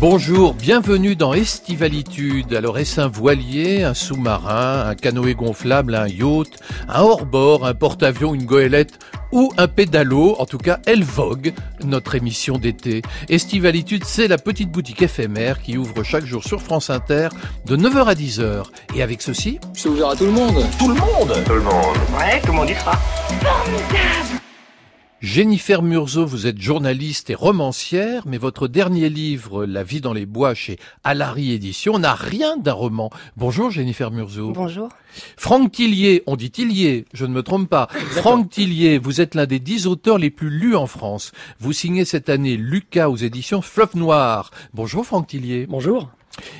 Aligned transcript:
Bonjour, 0.00 0.54
bienvenue 0.54 1.14
dans 1.14 1.34
Estivalitude. 1.34 2.54
Alors 2.54 2.78
est-ce 2.78 3.02
un 3.02 3.06
voilier, 3.06 3.82
un 3.82 3.92
sous-marin, 3.92 4.86
un 4.88 4.94
canoë 4.94 5.34
gonflable, 5.34 5.94
un 5.94 6.08
yacht, 6.08 6.48
un 6.88 7.02
hors-bord, 7.02 7.66
un 7.66 7.74
porte-avions, 7.74 8.34
une 8.34 8.46
goélette 8.46 8.98
ou 9.30 9.52
un 9.58 9.68
pédalo? 9.68 10.36
En 10.38 10.46
tout 10.46 10.56
cas, 10.56 10.78
elle 10.86 11.04
vogue, 11.04 11.52
notre 11.84 12.14
émission 12.14 12.56
d'été. 12.56 13.02
Estivalitude, 13.28 14.04
c'est 14.06 14.26
la 14.26 14.38
petite 14.38 14.70
boutique 14.70 15.02
éphémère 15.02 15.60
qui 15.60 15.76
ouvre 15.76 16.02
chaque 16.02 16.24
jour 16.24 16.42
sur 16.42 16.62
France 16.62 16.88
Inter 16.88 17.28
de 17.66 17.76
9h 17.76 18.06
à 18.06 18.14
10h. 18.14 18.62
Et 18.96 19.02
avec 19.02 19.20
ceci... 19.20 19.60
C'est 19.74 19.90
ouvert 19.90 20.08
à 20.08 20.16
tout 20.16 20.24
le 20.24 20.32
monde. 20.32 20.64
Tout 20.78 20.88
le 20.88 20.94
monde 20.94 21.44
Tout 21.44 21.52
le 21.52 21.60
monde. 21.60 21.96
Ouais, 22.18 22.40
tout 22.40 22.52
le 22.52 22.54
monde 22.54 22.70
y 22.70 22.74
sera. 22.74 22.92
Formidable 22.94 24.40
Jennifer 25.20 25.82
Murzo, 25.82 26.24
vous 26.24 26.46
êtes 26.46 26.58
journaliste 26.58 27.28
et 27.28 27.34
romancière, 27.34 28.22
mais 28.26 28.38
votre 28.38 28.68
dernier 28.68 29.10
livre, 29.10 29.66
La 29.66 29.82
vie 29.82 30.00
dans 30.00 30.14
les 30.14 30.24
bois, 30.24 30.54
chez 30.54 30.78
Alary 31.04 31.52
Édition, 31.52 31.98
n'a 31.98 32.14
rien 32.14 32.56
d'un 32.56 32.72
roman. 32.72 33.10
Bonjour 33.36 33.70
Jennifer 33.70 34.10
Murzo. 34.10 34.52
Bonjour. 34.52 34.88
Franck 35.36 35.72
Tillier, 35.72 36.22
on 36.26 36.36
dit 36.36 36.50
Tillier, 36.50 37.04
je 37.12 37.26
ne 37.26 37.34
me 37.34 37.42
trompe 37.42 37.68
pas. 37.68 37.88
Franck 38.12 38.48
Tillier, 38.48 38.96
vous 38.96 39.20
êtes 39.20 39.34
l'un 39.34 39.44
des 39.44 39.58
dix 39.58 39.86
auteurs 39.86 40.16
les 40.16 40.30
plus 40.30 40.48
lus 40.48 40.74
en 40.74 40.86
France. 40.86 41.32
Vous 41.58 41.74
signez 41.74 42.06
cette 42.06 42.30
année 42.30 42.56
Lucas 42.56 43.10
aux 43.10 43.16
éditions 43.16 43.60
Fleuve 43.60 43.96
Noir. 43.96 44.50
Bonjour 44.72 45.04
Franck 45.04 45.26
Tillier. 45.26 45.66
Bonjour. 45.68 46.08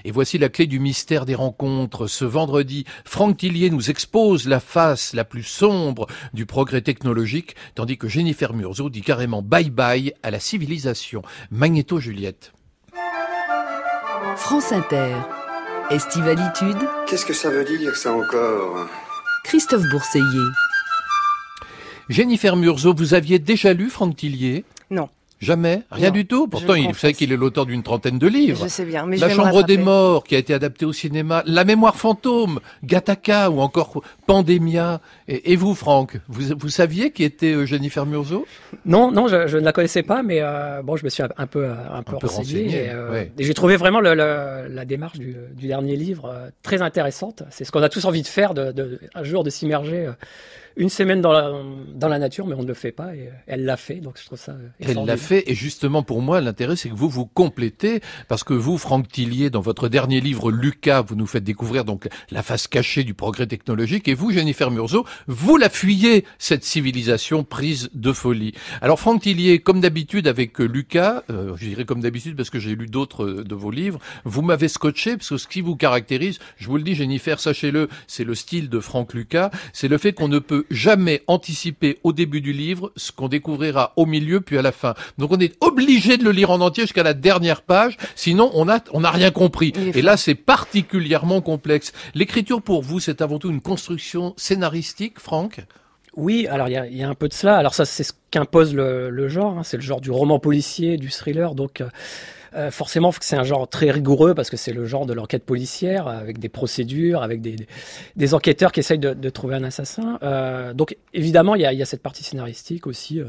Et 0.04 0.10
voici 0.10 0.38
la 0.38 0.48
clé 0.48 0.66
du 0.66 0.80
mystère 0.80 1.26
des 1.26 1.34
rencontres. 1.34 2.06
Ce 2.06 2.24
vendredi, 2.24 2.84
Franck 3.04 3.38
Tillier 3.38 3.70
nous 3.70 3.90
expose 3.90 4.48
la 4.48 4.60
face 4.60 5.14
la 5.14 5.24
plus 5.24 5.42
sombre 5.42 6.06
du 6.32 6.46
progrès 6.46 6.82
technologique, 6.82 7.54
tandis 7.74 7.98
que 7.98 8.08
Jennifer 8.08 8.52
Murzo 8.52 8.90
dit 8.90 9.02
carrément 9.02 9.42
bye 9.42 9.70
bye 9.70 10.12
à 10.22 10.30
la 10.30 10.40
civilisation. 10.40 11.22
Magnéto 11.50 12.00
Juliette. 12.00 12.52
France 14.36 14.72
Inter. 14.72 15.14
Estivalitude. 15.90 16.78
Qu'est-ce 17.08 17.26
que 17.26 17.32
ça 17.32 17.50
veut 17.50 17.64
dire 17.64 17.96
ça 17.96 18.12
encore? 18.12 18.86
Christophe 19.44 19.82
Bourseiller. 19.90 20.48
Jennifer 22.08 22.56
Murzo, 22.56 22.94
vous 22.94 23.14
aviez 23.14 23.38
déjà 23.38 23.72
lu 23.72 23.88
Franck 23.90 24.16
Tillier? 24.16 24.64
Jamais 25.40 25.82
Rien 25.90 26.08
Non, 26.08 26.12
du 26.14 26.26
tout 26.26 26.48
Pourtant, 26.48 26.74
je 26.74 26.80
il 26.80 26.94
sait 26.94 27.14
qu'il 27.14 27.32
est 27.32 27.36
l'auteur 27.36 27.64
d'une 27.64 27.82
trentaine 27.82 28.18
de 28.18 28.26
livres. 28.26 28.62
Je 28.62 28.68
sais 28.68 28.84
bien, 28.84 29.06
mais 29.06 29.16
je 29.16 29.22
La 29.22 29.28
vais 29.28 29.34
me 29.34 29.38
Chambre 29.38 29.62
des. 29.64 29.78
Morts, 29.78 30.24
qui 30.24 30.34
a 30.34 30.38
été 30.38 30.52
adaptée 30.52 30.84
au 30.84 30.92
cinéma, 30.92 31.42
La 31.46 31.64
Mémoire 31.64 31.96
fantôme, 31.96 32.60
Gattaca 32.84 33.50
ou 33.50 33.60
encore 33.60 34.02
Pandemia. 34.26 35.00
Et, 35.28 35.52
et 35.52 35.56
vous, 35.56 35.74
Franck, 35.74 36.18
vous, 36.28 36.54
vous 36.58 36.68
saviez 36.68 37.10
qui 37.10 37.24
était 37.24 37.52
euh, 37.54 37.64
Jennifer 37.64 38.04
Murzo 38.04 38.46
Non, 38.84 39.10
non, 39.10 39.28
je, 39.28 39.46
je 39.46 39.56
ne 39.56 39.64
la 39.64 39.72
connaissais 39.72 40.02
pas, 40.02 40.22
mais 40.22 40.40
euh, 40.42 40.82
bon, 40.82 40.96
je 40.96 41.04
me 41.04 41.08
suis 41.10 41.22
un, 41.22 41.28
un 41.38 41.46
peu, 41.46 41.64
euh, 41.64 41.74
un 41.92 42.02
peu 42.02 42.18
peu 42.18 42.26
renseigné. 42.26 42.64
renseigné, 42.64 42.84
et, 42.84 42.90
euh, 42.90 43.10
ouais. 43.10 43.32
et 43.38 43.44
j'ai 43.44 43.54
trouvé 43.54 43.76
vraiment 43.76 44.00
le- 44.00 44.14
le- 44.14 44.68
la 44.68 44.84
démarche 44.84 45.18
du, 45.18 45.34
du 45.56 45.66
dernier 45.68 45.96
livre 45.96 46.26
euh, 46.26 46.48
très 46.62 46.82
intéressante. 46.82 47.42
C'est 47.50 47.64
ce 47.64 47.72
qu'on 47.72 47.82
a 47.82 47.88
tous 47.88 48.04
envie 48.04 48.22
de 48.22 48.26
faire, 48.28 48.52
de, 48.52 48.72
de- 48.72 49.00
un 49.14 49.24
jour 49.24 49.42
de 49.42 49.48
s'immerger 49.50 50.06
euh, 50.06 50.12
une 50.80 50.88
semaine 50.88 51.20
dans 51.20 51.32
la, 51.32 51.52
dans 51.94 52.08
la 52.08 52.18
nature, 52.18 52.46
mais 52.46 52.54
on 52.54 52.62
ne 52.62 52.66
le 52.66 52.74
fait 52.74 52.90
pas. 52.90 53.14
Et 53.14 53.28
euh, 53.28 53.30
elle 53.46 53.64
l'a 53.66 53.76
fait, 53.76 53.96
donc 53.96 54.18
je 54.18 54.24
trouve 54.24 54.38
ça. 54.38 54.52
euh, 54.52 54.68
Elle 54.80 55.04
l'a 55.04 55.16
fait, 55.18 55.44
et 55.50 55.54
justement 55.54 56.02
pour 56.02 56.22
moi, 56.22 56.40
l'intérêt, 56.40 56.74
c'est 56.74 56.88
que 56.88 56.94
vous 56.94 57.10
vous 57.10 57.26
complétez, 57.26 58.00
parce 58.28 58.44
que 58.44 58.54
vous, 58.54 58.78
Franck 58.78 59.08
Tillier, 59.08 59.50
dans 59.50 59.60
votre 59.60 59.88
dernier 59.88 60.20
livre, 60.22 60.50
Lucas, 60.50 61.02
vous 61.02 61.16
nous 61.16 61.26
faites 61.26 61.44
découvrir 61.44 61.84
donc 61.84 62.08
la 62.30 62.42
face 62.42 62.66
cachée 62.66 63.04
du 63.04 63.12
progrès 63.12 63.46
technologique, 63.46 64.08
et 64.08 64.14
vous, 64.14 64.30
Jennifer 64.32 64.70
Murzo, 64.70 65.04
vous 65.26 65.58
la 65.58 65.68
fuyez, 65.68 66.24
cette 66.38 66.64
civilisation 66.64 67.44
prise 67.44 67.90
de 67.92 68.12
folie. 68.12 68.54
Alors 68.80 68.98
Franck 68.98 69.20
Tillier, 69.22 69.58
comme 69.58 69.80
d'habitude 69.82 70.26
avec 70.26 70.60
euh, 70.60 70.64
Lucas, 70.64 71.24
euh, 71.28 71.54
je 71.56 71.66
dirais 71.66 71.84
comme 71.84 72.00
d'habitude 72.00 72.36
parce 72.36 72.48
que 72.48 72.58
j'ai 72.58 72.74
lu 72.74 72.86
d'autres 72.86 73.26
de 73.26 73.54
vos 73.54 73.70
livres, 73.70 73.98
vous 74.24 74.40
m'avez 74.40 74.68
scotché, 74.68 75.18
parce 75.18 75.28
que 75.28 75.36
ce 75.36 75.46
qui 75.46 75.60
vous 75.60 75.76
caractérise, 75.76 76.38
je 76.56 76.66
vous 76.68 76.78
le 76.78 76.82
dis, 76.82 76.94
Jennifer, 76.94 77.38
sachez-le, 77.38 77.88
c'est 78.06 78.24
le 78.24 78.34
style 78.34 78.70
de 78.70 78.80
Franck 78.80 79.12
Lucas, 79.12 79.50
c'est 79.74 79.88
le 79.88 79.98
fait 79.98 80.14
qu'on 80.14 80.28
ne 80.28 80.38
peut 80.38 80.64
jamais 80.70 81.22
anticiper 81.26 81.98
au 82.04 82.12
début 82.12 82.40
du 82.40 82.52
livre 82.52 82.92
ce 82.96 83.12
qu'on 83.12 83.28
découvrira 83.28 83.92
au 83.96 84.06
milieu 84.06 84.40
puis 84.40 84.56
à 84.58 84.62
la 84.62 84.72
fin. 84.72 84.94
Donc 85.18 85.32
on 85.32 85.38
est 85.40 85.56
obligé 85.60 86.16
de 86.16 86.24
le 86.24 86.30
lire 86.32 86.50
en 86.50 86.60
entier 86.60 86.84
jusqu'à 86.84 87.02
la 87.02 87.14
dernière 87.14 87.62
page, 87.62 87.96
sinon 88.14 88.50
on 88.54 88.68
a 88.68 88.78
on 88.92 89.00
n'a 89.00 89.10
rien 89.10 89.30
compris. 89.30 89.72
Et 89.94 90.02
là 90.02 90.16
c'est 90.16 90.34
particulièrement 90.34 91.40
complexe. 91.40 91.92
L'écriture 92.14 92.62
pour 92.62 92.82
vous, 92.82 93.00
c'est 93.00 93.20
avant 93.20 93.38
tout 93.38 93.50
une 93.50 93.60
construction 93.60 94.34
scénaristique, 94.36 95.18
Franck? 95.18 95.60
Oui, 96.16 96.46
alors 96.48 96.68
il 96.68 96.72
y 96.72 96.76
a, 96.76 96.86
y 96.88 97.02
a 97.04 97.08
un 97.08 97.14
peu 97.14 97.28
de 97.28 97.32
cela. 97.32 97.56
Alors 97.56 97.72
ça, 97.72 97.84
c'est 97.84 98.02
ce 98.02 98.12
qu'impose 98.32 98.74
le, 98.74 99.10
le 99.10 99.28
genre. 99.28 99.58
hein. 99.58 99.62
C'est 99.62 99.76
le 99.76 99.82
genre 99.82 100.00
du 100.00 100.10
roman 100.10 100.40
policier, 100.40 100.96
du 100.96 101.08
thriller. 101.08 101.54
Donc 101.54 101.80
euh, 101.80 101.88
euh, 102.54 102.70
forcément, 102.70 103.12
c'est 103.20 103.36
un 103.36 103.44
genre 103.44 103.68
très 103.68 103.90
rigoureux 103.90 104.34
parce 104.34 104.50
que 104.50 104.56
c'est 104.56 104.72
le 104.72 104.84
genre 104.84 105.06
de 105.06 105.12
l'enquête 105.12 105.44
policière 105.44 106.08
avec 106.08 106.38
des 106.38 106.48
procédures, 106.48 107.22
avec 107.22 107.40
des, 107.40 107.56
des, 108.16 108.34
enquêteurs 108.34 108.72
qui 108.72 108.80
essayent 108.80 108.98
de, 108.98 109.14
de 109.14 109.30
trouver 109.30 109.54
un 109.56 109.64
assassin. 109.64 110.18
Euh, 110.22 110.74
donc 110.74 110.96
évidemment, 111.14 111.54
il 111.54 111.62
y 111.62 111.66
a, 111.66 111.72
y 111.72 111.82
a 111.82 111.86
cette 111.86 112.02
partie 112.02 112.24
scénaristique 112.24 112.86
aussi 112.86 113.20
euh, 113.20 113.26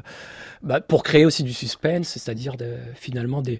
bah, 0.63 0.81
pour 0.81 1.03
créer 1.03 1.25
aussi 1.25 1.43
du 1.43 1.53
suspense, 1.53 2.07
c'est-à-dire 2.07 2.57
de- 2.57 2.77
finalement 2.95 3.41
des 3.41 3.59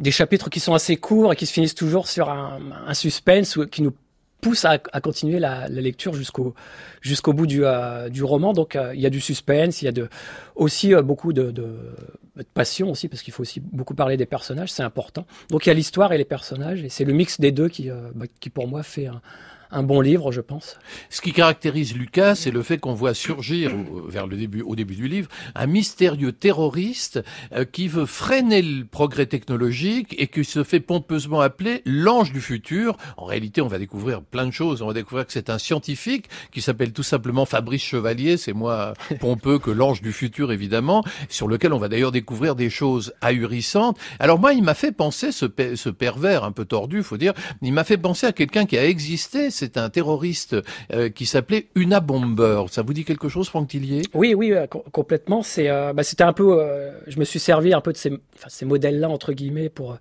des 0.00 0.10
chapitres 0.10 0.50
qui 0.50 0.58
sont 0.58 0.74
assez 0.74 0.96
courts 0.96 1.32
et 1.32 1.36
qui 1.36 1.46
se 1.46 1.52
finissent 1.52 1.76
toujours 1.76 2.08
sur 2.08 2.28
un, 2.28 2.58
un 2.84 2.94
suspense 2.94 3.60
qui 3.70 3.80
nous 3.80 3.92
pousse 4.44 4.66
à, 4.66 4.78
continuer 4.78 5.38
la, 5.38 5.68
lecture 5.68 6.12
jusqu'au 6.12 6.54
jusqu'au 7.00 7.32
bout 7.32 7.46
du, 7.46 7.64
euh, 7.64 8.10
du 8.10 8.22
roman. 8.22 8.52
Donc 8.52 8.76
euh, 8.76 8.94
il 8.94 9.00
y 9.00 9.06
a 9.06 9.10
du 9.10 9.20
suspense, 9.22 9.80
il 9.80 9.86
y 9.86 9.88
a 9.88 9.92
de, 9.92 10.10
aussi 10.54 10.94
euh, 10.94 11.00
beaucoup 11.00 11.32
de, 11.32 11.50
de, 11.50 11.64
passion 12.52 12.90
aussi 12.90 13.08
parce 13.08 13.22
qu'il 13.22 13.32
faut 13.32 13.40
aussi 13.40 13.60
beaucoup 13.60 13.94
parler 13.94 14.18
des 14.18 14.26
personnages, 14.26 14.70
c'est 14.70 14.82
important. 14.82 15.24
Donc 15.48 15.64
il 15.64 15.70
y 15.70 15.72
a 15.72 15.74
l'histoire 15.74 16.12
et 16.12 16.18
les 16.18 16.26
personnages 16.26 16.84
et 16.84 16.90
c'est 16.90 17.04
le 17.04 17.14
mix 17.14 17.40
des 17.40 17.52
deux 17.52 17.68
qui, 17.68 17.88
bah, 18.14 18.26
qui 18.38 18.50
pour 18.50 18.68
moi 18.68 18.82
fait 18.82 19.06
un, 19.06 19.22
un 19.74 19.82
bon 19.82 20.00
livre, 20.00 20.32
je 20.32 20.40
pense. 20.40 20.78
Ce 21.10 21.20
qui 21.20 21.32
caractérise 21.32 21.94
Lucas, 21.94 22.34
c'est 22.36 22.50
le 22.50 22.62
fait 22.62 22.78
qu'on 22.78 22.94
voit 22.94 23.12
surgir 23.14 23.74
ou, 23.74 24.08
vers 24.08 24.26
le 24.26 24.36
début, 24.36 24.62
au 24.62 24.76
début 24.76 24.94
du 24.94 25.08
livre, 25.08 25.28
un 25.54 25.66
mystérieux 25.66 26.32
terroriste 26.32 27.22
euh, 27.52 27.64
qui 27.64 27.88
veut 27.88 28.06
freiner 28.06 28.62
le 28.62 28.84
progrès 28.84 29.26
technologique 29.26 30.14
et 30.18 30.28
qui 30.28 30.44
se 30.44 30.62
fait 30.64 30.80
pompeusement 30.80 31.40
appeler 31.40 31.82
l'ange 31.84 32.32
du 32.32 32.40
futur. 32.40 32.96
En 33.16 33.24
réalité, 33.24 33.60
on 33.60 33.66
va 33.68 33.78
découvrir 33.78 34.22
plein 34.22 34.46
de 34.46 34.52
choses. 34.52 34.80
On 34.82 34.86
va 34.86 34.92
découvrir 34.94 35.26
que 35.26 35.32
c'est 35.32 35.50
un 35.50 35.58
scientifique 35.58 36.26
qui 36.52 36.62
s'appelle 36.62 36.92
tout 36.92 37.02
simplement 37.02 37.44
Fabrice 37.46 37.82
Chevalier. 37.82 38.36
C'est 38.36 38.52
moins 38.52 38.92
pompeux 39.20 39.58
que 39.58 39.70
l'ange 39.70 40.00
du 40.02 40.12
futur, 40.12 40.52
évidemment, 40.52 41.02
sur 41.28 41.48
lequel 41.48 41.72
on 41.72 41.78
va 41.78 41.88
d'ailleurs 41.88 42.12
découvrir 42.12 42.54
des 42.54 42.70
choses 42.70 43.12
ahurissantes. 43.20 43.98
Alors 44.20 44.38
moi, 44.38 44.52
il 44.52 44.62
m'a 44.62 44.74
fait 44.74 44.92
penser, 44.92 45.32
ce, 45.32 45.46
pe- 45.46 45.74
ce 45.76 45.88
pervers 45.88 46.44
un 46.44 46.52
peu 46.52 46.64
tordu, 46.64 47.02
faut 47.02 47.16
dire, 47.16 47.32
il 47.62 47.72
m'a 47.72 47.84
fait 47.84 47.98
penser 47.98 48.26
à 48.26 48.32
quelqu'un 48.32 48.66
qui 48.66 48.78
a 48.78 48.86
existé. 48.86 49.50
C'est 49.50 49.63
un 49.76 49.90
terroriste 49.90 50.56
euh, 50.92 51.08
qui 51.08 51.26
s'appelait 51.26 51.66
Una 51.74 52.00
Bomber. 52.00 52.64
Ça 52.70 52.82
vous 52.82 52.92
dit 52.92 53.04
quelque 53.04 53.28
chose, 53.28 53.48
Franck 53.48 53.68
Tillier? 53.68 54.02
Oui, 54.14 54.34
oui, 54.34 54.52
euh, 54.52 54.66
com- 54.66 54.82
complètement. 54.92 55.42
C'est, 55.42 55.68
euh, 55.68 55.92
bah, 55.92 56.02
c'était 56.02 56.24
un 56.24 56.32
peu. 56.32 56.60
je 57.06 57.18
me 57.18 57.24
suis 57.24 57.38
servi 57.38 57.72
un 57.74 57.80
peu 57.80 57.92
de 57.92 57.98
ces, 57.98 58.64
modèles-là 58.64 59.08
entre 59.08 59.32
guillemets 59.32 59.68
pour 59.68 59.98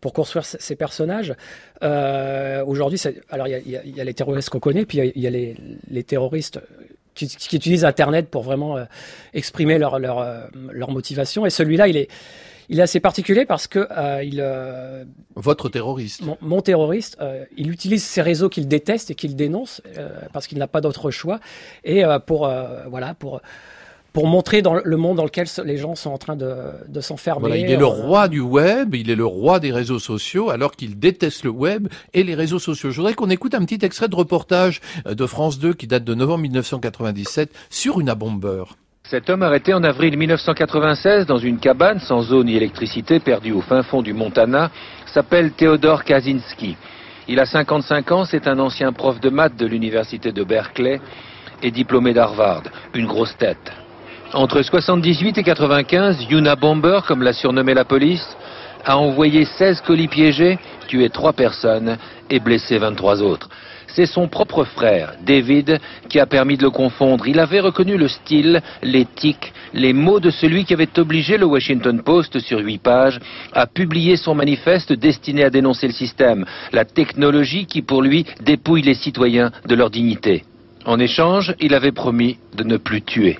pour 0.00 0.12
construire 0.12 0.44
ces 0.44 0.76
personnages. 0.76 1.34
Aujourd'hui, 1.82 2.98
c'est- 2.98 3.20
alors 3.30 3.48
il 3.48 3.68
y 3.68 4.00
a, 4.00 4.04
les 4.04 4.14
terroristes 4.14 4.50
qu'on 4.50 4.60
connaît, 4.60 4.86
puis 4.86 4.98
il 5.14 5.22
y 5.22 5.26
a, 5.26 5.30
les, 5.30 6.04
terroristes 6.04 6.60
qui, 7.14 7.26
utilisent 7.56 7.84
Internet 7.84 8.28
pour 8.28 8.42
vraiment 8.42 8.76
exprimer 9.34 9.78
leur 9.78 10.90
motivation. 10.90 11.46
Et 11.46 11.50
celui-là, 11.50 11.88
il 11.88 11.96
est 11.96 12.08
il 12.68 12.78
est 12.80 12.82
assez 12.82 13.00
particulier 13.00 13.46
parce 13.46 13.66
que 13.66 13.86
euh, 13.96 14.22
il 14.24 14.40
euh, 14.40 15.04
Votre 15.34 15.68
terroriste. 15.68 16.22
mon, 16.22 16.36
mon 16.40 16.62
terroriste, 16.62 17.16
euh, 17.20 17.44
il 17.56 17.70
utilise 17.70 18.04
ces 18.04 18.22
réseaux 18.22 18.48
qu'il 18.48 18.68
déteste 18.68 19.10
et 19.10 19.14
qu'il 19.14 19.36
dénonce 19.36 19.82
euh, 19.96 20.08
parce 20.32 20.46
qu'il 20.46 20.58
n'a 20.58 20.66
pas 20.66 20.80
d'autre 20.80 21.10
choix 21.10 21.40
et 21.84 22.04
euh, 22.04 22.18
pour 22.18 22.46
euh, 22.46 22.84
voilà 22.88 23.14
pour 23.14 23.40
pour 24.12 24.26
montrer 24.26 24.62
dans 24.62 24.74
le 24.82 24.96
monde 24.96 25.18
dans 25.18 25.24
lequel 25.24 25.46
les 25.66 25.76
gens 25.76 25.94
sont 25.94 26.08
en 26.08 26.16
train 26.16 26.36
de, 26.36 26.54
de 26.88 27.00
s'enfermer. 27.02 27.48
Voilà, 27.48 27.56
il 27.58 27.70
est 27.70 27.76
le 27.76 27.84
roi 27.84 28.28
du 28.28 28.40
web, 28.40 28.94
il 28.94 29.10
est 29.10 29.14
le 29.14 29.26
roi 29.26 29.60
des 29.60 29.72
réseaux 29.72 29.98
sociaux, 29.98 30.48
alors 30.48 30.72
qu'il 30.72 30.98
déteste 30.98 31.44
le 31.44 31.50
web 31.50 31.88
et 32.14 32.24
les 32.24 32.34
réseaux 32.34 32.58
sociaux. 32.58 32.90
Je 32.90 32.96
voudrais 32.96 33.12
qu'on 33.12 33.28
écoute 33.28 33.54
un 33.54 33.62
petit 33.66 33.84
extrait 33.84 34.08
de 34.08 34.16
reportage 34.16 34.80
de 35.04 35.26
France 35.26 35.58
2 35.58 35.74
qui 35.74 35.86
date 35.86 36.04
de 36.04 36.14
novembre 36.14 36.44
1997 36.44 37.50
sur 37.68 38.00
une 38.00 38.14
bomber. 38.14 38.64
Cet 39.08 39.30
homme 39.30 39.44
arrêté 39.44 39.72
en 39.72 39.84
avril 39.84 40.18
1996 40.18 41.26
dans 41.26 41.38
une 41.38 41.60
cabane 41.60 42.00
sans 42.00 42.32
eau 42.32 42.42
ni 42.42 42.56
électricité 42.56 43.20
perdue 43.20 43.52
au 43.52 43.60
fin 43.60 43.84
fond 43.84 44.02
du 44.02 44.12
Montana 44.12 44.68
s'appelle 45.06 45.52
Theodore 45.52 46.02
Kaczynski. 46.02 46.76
Il 47.28 47.38
a 47.38 47.46
55 47.46 48.10
ans, 48.10 48.24
c'est 48.24 48.48
un 48.48 48.58
ancien 48.58 48.92
prof 48.92 49.20
de 49.20 49.30
maths 49.30 49.56
de 49.56 49.64
l'université 49.64 50.32
de 50.32 50.42
Berkeley 50.42 51.00
et 51.62 51.70
diplômé 51.70 52.14
d'Harvard, 52.14 52.64
une 52.94 53.06
grosse 53.06 53.36
tête. 53.36 53.72
Entre 54.32 54.60
78 54.60 55.38
et 55.38 55.44
95, 55.44 56.26
Yuna 56.28 56.56
Bomber, 56.56 56.98
comme 57.06 57.22
l'a 57.22 57.32
surnommé 57.32 57.74
la 57.74 57.84
police, 57.84 58.36
a 58.84 58.98
envoyé 58.98 59.44
16 59.44 59.82
colis 59.82 60.08
piégés, 60.08 60.58
tué 60.88 61.10
3 61.10 61.32
personnes 61.32 61.96
et 62.28 62.40
blessé 62.40 62.78
23 62.78 63.22
autres. 63.22 63.48
C'est 63.96 64.04
son 64.04 64.28
propre 64.28 64.64
frère, 64.64 65.14
David, 65.24 65.80
qui 66.10 66.20
a 66.20 66.26
permis 66.26 66.58
de 66.58 66.62
le 66.62 66.68
confondre. 66.68 67.26
Il 67.26 67.40
avait 67.40 67.60
reconnu 67.60 67.96
le 67.96 68.08
style, 68.08 68.60
l'éthique, 68.82 69.54
les 69.72 69.94
mots 69.94 70.20
de 70.20 70.28
celui 70.28 70.66
qui 70.66 70.74
avait 70.74 70.98
obligé 70.98 71.38
le 71.38 71.46
Washington 71.46 72.02
Post, 72.02 72.38
sur 72.40 72.58
huit 72.58 72.76
pages, 72.76 73.18
à 73.54 73.66
publier 73.66 74.16
son 74.16 74.34
manifeste 74.34 74.92
destiné 74.92 75.44
à 75.44 75.50
dénoncer 75.50 75.86
le 75.86 75.94
système, 75.94 76.44
la 76.74 76.84
technologie 76.84 77.64
qui, 77.64 77.80
pour 77.80 78.02
lui, 78.02 78.26
dépouille 78.42 78.82
les 78.82 78.92
citoyens 78.92 79.50
de 79.66 79.74
leur 79.74 79.88
dignité. 79.88 80.44
En 80.84 80.98
échange, 80.98 81.54
il 81.58 81.72
avait 81.72 81.90
promis 81.90 82.36
de 82.54 82.64
ne 82.64 82.76
plus 82.76 83.00
tuer. 83.00 83.38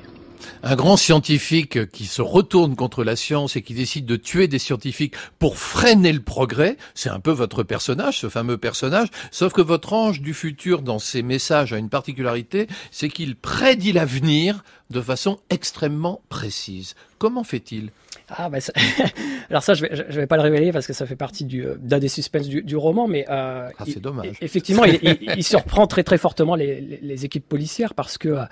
Un 0.62 0.76
grand 0.76 0.96
scientifique 0.96 1.90
qui 1.90 2.06
se 2.06 2.22
retourne 2.22 2.76
contre 2.76 3.04
la 3.04 3.16
science 3.16 3.56
et 3.56 3.62
qui 3.62 3.74
décide 3.74 4.06
de 4.06 4.16
tuer 4.16 4.48
des 4.48 4.58
scientifiques 4.58 5.14
pour 5.38 5.58
freiner 5.58 6.12
le 6.12 6.22
progrès, 6.22 6.76
c'est 6.94 7.10
un 7.10 7.20
peu 7.20 7.30
votre 7.30 7.62
personnage, 7.62 8.20
ce 8.20 8.28
fameux 8.28 8.58
personnage, 8.58 9.08
sauf 9.30 9.52
que 9.52 9.62
votre 9.62 9.92
ange 9.92 10.20
du 10.20 10.34
futur 10.34 10.82
dans 10.82 10.98
ses 10.98 11.22
messages 11.22 11.72
a 11.72 11.78
une 11.78 11.88
particularité, 11.88 12.66
c'est 12.90 13.08
qu'il 13.08 13.36
prédit 13.36 13.92
l'avenir 13.92 14.62
de 14.90 15.00
façon 15.00 15.38
extrêmement 15.50 16.20
précise. 16.28 16.94
Comment 17.18 17.44
fait-il? 17.44 17.90
Ah 18.28 18.48
bah 18.48 18.60
ça... 18.60 18.72
alors 19.50 19.62
ça 19.62 19.74
je 19.74 19.82
vais 19.82 19.90
je 19.94 20.20
vais 20.20 20.26
pas 20.26 20.36
le 20.36 20.42
révéler 20.42 20.72
parce 20.72 20.86
que 20.86 20.92
ça 20.92 21.06
fait 21.06 21.16
partie 21.16 21.44
du 21.44 21.64
d'un 21.78 22.00
des 22.00 22.08
suspens 22.08 22.40
du, 22.40 22.62
du 22.62 22.76
roman 22.76 23.06
mais 23.06 23.24
euh, 23.30 23.68
ah, 23.78 23.84
c'est 23.86 24.00
dommage. 24.00 24.36
effectivement 24.40 24.84
il, 24.84 24.98
il, 25.02 25.34
il, 25.36 25.44
surprend 25.44 25.86
très 25.86 26.02
très 26.02 26.18
fortement 26.18 26.56
les, 26.56 26.80
les, 26.80 26.98
les 27.00 27.24
équipes 27.24 27.48
policières 27.48 27.94
parce 27.94 28.18
que 28.18 28.28
euh, 28.28 28.44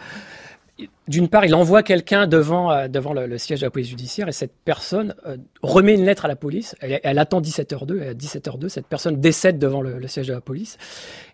d'une 1.06 1.29
part, 1.29 1.44
il 1.44 1.55
envoie 1.55 1.82
quelqu'un 1.82 2.26
devant, 2.26 2.73
euh, 2.73 2.88
devant 2.88 3.12
le, 3.12 3.38
siège 3.38 3.61
de 3.61 3.67
la 3.67 3.71
police 3.71 3.88
judiciaire 3.88 4.29
et 4.29 4.32
cette 4.32 4.55
personne 4.65 5.15
euh, 5.26 5.37
remet 5.62 5.94
une 5.94 6.05
lettre 6.05 6.25
à 6.25 6.29
la 6.29 6.37
police. 6.37 6.75
Elle, 6.81 7.19
attend 7.19 7.41
17h02 7.41 8.03
et 8.03 8.09
à 8.09 8.15
17h02, 8.15 8.69
cette 8.69 8.87
personne 8.87 9.21
décède 9.21 9.59
devant 9.59 9.82
le, 9.82 10.06
siège 10.09 10.29
de 10.29 10.32
la 10.32 10.41
police. 10.41 10.76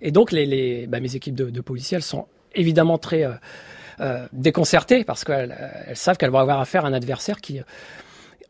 Et 0.02 0.10
donc, 0.10 0.32
bah, 0.32 1.00
mes 1.00 1.16
équipes 1.16 1.34
de, 1.34 1.60
policiers, 1.60 1.96
elles 1.96 2.02
sont 2.02 2.26
évidemment 2.54 2.98
très 2.98 3.26
euh, 4.00 4.26
déconcertées 4.32 5.04
parce 5.04 5.24
qu'elles 5.24 5.56
elles 5.86 5.96
savent 5.96 6.16
qu'elles 6.16 6.30
vont 6.30 6.38
avoir 6.38 6.60
affaire 6.60 6.84
à 6.84 6.88
un 6.88 6.92
adversaire 6.92 7.40
qui, 7.40 7.60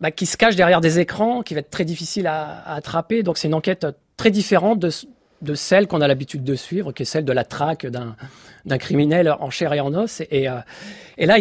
bah, 0.00 0.10
qui 0.10 0.26
se 0.26 0.36
cache 0.36 0.56
derrière 0.56 0.80
des 0.80 0.98
écrans, 0.98 1.42
qui 1.42 1.54
va 1.54 1.60
être 1.60 1.70
très 1.70 1.84
difficile 1.84 2.26
à, 2.26 2.62
à 2.64 2.74
attraper. 2.74 3.22
Donc, 3.22 3.38
c'est 3.38 3.48
une 3.48 3.54
enquête 3.54 3.86
très 4.16 4.30
différente 4.30 4.80
de, 4.80 4.90
de 5.42 5.54
celle 5.54 5.86
qu'on 5.86 6.00
a 6.00 6.08
l'habitude 6.08 6.44
de 6.44 6.54
suivre, 6.54 6.92
qui 6.92 7.02
est 7.02 7.06
celle 7.06 7.24
de 7.24 7.32
la 7.32 7.44
traque 7.44 7.86
d'un 7.86 8.78
criminel 8.78 9.30
en 9.40 9.50
chair 9.50 9.72
et 9.72 9.80
en 9.80 9.94
os. 9.94 10.22
Et, 10.30 10.48
euh, 10.48 10.58
là, 11.18 11.38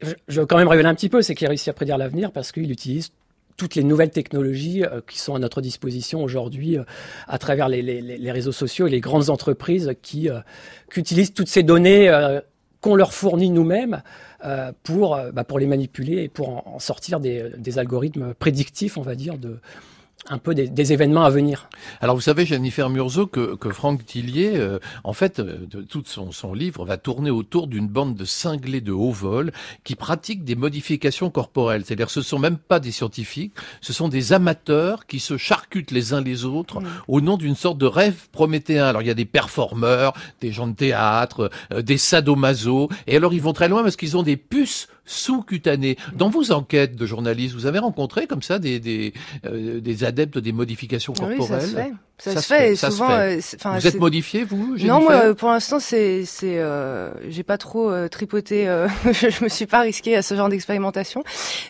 je, 0.00 0.40
veux 0.40 0.46
quand 0.46 0.58
même 0.58 0.68
révéler 0.68 0.88
un 0.88 0.94
petit 0.94 1.08
peu, 1.08 1.22
c'est 1.22 1.34
qu'il 1.34 1.46
a 1.46 1.50
réussi 1.50 1.70
à 1.70 1.72
prédire 1.72 1.98
l'avenir 1.98 2.32
parce 2.32 2.52
qu'il 2.52 2.70
utilise 2.70 3.10
toutes 3.56 3.74
les 3.74 3.82
nouvelles 3.82 4.10
technologies 4.10 4.84
euh, 4.84 5.00
qui 5.08 5.18
sont 5.18 5.34
à 5.34 5.38
notre 5.38 5.60
disposition 5.60 6.22
aujourd'hui 6.22 6.78
euh, 6.78 6.84
à 7.26 7.38
travers 7.38 7.68
les, 7.68 8.32
réseaux 8.32 8.52
sociaux 8.52 8.86
et 8.86 8.90
les 8.90 9.00
grandes 9.00 9.30
entreprises 9.30 9.94
qui, 10.02 10.28
utilisent 10.96 11.32
toutes 11.32 11.48
ces 11.48 11.62
données 11.62 12.10
qu'on 12.80 12.94
leur 12.94 13.12
fournit 13.12 13.50
nous-mêmes 13.50 14.02
pour, 14.82 15.18
bah, 15.32 15.44
pour 15.44 15.58
les 15.58 15.66
manipuler 15.66 16.22
et 16.24 16.28
pour 16.28 16.48
en, 16.48 16.74
en 16.74 16.78
sortir 16.78 17.18
des, 17.18 17.50
des, 17.56 17.78
algorithmes 17.78 18.34
prédictifs, 18.34 18.96
on 18.96 19.02
va 19.02 19.16
dire, 19.16 19.36
de, 19.36 19.58
un 20.30 20.38
peu 20.38 20.54
des, 20.54 20.68
des, 20.68 20.92
événements 20.92 21.24
à 21.24 21.30
venir. 21.30 21.68
Alors 22.00 22.14
vous 22.14 22.22
savez, 22.22 22.44
Jennifer 22.44 22.90
Murzo, 22.90 23.26
que, 23.26 23.54
que 23.54 23.70
Franck 23.70 24.04
Tillier, 24.04 24.52
euh, 24.54 24.78
en 25.04 25.12
fait, 25.12 25.38
euh, 25.38 25.66
de, 25.70 25.82
tout 25.82 26.02
son, 26.06 26.32
son, 26.32 26.54
livre 26.54 26.84
va 26.84 26.96
tourner 26.98 27.30
autour 27.30 27.66
d'une 27.66 27.88
bande 27.88 28.14
de 28.14 28.24
cinglés 28.24 28.80
de 28.80 28.92
haut 28.92 29.10
vol 29.10 29.52
qui 29.84 29.94
pratiquent 29.94 30.44
des 30.44 30.56
modifications 30.56 31.30
corporelles. 31.30 31.84
C'est-à-dire 31.84 32.10
ce 32.10 32.22
sont 32.22 32.38
même 32.38 32.58
pas 32.58 32.80
des 32.80 32.92
scientifiques, 32.92 33.54
ce 33.80 33.92
sont 33.92 34.08
des 34.08 34.32
amateurs 34.32 35.06
qui 35.06 35.20
se 35.20 35.36
charcutent 35.36 35.90
les 35.90 36.12
uns 36.12 36.20
les 36.20 36.44
autres 36.44 36.80
mmh. 36.80 36.86
au 37.08 37.20
nom 37.20 37.36
d'une 37.36 37.56
sorte 37.56 37.78
de 37.78 37.86
rêve 37.86 38.28
prométhéen. 38.32 38.86
Alors 38.86 39.02
il 39.02 39.08
y 39.08 39.10
a 39.10 39.14
des 39.14 39.24
performeurs, 39.24 40.14
des 40.40 40.52
gens 40.52 40.66
de 40.66 40.74
théâtre, 40.74 41.50
euh, 41.72 41.82
des 41.82 41.98
sadomaso, 41.98 42.88
et 43.06 43.16
alors 43.16 43.32
ils 43.32 43.42
vont 43.42 43.52
très 43.52 43.68
loin 43.68 43.82
parce 43.82 43.96
qu'ils 43.96 44.16
ont 44.16 44.22
des 44.22 44.36
puces 44.36 44.88
sous-cutanées. 45.08 45.96
Dans 46.14 46.28
vos 46.28 46.52
enquêtes 46.52 46.94
de 46.94 47.06
journalistes, 47.06 47.54
vous 47.54 47.66
avez 47.66 47.78
rencontré 47.78 48.26
comme 48.26 48.42
ça 48.42 48.58
des, 48.58 48.78
des, 48.78 49.14
euh, 49.46 49.80
des 49.80 50.04
adeptes 50.04 50.38
des 50.38 50.52
modifications 50.52 51.14
corporelles 51.14 51.40
oui, 51.40 51.46
ça 51.46 51.60
se 51.60 51.74
fait. 51.74 51.92
Ça, 52.20 52.32
ça 52.32 52.42
se 52.42 52.46
fait, 52.52 52.74
ça 52.74 52.90
souvent. 52.90 53.08
Se 53.08 53.56
fait. 53.56 53.66
Euh, 53.66 53.78
vous 53.78 53.86
êtes 53.86 54.00
modifié, 54.00 54.42
vous 54.42 54.76
Non, 54.78 55.00
moi, 55.00 55.36
pour 55.36 55.50
l'instant, 55.50 55.78
c'est, 55.78 56.24
c'est, 56.24 56.58
euh, 56.58 57.10
j'ai 57.28 57.44
pas 57.44 57.58
trop 57.58 57.90
euh, 57.90 58.08
tripoté. 58.08 58.68
Euh, 58.68 58.88
je 59.12 59.44
me 59.44 59.48
suis 59.48 59.66
pas 59.66 59.80
risqué 59.82 60.16
à 60.16 60.22
ce 60.22 60.34
genre 60.34 60.48
d'expérimentation, 60.48 61.22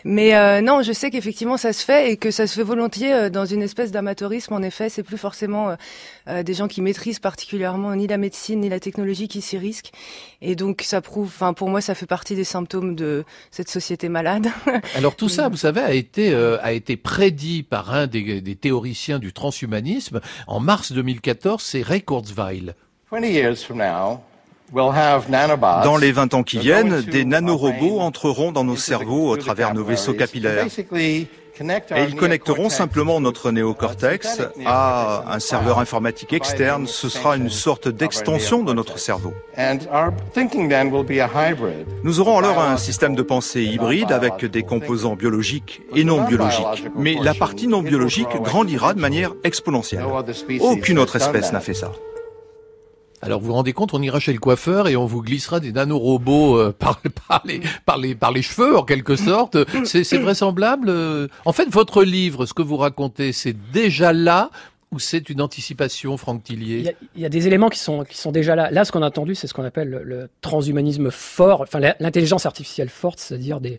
mais 0.03 0.35
euh, 0.35 0.61
non, 0.61 0.81
je 0.81 0.91
sais 0.91 1.11
qu'effectivement, 1.11 1.57
ça 1.57 1.71
se 1.71 1.85
fait 1.85 2.11
et 2.11 2.17
que 2.17 2.31
ça 2.31 2.47
se 2.47 2.55
fait 2.55 2.63
volontiers 2.63 3.13
euh, 3.13 3.29
dans 3.29 3.45
une 3.45 3.61
espèce 3.61 3.91
d'amateurisme. 3.91 4.53
En 4.53 4.63
effet, 4.63 4.89
c'est 4.89 5.03
plus 5.03 5.17
forcément 5.17 5.75
des 6.43 6.53
gens 6.53 6.67
qui 6.67 6.81
maîtrisent 6.81 7.19
particulièrement 7.19 7.95
ni 7.95 8.05
la 8.05 8.17
médecine 8.17 8.59
ni 8.59 8.69
la 8.69 8.79
technologie 8.79 9.27
qui 9.27 9.41
s'y 9.41 9.57
risquent, 9.57 9.91
et 10.41 10.55
donc 10.55 10.81
ça 10.83 11.01
prouve. 11.01 11.27
Enfin, 11.27 11.53
pour 11.53 11.69
moi, 11.69 11.81
ça 11.81 11.95
fait 11.95 12.05
partie 12.05 12.35
des 12.35 12.43
symptômes 12.43 12.95
de 12.95 13.23
cette 13.51 13.69
société 13.69 14.09
malade. 14.09 14.47
Alors 14.95 15.15
tout 15.15 15.29
ça, 15.29 15.49
vous 15.49 15.57
savez, 15.57 15.81
a 15.81 15.93
été 15.93 16.33
a 16.33 16.71
été 16.71 16.97
prédit 16.97 17.63
par 17.63 17.93
un 17.93 18.07
des, 18.07 18.41
des 18.41 18.55
théoriciens 18.55 19.19
du 19.19 19.33
transhumanisme 19.33 20.21
en 20.47 20.59
mars 20.59 20.91
2014, 20.91 21.61
c'est 21.61 21.81
Ray 21.81 22.01
Kurzweil. 22.01 22.73
Dans 25.83 25.97
les 25.97 26.11
20 26.11 26.33
ans 26.35 26.43
qui 26.43 26.59
viennent, 26.59 27.01
des 27.01 27.25
nanorobots 27.25 27.99
entreront 27.99 28.51
dans 28.51 28.63
nos 28.63 28.75
cerveaux 28.75 29.29
au 29.29 29.37
travers 29.37 29.73
nos 29.73 29.83
vaisseaux 29.83 30.13
capillaires. 30.13 30.67
Et 31.61 32.03
ils 32.07 32.15
connecteront 32.15 32.69
simplement 32.69 33.19
notre 33.19 33.51
néocortex 33.51 34.41
à 34.65 35.33
un 35.33 35.39
serveur 35.39 35.79
informatique 35.79 36.33
externe. 36.33 36.87
Ce 36.87 37.09
sera 37.09 37.35
une 37.35 37.49
sorte 37.49 37.87
d'extension 37.87 38.63
de 38.63 38.73
notre 38.73 38.97
cerveau. 38.99 39.33
Nous 42.03 42.19
aurons 42.19 42.37
alors 42.37 42.59
un 42.59 42.77
système 42.77 43.15
de 43.15 43.21
pensée 43.21 43.63
hybride 43.63 44.11
avec 44.11 44.45
des 44.45 44.63
composants 44.63 45.15
biologiques 45.15 45.81
et 45.95 46.03
non 46.03 46.23
biologiques. 46.23 46.85
Mais 46.95 47.15
la 47.21 47.33
partie 47.33 47.67
non 47.67 47.81
biologique 47.81 48.29
grandira 48.41 48.93
de 48.93 48.99
manière 48.99 49.33
exponentielle. 49.43 50.05
Aucune 50.61 50.99
autre 50.99 51.15
espèce 51.17 51.51
n'a 51.51 51.59
fait 51.59 51.73
ça. 51.73 51.91
Alors 53.21 53.39
vous 53.39 53.47
vous 53.47 53.53
rendez 53.53 53.73
compte, 53.73 53.93
on 53.93 54.01
ira 54.01 54.19
chez 54.19 54.33
le 54.33 54.39
coiffeur 54.39 54.87
et 54.87 54.95
on 54.95 55.05
vous 55.05 55.21
glissera 55.21 55.59
des 55.59 55.71
nanorobots 55.71 56.57
euh, 56.57 56.71
par, 56.77 57.01
par, 57.27 57.43
les, 58.31 58.41
cheveux 58.41 58.77
en 58.77 58.83
quelque 58.83 59.15
sorte. 59.15 59.57
C'est 59.83 60.17
vraisemblable. 60.17 60.91
En 61.45 61.53
fait, 61.53 61.69
votre 61.69 62.03
livre, 62.03 62.45
ce 62.45 62.53
que 62.53 62.61
vous 62.61 62.77
racontez, 62.77 63.31
c'est 63.33 63.55
déjà 63.71 64.13
là 64.13 64.49
ou 64.91 64.99
c'est 64.99 65.29
une 65.29 65.41
anticipation, 65.41 66.17
Franck 66.17 66.43
Tillier? 66.43 66.95
Il 67.15 67.21
y, 67.21 67.25
a, 67.25 67.29
des 67.29 67.47
éléments 67.47 67.69
qui 67.69 67.79
sont, 67.79 68.03
déjà 68.31 68.55
là. 68.55 68.71
Là, 68.71 68.85
ce 68.85 68.91
qu'on 68.91 69.03
a 69.03 69.07
entendu, 69.07 69.35
c'est 69.35 69.47
ce 69.47 69.53
qu'on 69.53 69.63
appelle 69.63 69.89
le, 69.89 70.29
transhumanisme 70.41 71.11
fort, 71.11 71.61
enfin 71.61 71.79
l'intelligence 71.99 72.45
artificielle 72.45 72.89
forte, 72.89 73.19
c'est-à-dire 73.19 73.59
des, 73.61 73.77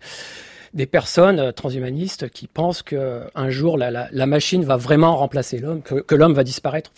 personnes 0.87 1.53
transhumanistes 1.53 2.31
qui 2.31 2.47
pensent 2.47 2.83
que 2.83 3.23
un 3.35 3.51
jour 3.51 3.77
la, 3.77 4.27
machine 4.27 4.65
va 4.65 4.77
vraiment 4.77 5.17
remplacer 5.17 5.59
l'homme, 5.59 5.83
que, 5.83 6.15
l'homme 6.15 6.35
va 6.35 6.45
disparaître. 6.45 6.93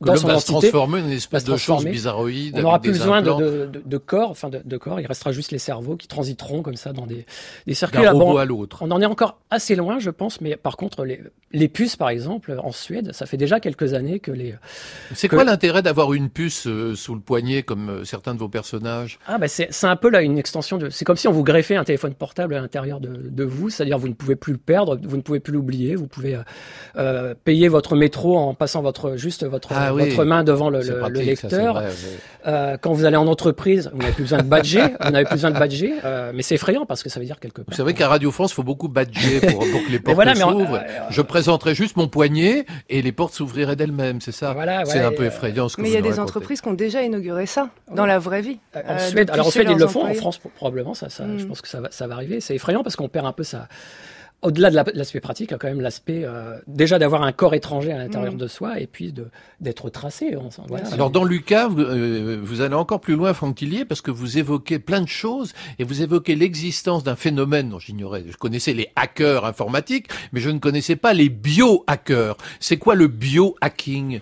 Dans 0.00 0.16
son 0.16 0.26
va 0.26 0.34
entité, 0.34 0.46
se 0.46 0.52
transformer 0.52 1.00
en 1.00 1.06
une 1.06 1.12
espèce 1.12 1.44
de 1.44 1.56
chose 1.56 1.84
bizarroïde. 1.84 2.54
On 2.56 2.62
n'aura 2.62 2.80
plus 2.80 2.92
besoin 2.92 3.22
de, 3.22 3.32
de, 3.32 3.82
de, 3.84 3.98
corps, 3.98 4.30
enfin 4.30 4.48
de, 4.48 4.60
de, 4.64 4.76
corps. 4.76 5.00
Il 5.00 5.06
restera 5.06 5.32
juste 5.32 5.50
les 5.50 5.58
cerveaux 5.58 5.96
qui 5.96 6.08
transiteront 6.08 6.62
comme 6.62 6.76
ça 6.76 6.92
dans 6.92 7.06
des, 7.06 7.26
des 7.66 7.74
circuits. 7.74 8.02
D'un 8.02 8.12
robot 8.12 8.38
à 8.38 8.44
l'autre. 8.44 8.78
On 8.82 8.90
en 8.90 9.00
est 9.00 9.06
encore 9.06 9.38
assez 9.50 9.76
loin, 9.76 9.98
je 9.98 10.10
pense, 10.10 10.40
mais 10.40 10.56
par 10.56 10.76
contre, 10.76 11.04
les, 11.04 11.20
les 11.52 11.68
puces, 11.68 11.96
par 11.96 12.08
exemple, 12.08 12.58
en 12.62 12.72
Suède, 12.72 13.12
ça 13.12 13.26
fait 13.26 13.36
déjà 13.36 13.60
quelques 13.60 13.94
années 13.94 14.20
que 14.20 14.32
les. 14.32 14.54
C'est 15.14 15.28
quoi 15.28 15.44
l'intérêt 15.44 15.82
d'avoir 15.82 16.12
une 16.12 16.28
puce 16.28 16.66
euh, 16.66 16.94
sous 16.94 17.14
le 17.14 17.20
poignet 17.20 17.62
comme 17.62 17.88
euh, 17.88 18.04
certains 18.04 18.34
de 18.34 18.38
vos 18.38 18.48
personnages? 18.48 19.18
Ah 19.26 19.38
bah 19.38 19.48
c'est 19.48 19.84
un 19.84 19.96
peu 19.96 20.10
là 20.10 20.22
une 20.22 20.38
extension 20.38 20.78
de. 20.78 20.90
C'est 20.90 21.04
comme 21.04 21.16
si 21.16 21.28
on 21.28 21.32
vous 21.32 21.44
greffait 21.44 21.76
un 21.76 21.84
téléphone 21.84 22.14
portable 22.14 22.54
à 22.54 22.60
l'intérieur 22.60 23.00
de, 23.00 23.44
vous, 23.44 23.70
c'est-à-dire 23.70 23.98
vous 23.98 24.08
ne 24.08 24.14
pouvez 24.14 24.36
plus 24.36 24.52
le 24.52 24.58
perdre, 24.58 24.98
vous 25.02 25.16
ne 25.16 25.22
pouvez 25.22 25.40
plus 25.40 25.52
l'oublier, 25.52 25.94
vous 25.94 26.06
pouvez 26.06 26.34
euh, 26.34 26.42
euh, 26.96 27.34
payer 27.44 27.68
votre 27.68 27.96
métro 27.96 28.36
en 28.36 28.54
passant 28.54 28.82
votre 28.82 29.16
juste 29.16 29.44
votre 29.44 29.72
ah, 29.72 29.83
votre 29.92 30.18
oui. 30.20 30.26
main 30.26 30.44
devant 30.44 30.70
le, 30.70 30.80
le, 30.82 30.98
pratique, 30.98 31.16
le 31.16 31.22
lecteur. 31.22 31.50
Ça, 31.76 31.80
vrai, 31.80 31.88
oui. 31.88 32.10
euh, 32.46 32.76
quand 32.80 32.92
vous 32.92 33.04
allez 33.04 33.16
en 33.16 33.26
entreprise, 33.26 33.90
vous 33.92 33.98
n'avez 34.00 34.12
plus 34.12 34.22
besoin 34.24 34.38
de 34.38 34.44
badger, 34.48 34.82
vous 35.04 35.10
n'avez 35.10 35.24
plus 35.24 35.34
besoin 35.34 35.50
de 35.50 35.58
badger, 35.58 35.92
euh, 36.04 36.32
mais 36.34 36.42
c'est 36.42 36.54
effrayant 36.56 36.86
parce 36.86 37.02
que 37.02 37.08
ça 37.08 37.20
veut 37.20 37.26
dire 37.26 37.40
quelque 37.40 37.62
part. 37.62 37.66
Vous 37.72 37.76
savez 37.76 37.94
qu'à 37.94 38.08
Radio 38.08 38.30
France, 38.30 38.52
il 38.52 38.54
faut 38.54 38.62
beaucoup 38.62 38.88
badger 38.88 39.40
pour, 39.40 39.58
pour 39.58 39.84
que 39.84 39.90
les 39.90 39.98
portes 40.00 40.14
voilà, 40.14 40.34
s'ouvrent. 40.34 40.80
Je 41.10 41.22
présenterai 41.22 41.74
juste 41.74 41.96
mon 41.96 42.08
poignet 42.08 42.66
et 42.88 43.02
les 43.02 43.12
portes 43.12 43.34
s'ouvriraient 43.34 43.76
d'elles-mêmes, 43.76 44.20
c'est 44.20 44.32
ça? 44.32 44.52
Voilà, 44.52 44.84
C'est 44.84 45.00
un 45.00 45.12
peu 45.12 45.24
effrayant 45.24 45.68
ce 45.68 45.76
que 45.76 45.82
Mais 45.82 45.88
il 45.88 45.94
y 45.94 45.96
a 45.96 46.00
des 46.00 46.08
racontez. 46.08 46.20
entreprises 46.22 46.60
qui 46.60 46.68
ont 46.68 46.74
déjà 46.74 47.02
inauguré 47.02 47.46
ça 47.46 47.68
dans 47.94 48.06
la 48.06 48.18
vraie 48.18 48.42
vie. 48.42 48.58
Euh, 48.76 48.82
en 48.88 48.98
Suède, 48.98 49.30
alors 49.30 49.46
en 49.46 49.50
Suède 49.50 49.68
ils 49.70 49.78
le 49.78 49.86
font, 49.86 50.04
en 50.06 50.14
France 50.14 50.38
probablement, 50.56 50.94
ça, 50.94 51.08
ça 51.10 51.24
je 51.36 51.44
pense 51.44 51.60
que 51.60 51.68
ça 51.68 51.80
va, 51.80 51.88
ça 51.90 52.06
va 52.06 52.14
arriver. 52.14 52.40
C'est 52.40 52.54
effrayant 52.54 52.82
parce 52.82 52.96
qu'on 52.96 53.08
perd 53.08 53.26
un 53.26 53.32
peu 53.32 53.42
ça 53.44 53.68
au-delà 54.44 54.70
de 54.70 54.92
l'aspect 54.94 55.20
pratique, 55.20 55.50
il 55.50 55.52
y 55.52 55.54
a 55.54 55.58
quand 55.58 55.68
même 55.68 55.80
l'aspect 55.80 56.22
euh, 56.24 56.58
déjà 56.66 56.98
d'avoir 56.98 57.22
un 57.22 57.32
corps 57.32 57.54
étranger 57.54 57.92
à 57.92 57.98
l'intérieur 57.98 58.34
mmh. 58.34 58.38
de 58.38 58.46
soi 58.46 58.78
et 58.78 58.86
puis 58.86 59.12
d'être 59.60 59.88
tracé. 59.88 60.36
Voilà. 60.68 60.86
Alors 60.92 61.10
dans 61.10 61.24
Lucas, 61.24 61.68
vous, 61.68 61.80
euh, 61.80 62.38
vous, 62.42 62.60
allez 62.60 62.74
encore 62.74 63.00
plus 63.00 63.16
loin, 63.16 63.32
Franck 63.32 63.56
Tillier, 63.56 63.86
parce 63.86 64.02
que 64.02 64.10
vous 64.10 64.36
évoquez 64.38 64.78
plein 64.78 65.00
de 65.00 65.08
choses 65.08 65.54
et 65.78 65.84
vous 65.84 66.02
évoquez 66.02 66.36
l'existence 66.36 67.02
d'un 67.04 67.16
phénomène 67.16 67.70
dont 67.70 67.78
j'ignorais. 67.78 68.22
Je 68.28 68.36
connaissais 68.36 68.74
les 68.74 68.88
hackers 68.96 69.46
informatiques, 69.46 70.08
mais 70.32 70.40
je 70.40 70.50
ne 70.50 70.58
connaissais 70.58 70.96
pas 70.96 71.14
les 71.14 71.30
bio-hackers. 71.30 72.36
C'est 72.60 72.76
quoi 72.76 72.94
le 72.94 73.08
bio-hacking? 73.08 74.20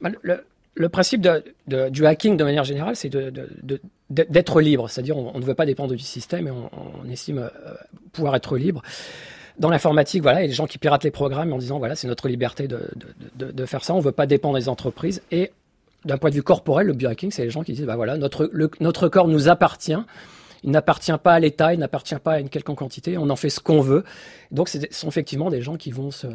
Bah, 0.00 0.10
le, 0.22 0.44
le 0.74 0.88
principe 0.88 1.20
de, 1.20 1.44
de, 1.68 1.90
du 1.90 2.06
hacking 2.06 2.38
de 2.38 2.44
manière 2.44 2.64
générale, 2.64 2.96
c'est 2.96 3.10
de, 3.10 3.30
d'être 4.08 4.60
libre, 4.60 4.88
c'est-à-dire 4.88 5.16
on, 5.16 5.38
ne 5.38 5.44
veut 5.44 5.54
pas 5.54 5.66
dépendre 5.66 5.92
du 5.92 5.98
système 5.98 6.48
et 6.48 6.50
on, 6.50 6.70
on 7.04 7.08
estime 7.10 7.38
euh, 7.38 7.74
pouvoir 8.12 8.34
être 8.36 8.56
libre. 8.56 8.82
Dans 9.62 9.70
l'informatique, 9.70 10.22
voilà, 10.22 10.40
il 10.40 10.42
y 10.42 10.46
a 10.46 10.48
des 10.48 10.54
gens 10.54 10.66
qui 10.66 10.76
piratent 10.76 11.04
les 11.04 11.12
programmes 11.12 11.52
en 11.52 11.58
disant 11.58 11.78
voilà, 11.78 11.94
c'est 11.94 12.08
notre 12.08 12.26
liberté 12.26 12.66
de, 12.66 13.64
faire 13.64 13.84
ça, 13.84 13.94
on 13.94 13.98
ne 13.98 14.02
veut 14.02 14.10
pas 14.10 14.26
dépendre 14.26 14.58
des 14.58 14.68
entreprises. 14.68 15.22
Et 15.30 15.52
d'un 16.04 16.18
point 16.18 16.30
de 16.30 16.34
vue 16.34 16.42
corporel, 16.42 16.88
le 16.88 16.94
biohacking, 16.94 17.30
c'est 17.30 17.44
les 17.44 17.50
gens 17.50 17.62
qui 17.62 17.72
disent 17.72 17.86
bah 17.86 17.94
voilà, 17.94 18.16
notre, 18.16 18.50
notre 18.80 19.08
corps 19.08 19.28
nous 19.28 19.48
appartient. 19.48 19.94
Il 20.64 20.72
n'appartient 20.72 21.16
pas 21.22 21.34
à 21.34 21.38
l'État, 21.38 21.74
il 21.74 21.78
n'appartient 21.78 22.16
pas 22.16 22.32
à 22.32 22.40
une 22.40 22.48
quelconque 22.48 22.78
quantité, 22.78 23.16
on 23.18 23.30
en 23.30 23.36
fait 23.36 23.50
ce 23.50 23.60
qu'on 23.60 23.80
veut. 23.80 24.02
Donc, 24.50 24.68
ce 24.68 24.78
sont 24.90 25.06
effectivement 25.06 25.48
des 25.48 25.62
gens 25.62 25.76
qui 25.76 25.92
vont 25.92 26.10
se, 26.10 26.26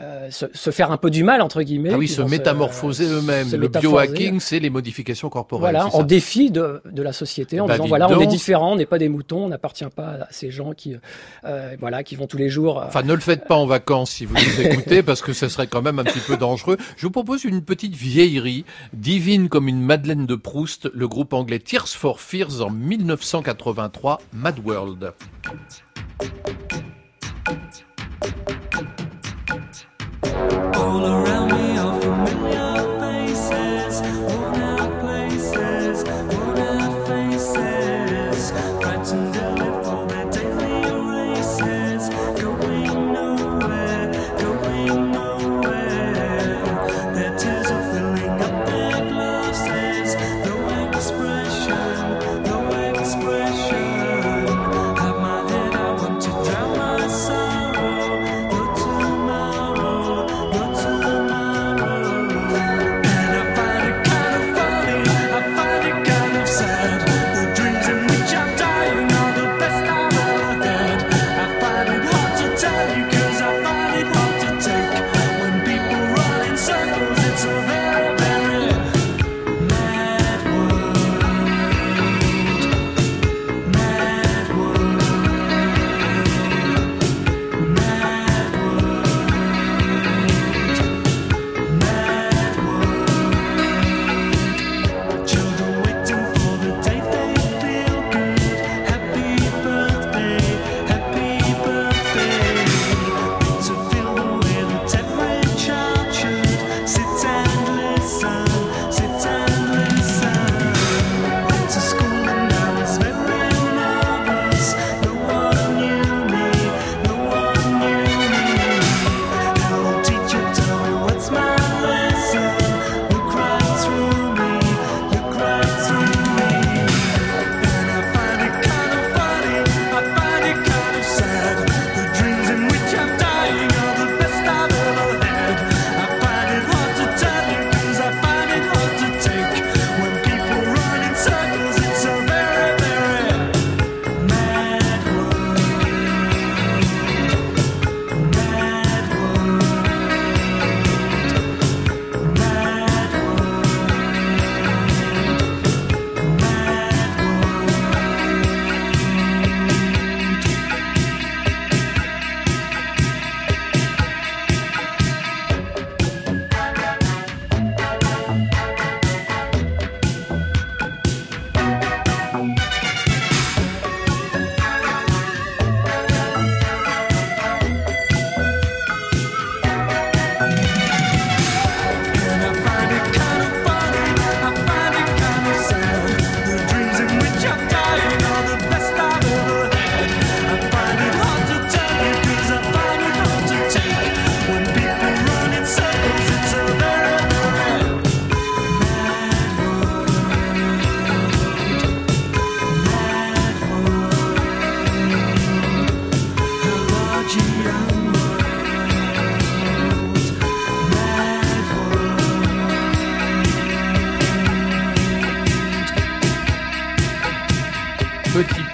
euh, 0.00 0.30
se, 0.30 0.70
faire 0.70 0.92
un 0.92 0.96
peu 0.96 1.10
du 1.10 1.24
mal 1.24 1.42
entre 1.42 1.62
guillemets. 1.62 1.90
Ah 1.92 1.98
oui, 1.98 2.06
se 2.06 2.22
métamorphoser 2.22 3.06
eux-mêmes. 3.06 3.50
Le 3.50 3.66
biohacking, 3.66 4.38
c'est 4.38 4.60
les 4.60 4.70
modifications 4.70 5.28
corporelles. 5.28 5.74
Voilà, 5.74 5.92
en 5.92 6.04
défi 6.04 6.52
de, 6.52 6.80
de, 6.84 7.02
la 7.02 7.12
société, 7.12 7.58
en 7.58 7.66
bah, 7.66 7.74
disant 7.74 7.86
voilà, 7.86 8.08
on 8.08 8.20
est 8.20 8.26
différent, 8.26 8.72
on 8.72 8.76
n'est 8.76 8.86
pas 8.86 8.98
des 8.98 9.08
moutons, 9.08 9.46
on 9.46 9.48
n'appartient 9.48 9.84
pas 9.94 10.18
à 10.20 10.28
ces 10.30 10.52
gens 10.52 10.72
qui, 10.72 10.94
euh, 11.44 11.76
voilà, 11.80 12.04
qui 12.04 12.14
vont 12.14 12.28
tous 12.28 12.36
les 12.36 12.48
jours. 12.48 12.80
Euh, 12.80 12.84
enfin, 12.86 13.02
ne 13.02 13.12
le 13.12 13.20
faites 13.20 13.46
pas 13.46 13.56
en 13.56 13.66
vacances 13.66 14.10
si 14.10 14.24
vous 14.24 14.34
nous 14.34 14.60
écoutez, 14.66 15.02
parce 15.02 15.20
que 15.20 15.32
ce 15.32 15.48
serait 15.48 15.66
quand 15.66 15.82
même 15.82 15.98
un 15.98 16.04
petit 16.04 16.20
peu 16.20 16.36
dangereux. 16.36 16.76
Je 16.96 17.04
vous 17.04 17.12
propose 17.12 17.44
une 17.44 17.62
petite 17.62 17.96
vieillerie, 17.96 18.64
divine 18.92 19.48
comme 19.48 19.66
une 19.66 19.80
Madeleine 19.80 20.26
de 20.26 20.36
Proust, 20.36 20.88
le 20.94 21.08
groupe 21.08 21.32
anglais 21.32 21.58
Tears 21.58 21.88
for 21.88 22.20
Fears 22.20 22.60
en 22.60 22.70
1983, 22.70 24.20
Mad 24.32 24.60
World. 24.64 25.12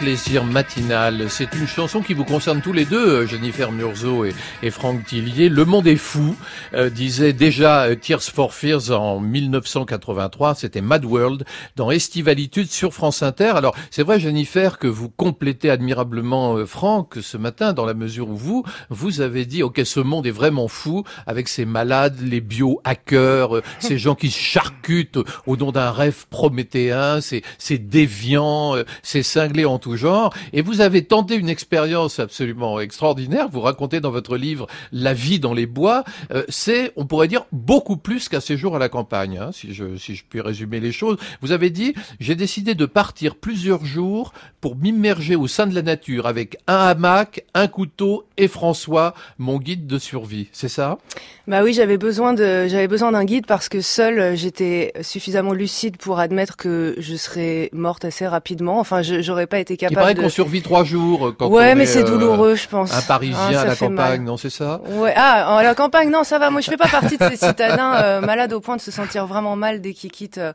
Plaisir 0.05 0.45
matinal, 0.45 1.31
c'est 1.31 1.55
une 1.55 1.67
chanson 1.67 2.03
qui 2.03 2.13
vous 2.13 2.27
concerne 2.27 2.61
tous 2.61 2.75
les 2.75 2.85
deux, 2.85 3.23
euh, 3.23 3.27
Jennifer 3.27 3.73
Murzo 3.73 4.27
et, 4.27 4.35
et 4.63 4.71
Franck 4.71 5.07
Tillier. 5.07 5.49
Le 5.49 5.65
monde 5.65 5.87
est 5.87 5.97
fou, 5.97 6.37
euh, 6.75 6.91
disait 6.91 7.33
déjà 7.33 7.85
euh, 7.85 7.95
Tears 7.95 8.23
for 8.23 8.53
Fears 8.53 8.91
en 8.91 9.19
1983, 9.19 10.57
c'était 10.57 10.83
Mad 10.83 11.07
World 11.07 11.47
dans 11.77 11.91
Estivalitude 11.91 12.71
sur 12.71 12.93
France 12.93 13.23
Inter. 13.23 13.53
Alors 13.57 13.75
c'est 13.91 14.03
vrai 14.03 14.21
Jennifer 14.21 14.79
que 14.79 14.87
vous 14.87 15.09
complétez 15.09 15.71
admirablement 15.71 16.59
euh, 16.59 16.67
Franck 16.67 17.15
ce 17.23 17.39
matin 17.39 17.73
dans 17.73 17.87
la 17.87 17.95
mesure 17.95 18.29
où 18.29 18.37
vous, 18.37 18.63
vous 18.91 19.23
avez 19.23 19.47
dit 19.47 19.63
ok 19.63 19.81
ce 19.87 20.01
monde 20.01 20.27
est 20.27 20.33
vraiment 20.33 20.69
fou 20.69 21.05
avec 21.27 21.49
ces 21.49 21.65
malades, 21.65 22.21
les 22.21 22.43
bio-hackers, 22.43 23.57
euh, 23.57 23.63
ces 23.79 23.97
gens 23.97 24.17
qui 24.17 24.31
se 24.31 24.39
charcutent 24.39 25.21
au 25.47 25.57
nom 25.57 25.73
d'un 25.73 25.91
rêve 25.91 26.27
prométhéen, 26.29 27.23
ces, 27.23 27.43
ces 27.57 27.79
déviants, 27.79 28.77
euh, 28.77 28.85
ces 29.03 29.23
cinglés 29.23 29.45
cinglés 29.45 29.65
en 29.67 29.79
tout 29.79 29.94
genre, 29.97 30.35
et 30.53 30.63
vous 30.63 30.81
avez 30.81 31.05
tenté 31.05 31.35
une 31.37 31.49
expérience 31.49 32.19
absolument 32.19 32.81
extraordinaire. 32.81 33.49
Vous 33.49 33.61
racontez 33.61 34.01
dans 34.01 34.11
votre 34.11 34.37
livre 34.37 34.67
La 34.93 35.15
vie 35.15 35.39
dans 35.39 35.55
les 35.55 35.67
bois. 35.67 36.05
Euh, 36.33 36.45
c'est, 36.49 36.93
on 36.97 37.07
pourrait 37.07 37.29
dire, 37.29 37.45
beaucoup 37.53 37.97
plus 37.97 38.29
qu'un 38.29 38.41
séjour 38.41 38.77
à 38.77 38.79
la 38.79 38.89
campagne, 38.89 39.39
hein, 39.39 39.51
si 39.53 39.73
je 39.75 40.23
puis 40.29 40.41
résumer 40.41 40.81
les 40.81 40.93
choses. 40.93 41.17
Vous 41.41 41.53
avez 41.53 41.71
dit, 41.71 41.95
j'ai 42.21 42.35
décidé 42.35 42.75
de 42.75 42.87
partir 42.87 43.35
plusieurs 43.35 43.85
jours 43.85 44.33
pour 44.61 44.77
m'immerger 44.77 45.37
au 45.37 45.47
sein 45.47 45.67
de 45.67 45.75
la 45.75 45.83
nature 45.83 46.27
avec 46.27 46.57
un 46.67 46.77
hamac, 46.77 47.45
un 47.55 47.69
couteau 47.69 48.25
et 48.37 48.49
François, 48.49 49.15
mon 49.39 49.59
guide 49.59 49.87
de 49.87 49.99
survie. 49.99 50.49
C'est 50.53 50.69
ça? 50.69 50.99
Bah 51.47 51.63
oui, 51.63 51.75
j'avais 51.75 51.99
besoin 51.99 52.33
d'un 52.33 53.25
guide 53.25 53.47
parce 53.47 53.69
que 53.69 53.81
seul 53.81 54.37
j'étais 54.37 54.93
suffisamment 55.03 55.53
lucide 55.53 55.97
pour 55.99 56.19
admettre 56.19 56.57
que 56.57 56.95
je 56.99 57.17
serais 57.17 57.69
morte 57.73 58.05
assez 58.05 58.27
rapidement. 58.27 58.81
Enfin, 58.81 59.03
je 59.03 59.21
j'aurais 59.21 59.47
pas 59.47 59.59
été 59.59 59.77
capable. 59.77 59.84
Il 59.91 59.95
paraît 59.95 60.15
de... 60.15 60.21
qu'on 60.23 60.29
survit 60.29 60.63
trois 60.63 60.85
jours 60.85 61.35
quand 61.39 61.49
Ouais, 61.49 61.73
on 61.73 61.77
mais 61.77 61.85
est, 61.85 61.87
c'est 61.87 62.03
euh, 62.03 62.07
douloureux, 62.07 62.55
je 62.55 62.69
pense. 62.69 62.93
Un 62.95 63.03
Parisien 63.03 63.39
Ah, 63.41 63.49
à 63.49 63.53
la 63.53 63.65
mal. 63.67 63.77
campagne, 63.77 64.23
non, 64.25 64.37
c'est 64.37 64.51
ça 64.51 64.81
Ouais, 64.91 65.13
ah, 65.17 65.57
à 65.59 65.63
la 65.63 65.75
campagne, 65.75 66.11
non, 66.11 66.25
ça 66.25 66.39
va. 66.39 66.51
Moi, 66.51 66.61
je 66.61 66.71
fais 66.71 66.77
pas 66.77 66.89
partie 66.89 67.17
de 67.17 67.25
ces 67.29 67.37
citadins 67.37 67.95
euh, 67.97 68.21
malades 68.21 68.53
au 68.53 68.61
point 68.61 68.77
de 68.77 68.81
se 68.81 68.91
sentir 68.91 69.27
vraiment 69.27 69.57
mal 69.57 69.81
dès 69.81 69.93
qu'ils 69.93 70.11
quittent 70.11 70.39
euh, 70.39 70.53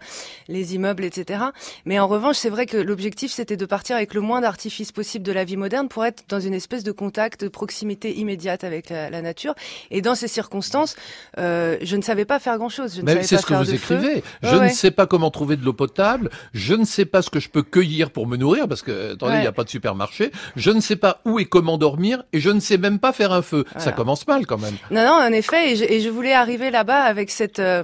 les 0.48 0.76
immeubles, 0.76 1.04
etc. 1.04 1.42
Mais 1.86 2.00
en 2.00 2.08
revanche, 2.08 2.38
c'est 2.38 2.50
vrai 2.50 2.66
que 2.66 2.78
l'objectif, 2.78 3.32
c'était 3.32 3.58
de 3.58 3.66
partir 3.66 3.96
avec 3.96 4.14
le 4.14 4.22
moins 4.22 4.42
d'artifices 4.42 4.92
possible 4.92 5.24
de 5.26 5.32
la 5.32 5.44
vie 5.44 5.58
moderne 5.58 5.88
pour 5.90 6.06
être 6.06 6.24
dans 6.30 6.40
une 6.40 6.54
espèce 6.54 6.84
de 6.84 6.92
contact, 6.92 7.44
de 7.44 7.48
proximité 7.50 8.18
immédiate 8.18 8.64
avec 8.64 8.90
la, 8.90 9.10
la 9.10 9.22
nature. 9.22 9.54
Et 9.92 10.02
dans 10.02 10.16
ces 10.16 10.28
circonstances, 10.28 10.96
euh, 11.38 11.78
je 11.82 11.96
ne 11.96 12.02
savais 12.02 12.26
pas 12.26 12.40
faire 12.40 12.58
grand-chose. 12.58 13.02
Mais 13.04 13.24
c'est 13.24 13.38
ce 13.38 13.46
que 13.46 13.54
vous 13.54 13.66
feu. 13.66 13.74
écrivez. 13.74 14.24
Je 14.42 14.50
Ouais, 14.50 14.56
ne 14.56 14.60
ouais. 14.62 14.70
sais 14.70 14.92
pas 14.92 15.06
comment 15.06 15.30
trouver 15.32 15.56
de 15.56 15.64
l'eau 15.66 15.74
potable. 15.74 16.30
Je 16.54 16.74
ne 16.74 16.86
sais 16.86 17.06
pas 17.06 17.22
ce 17.22 17.30
que 17.30 17.40
je 17.40 17.50
peux 17.50 17.62
cueillir 17.64 18.12
pour 18.12 18.28
me 18.28 18.38
nourrir 18.38 18.68
parce 18.68 18.82
que, 18.82 19.14
attendez, 19.20 19.34
il 19.34 19.36
Ouais. 19.38 19.42
n'y 19.42 19.48
a 19.48 19.52
pas 19.52 19.64
de 19.66 19.70
supermarché. 19.70 20.32
Je 20.56 20.72
ne 20.72 20.80
sais 20.80 20.96
pas 20.96 21.20
où 21.26 21.40
et 21.40 21.46
comment 21.46 21.78
dormir 21.78 22.24
et 22.34 22.40
je 22.40 22.50
ne 22.50 22.60
sais 22.60 22.78
même 22.78 23.00
pas 23.00 23.12
faire 23.14 23.32
un 23.34 23.42
feu. 23.42 23.66
Ça 23.78 23.92
commence 23.92 24.26
mal 24.28 24.46
quand 24.48 24.58
même. 24.58 24.76
Non, 24.92 25.04
non, 25.06 25.14
en 25.14 25.32
effet, 25.34 25.72
et 25.72 25.76
je, 25.76 25.84
et 25.84 26.00
je 26.00 26.10
voulais 26.10 26.34
arriver 26.34 26.72
là-bas 26.72 27.02
avec 27.02 27.30
cette 27.30 27.60
euh, 27.60 27.84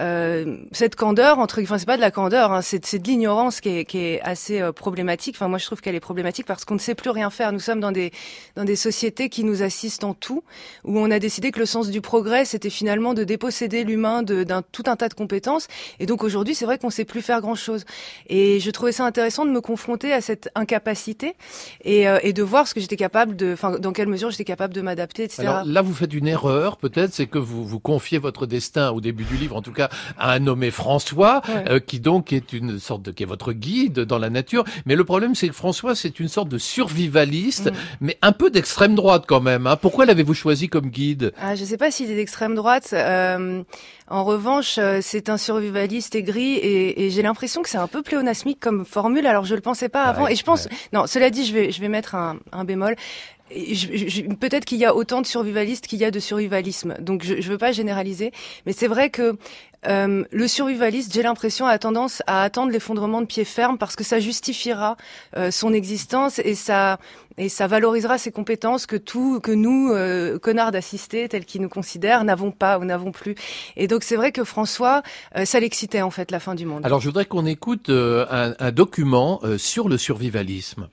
euh, 0.00 0.56
cette 0.72 0.96
candeur 0.96 1.38
entre, 1.38 1.62
enfin 1.62 1.78
c'est 1.78 1.86
pas 1.86 1.96
de 1.96 2.00
la 2.00 2.10
candeur, 2.10 2.52
hein, 2.52 2.62
c'est 2.62 2.98
de 2.98 3.06
l'ignorance 3.06 3.60
qui 3.60 3.68
est, 3.68 3.84
qui 3.84 3.98
est 3.98 4.20
assez 4.22 4.60
euh, 4.60 4.72
problématique. 4.72 5.36
Enfin 5.36 5.48
moi 5.48 5.58
je 5.58 5.66
trouve 5.66 5.80
qu'elle 5.80 5.94
est 5.94 6.00
problématique 6.00 6.46
parce 6.46 6.64
qu'on 6.64 6.74
ne 6.74 6.80
sait 6.80 6.94
plus 6.94 7.10
rien 7.10 7.30
faire. 7.30 7.52
Nous 7.52 7.60
sommes 7.60 7.80
dans 7.80 7.92
des 7.92 8.10
dans 8.56 8.64
des 8.64 8.76
sociétés 8.76 9.28
qui 9.28 9.44
nous 9.44 9.62
assistent 9.62 10.04
en 10.04 10.14
tout, 10.14 10.42
où 10.84 10.98
on 10.98 11.10
a 11.10 11.18
décidé 11.18 11.52
que 11.52 11.60
le 11.60 11.66
sens 11.66 11.90
du 11.90 12.00
progrès 12.00 12.44
c'était 12.44 12.70
finalement 12.70 13.14
de 13.14 13.24
déposséder 13.24 13.84
l'humain 13.84 14.22
d'un 14.22 14.62
tout 14.62 14.84
un 14.86 14.96
tas 14.96 15.08
de 15.08 15.14
compétences. 15.14 15.68
Et 15.98 16.06
donc 16.06 16.24
aujourd'hui 16.24 16.54
c'est 16.54 16.64
vrai 16.64 16.78
qu'on 16.78 16.90
sait 16.90 17.04
plus 17.04 17.22
faire 17.22 17.40
grand 17.40 17.54
chose. 17.54 17.84
Et 18.28 18.60
je 18.60 18.70
trouvais 18.70 18.92
ça 18.92 19.04
intéressant 19.04 19.44
de 19.44 19.50
me 19.50 19.60
confronter 19.60 20.12
à 20.12 20.20
cette 20.20 20.50
incapacité 20.54 21.34
et, 21.84 22.08
euh, 22.08 22.18
et 22.22 22.32
de 22.32 22.42
voir 22.42 22.66
ce 22.66 22.74
que 22.74 22.80
j'étais 22.80 22.96
capable 22.96 23.36
de, 23.36 23.52
enfin 23.52 23.78
dans 23.78 23.92
quelle 23.92 24.08
mesure 24.08 24.30
j'étais 24.30 24.44
capable 24.44 24.74
de 24.74 24.80
m'adapter, 24.80 25.24
etc. 25.24 25.48
Là, 25.64 25.82
vous 25.82 25.94
faites 25.94 26.14
une 26.14 26.26
erreur, 26.26 26.76
peut-être, 26.76 27.12
c'est 27.12 27.26
que 27.26 27.38
vous 27.38 27.66
vous 27.66 27.80
confiez 27.80 28.18
votre 28.18 28.46
destin 28.46 28.90
au 28.90 29.00
début 29.00 29.24
du 29.24 29.36
livre, 29.36 29.56
en 29.56 29.62
tout 29.62 29.72
cas, 29.72 29.89
à 30.18 30.32
un 30.32 30.38
nommé 30.38 30.70
François, 30.70 31.42
Ouais. 31.48 31.64
euh, 31.70 31.80
qui 31.80 32.00
donc 32.00 32.32
est 32.32 32.52
une 32.52 32.78
sorte 32.78 33.02
de, 33.02 33.10
qui 33.10 33.22
est 33.22 33.26
votre 33.26 33.52
guide 33.52 34.00
dans 34.00 34.18
la 34.18 34.30
nature. 34.30 34.64
Mais 34.86 34.94
le 34.96 35.04
problème, 35.04 35.34
c'est 35.34 35.48
que 35.48 35.54
François, 35.54 35.94
c'est 35.94 36.20
une 36.20 36.28
sorte 36.28 36.48
de 36.48 36.58
survivaliste, 36.58 37.70
Mm. 37.70 37.76
mais 38.00 38.18
un 38.22 38.32
peu 38.32 38.50
d'extrême 38.50 38.94
droite 38.94 39.24
quand 39.26 39.40
même. 39.40 39.66
Hein. 39.66 39.76
Pourquoi 39.76 40.06
l'avez-vous 40.06 40.34
choisi 40.34 40.68
comme 40.68 40.90
guide? 40.90 41.32
Ah, 41.40 41.54
je 41.54 41.64
sais 41.64 41.76
pas 41.76 41.90
s'il 41.90 42.10
est 42.10 42.16
d'extrême 42.16 42.54
droite. 42.54 42.90
Euh, 42.92 43.62
en 44.08 44.24
revanche, 44.24 44.76
euh, 44.78 44.98
c'est 45.02 45.28
un 45.28 45.36
survivaliste 45.36 46.14
aigri 46.14 46.54
et, 46.54 47.04
et 47.06 47.10
j'ai 47.10 47.22
l'impression 47.22 47.62
que 47.62 47.68
c'est 47.68 47.78
un 47.78 47.86
peu 47.86 48.02
pléonasmique 48.02 48.58
comme 48.60 48.84
formule. 48.84 49.26
Alors 49.26 49.44
je 49.44 49.54
le 49.54 49.60
pensais 49.60 49.88
pas 49.88 50.04
avant. 50.04 50.24
Ouais, 50.24 50.32
et 50.32 50.36
je 50.36 50.42
pense, 50.44 50.68
non, 50.92 51.06
cela 51.06 51.30
dit, 51.30 51.44
je 51.46 51.52
vais, 51.52 51.70
je 51.72 51.80
vais 51.80 51.88
mettre 51.88 52.14
un, 52.14 52.38
un 52.52 52.64
bémol. 52.64 52.96
Peut-être 54.40 54.64
qu'il 54.64 54.78
y 54.78 54.84
a 54.84 54.94
autant 54.94 55.20
de 55.22 55.26
survivalistes 55.26 55.86
qu'il 55.86 55.98
y 55.98 56.04
a 56.04 56.10
de 56.10 56.20
survivalisme. 56.20 56.94
Donc 57.00 57.24
je, 57.24 57.40
je 57.40 57.50
veux 57.50 57.58
pas 57.58 57.72
généraliser, 57.72 58.32
mais 58.66 58.72
c'est 58.72 58.86
vrai 58.86 59.10
que 59.10 59.36
euh, 59.86 60.24
le 60.30 60.48
survivaliste, 60.48 61.12
j'ai 61.12 61.22
l'impression, 61.22 61.66
a 61.66 61.78
tendance 61.78 62.22
à 62.26 62.42
attendre 62.42 62.72
l'effondrement 62.72 63.20
de 63.20 63.26
pied 63.26 63.44
ferme 63.44 63.78
parce 63.78 63.96
que 63.96 64.04
ça 64.04 64.20
justifiera 64.20 64.96
euh, 65.36 65.50
son 65.50 65.72
existence 65.72 66.38
et 66.40 66.54
ça 66.54 66.98
et 67.38 67.48
ça 67.48 67.66
valorisera 67.66 68.18
ses 68.18 68.32
compétences 68.32 68.86
que 68.86 68.96
tout 68.96 69.40
que 69.40 69.52
nous 69.52 69.90
euh, 69.92 70.38
connards 70.38 70.72
d'assistés 70.72 71.28
tels 71.28 71.44
qu'ils 71.44 71.62
nous 71.62 71.68
considèrent 71.68 72.24
n'avons 72.24 72.50
pas 72.50 72.78
ou 72.78 72.84
n'avons 72.84 73.12
plus. 73.12 73.34
Et 73.76 73.86
donc 73.86 74.02
c'est 74.02 74.16
vrai 74.16 74.32
que 74.32 74.44
François, 74.44 75.02
euh, 75.36 75.44
ça 75.44 75.58
l'excitait 75.60 76.02
en 76.02 76.10
fait 76.10 76.30
la 76.30 76.40
fin 76.40 76.54
du 76.54 76.66
monde. 76.66 76.84
Alors, 76.84 77.00
je 77.00 77.08
voudrais 77.08 77.24
qu'on 77.24 77.46
écoute 77.46 77.88
euh, 77.88 78.26
un, 78.30 78.54
un 78.58 78.72
document 78.72 79.40
sur 79.56 79.88
le 79.88 79.96
survivalisme. 79.96 80.88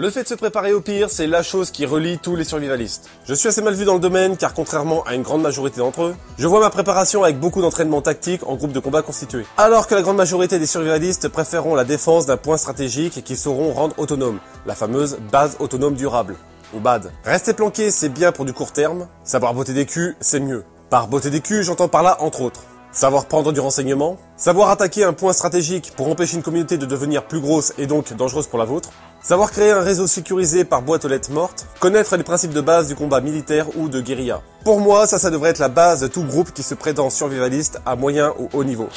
Le 0.00 0.10
fait 0.10 0.22
de 0.22 0.28
se 0.28 0.34
préparer 0.34 0.72
au 0.72 0.80
pire, 0.80 1.10
c'est 1.10 1.26
la 1.26 1.42
chose 1.42 1.72
qui 1.72 1.84
relie 1.84 2.20
tous 2.20 2.36
les 2.36 2.44
survivalistes. 2.44 3.10
Je 3.26 3.34
suis 3.34 3.48
assez 3.48 3.62
mal 3.62 3.74
vu 3.74 3.84
dans 3.84 3.94
le 3.94 3.98
domaine 3.98 4.36
car 4.36 4.54
contrairement 4.54 5.02
à 5.02 5.16
une 5.16 5.22
grande 5.22 5.42
majorité 5.42 5.78
d'entre 5.78 6.02
eux, 6.02 6.14
je 6.38 6.46
vois 6.46 6.60
ma 6.60 6.70
préparation 6.70 7.24
avec 7.24 7.40
beaucoup 7.40 7.60
d'entraînement 7.60 8.00
tactique 8.00 8.46
en 8.46 8.54
groupe 8.54 8.70
de 8.70 8.78
combat 8.78 9.02
constitué. 9.02 9.44
Alors 9.56 9.88
que 9.88 9.96
la 9.96 10.02
grande 10.02 10.16
majorité 10.16 10.60
des 10.60 10.68
survivalistes 10.68 11.26
préféreront 11.26 11.74
la 11.74 11.82
défense 11.82 12.26
d'un 12.26 12.36
point 12.36 12.58
stratégique 12.58 13.24
qu'ils 13.24 13.36
sauront 13.36 13.72
rendre 13.72 13.98
autonome, 13.98 14.38
la 14.66 14.76
fameuse 14.76 15.18
base 15.32 15.56
autonome 15.58 15.96
durable, 15.96 16.36
ou 16.72 16.78
BAD. 16.78 17.10
Rester 17.24 17.52
planqué, 17.52 17.90
c'est 17.90 18.08
bien 18.08 18.30
pour 18.30 18.44
du 18.44 18.52
court 18.52 18.70
terme, 18.70 19.08
savoir 19.24 19.52
botter 19.52 19.72
des 19.72 19.84
culs, 19.84 20.14
c'est 20.20 20.38
mieux. 20.38 20.62
Par 20.90 21.08
botter 21.08 21.30
des 21.30 21.40
culs, 21.40 21.64
j'entends 21.64 21.88
par 21.88 22.04
là 22.04 22.18
entre 22.20 22.42
autres. 22.42 22.62
Savoir 22.92 23.26
prendre 23.26 23.52
du 23.52 23.58
renseignement, 23.60 24.16
savoir 24.36 24.70
attaquer 24.70 25.02
un 25.02 25.12
point 25.12 25.32
stratégique 25.32 25.92
pour 25.96 26.08
empêcher 26.08 26.36
une 26.36 26.42
communauté 26.42 26.78
de 26.78 26.86
devenir 26.86 27.26
plus 27.26 27.40
grosse 27.40 27.74
et 27.78 27.86
donc 27.86 28.14
dangereuse 28.14 28.46
pour 28.46 28.58
la 28.58 28.64
vôtre, 28.64 28.90
savoir 29.20 29.50
créer 29.50 29.70
un 29.72 29.80
réseau 29.82 30.06
sécurisé 30.06 30.64
par 30.64 30.82
boîte 30.82 31.04
aux 31.04 31.08
lettres 31.08 31.32
mortes, 31.32 31.66
connaître 31.80 32.16
les 32.16 32.22
principes 32.24 32.52
de 32.52 32.60
base 32.60 32.88
du 32.88 32.94
combat 32.94 33.20
militaire 33.20 33.66
ou 33.76 33.88
de 33.88 34.00
guérilla. 34.00 34.42
Pour 34.64 34.80
moi, 34.80 35.06
ça, 35.06 35.18
ça 35.18 35.30
devrait 35.30 35.50
être 35.50 35.58
la 35.58 35.68
base 35.68 36.00
de 36.00 36.06
tout 36.08 36.22
groupe 36.24 36.52
qui 36.52 36.62
se 36.62 36.74
prétend 36.74 37.10
survivaliste 37.10 37.80
à 37.84 37.96
moyen 37.96 38.32
ou 38.38 38.48
haut 38.52 38.64
niveau. 38.64 38.88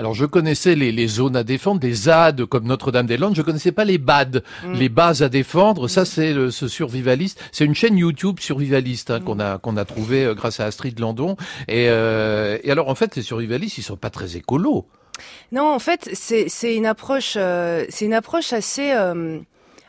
Alors, 0.00 0.14
je 0.14 0.26
connaissais 0.26 0.76
les, 0.76 0.92
les 0.92 1.08
zones 1.08 1.34
à 1.34 1.42
défendre, 1.42 1.80
des 1.80 1.92
ZAD 1.92 2.44
comme 2.44 2.66
Notre-Dame-des-Landes. 2.68 3.34
Je 3.34 3.42
connaissais 3.42 3.72
pas 3.72 3.84
les 3.84 3.98
BAD, 3.98 4.44
Mm. 4.64 4.72
les 4.74 4.88
bases 4.88 5.22
à 5.24 5.28
défendre. 5.28 5.88
Ça, 5.88 6.04
c'est 6.04 6.32
le- 6.32 6.52
ce 6.52 6.68
survivaliste. 6.68 7.40
C'est 7.50 7.64
une 7.64 7.74
chaîne 7.74 7.98
YouTube 7.98 8.38
survivaliste 8.38 9.10
hein, 9.10 9.18
qu'on 9.20 9.40
a 9.40 9.58
qu'on 9.58 9.76
a 9.76 9.84
trouvé 9.84 10.24
euh, 10.24 10.34
grâce 10.34 10.60
à 10.60 10.66
Astrid 10.66 11.00
Landon. 11.00 11.36
Et, 11.66 11.88
euh, 11.88 12.58
et 12.62 12.70
alors, 12.70 12.88
en 12.88 12.94
fait, 12.94 13.12
ces 13.14 13.22
survivalistes, 13.22 13.76
ils 13.78 13.82
sont 13.82 13.96
pas 13.96 14.10
très 14.10 14.36
écolos. 14.36 14.86
Non, 15.52 15.72
en 15.72 15.78
fait, 15.78 16.10
c'est 16.14 16.74
une 16.74 16.86
approche, 16.86 17.34
euh, 17.36 17.84
c'est 17.88 18.04
une 18.04 18.14
approche 18.14 18.52
assez 18.52 18.92
euh, 18.92 19.38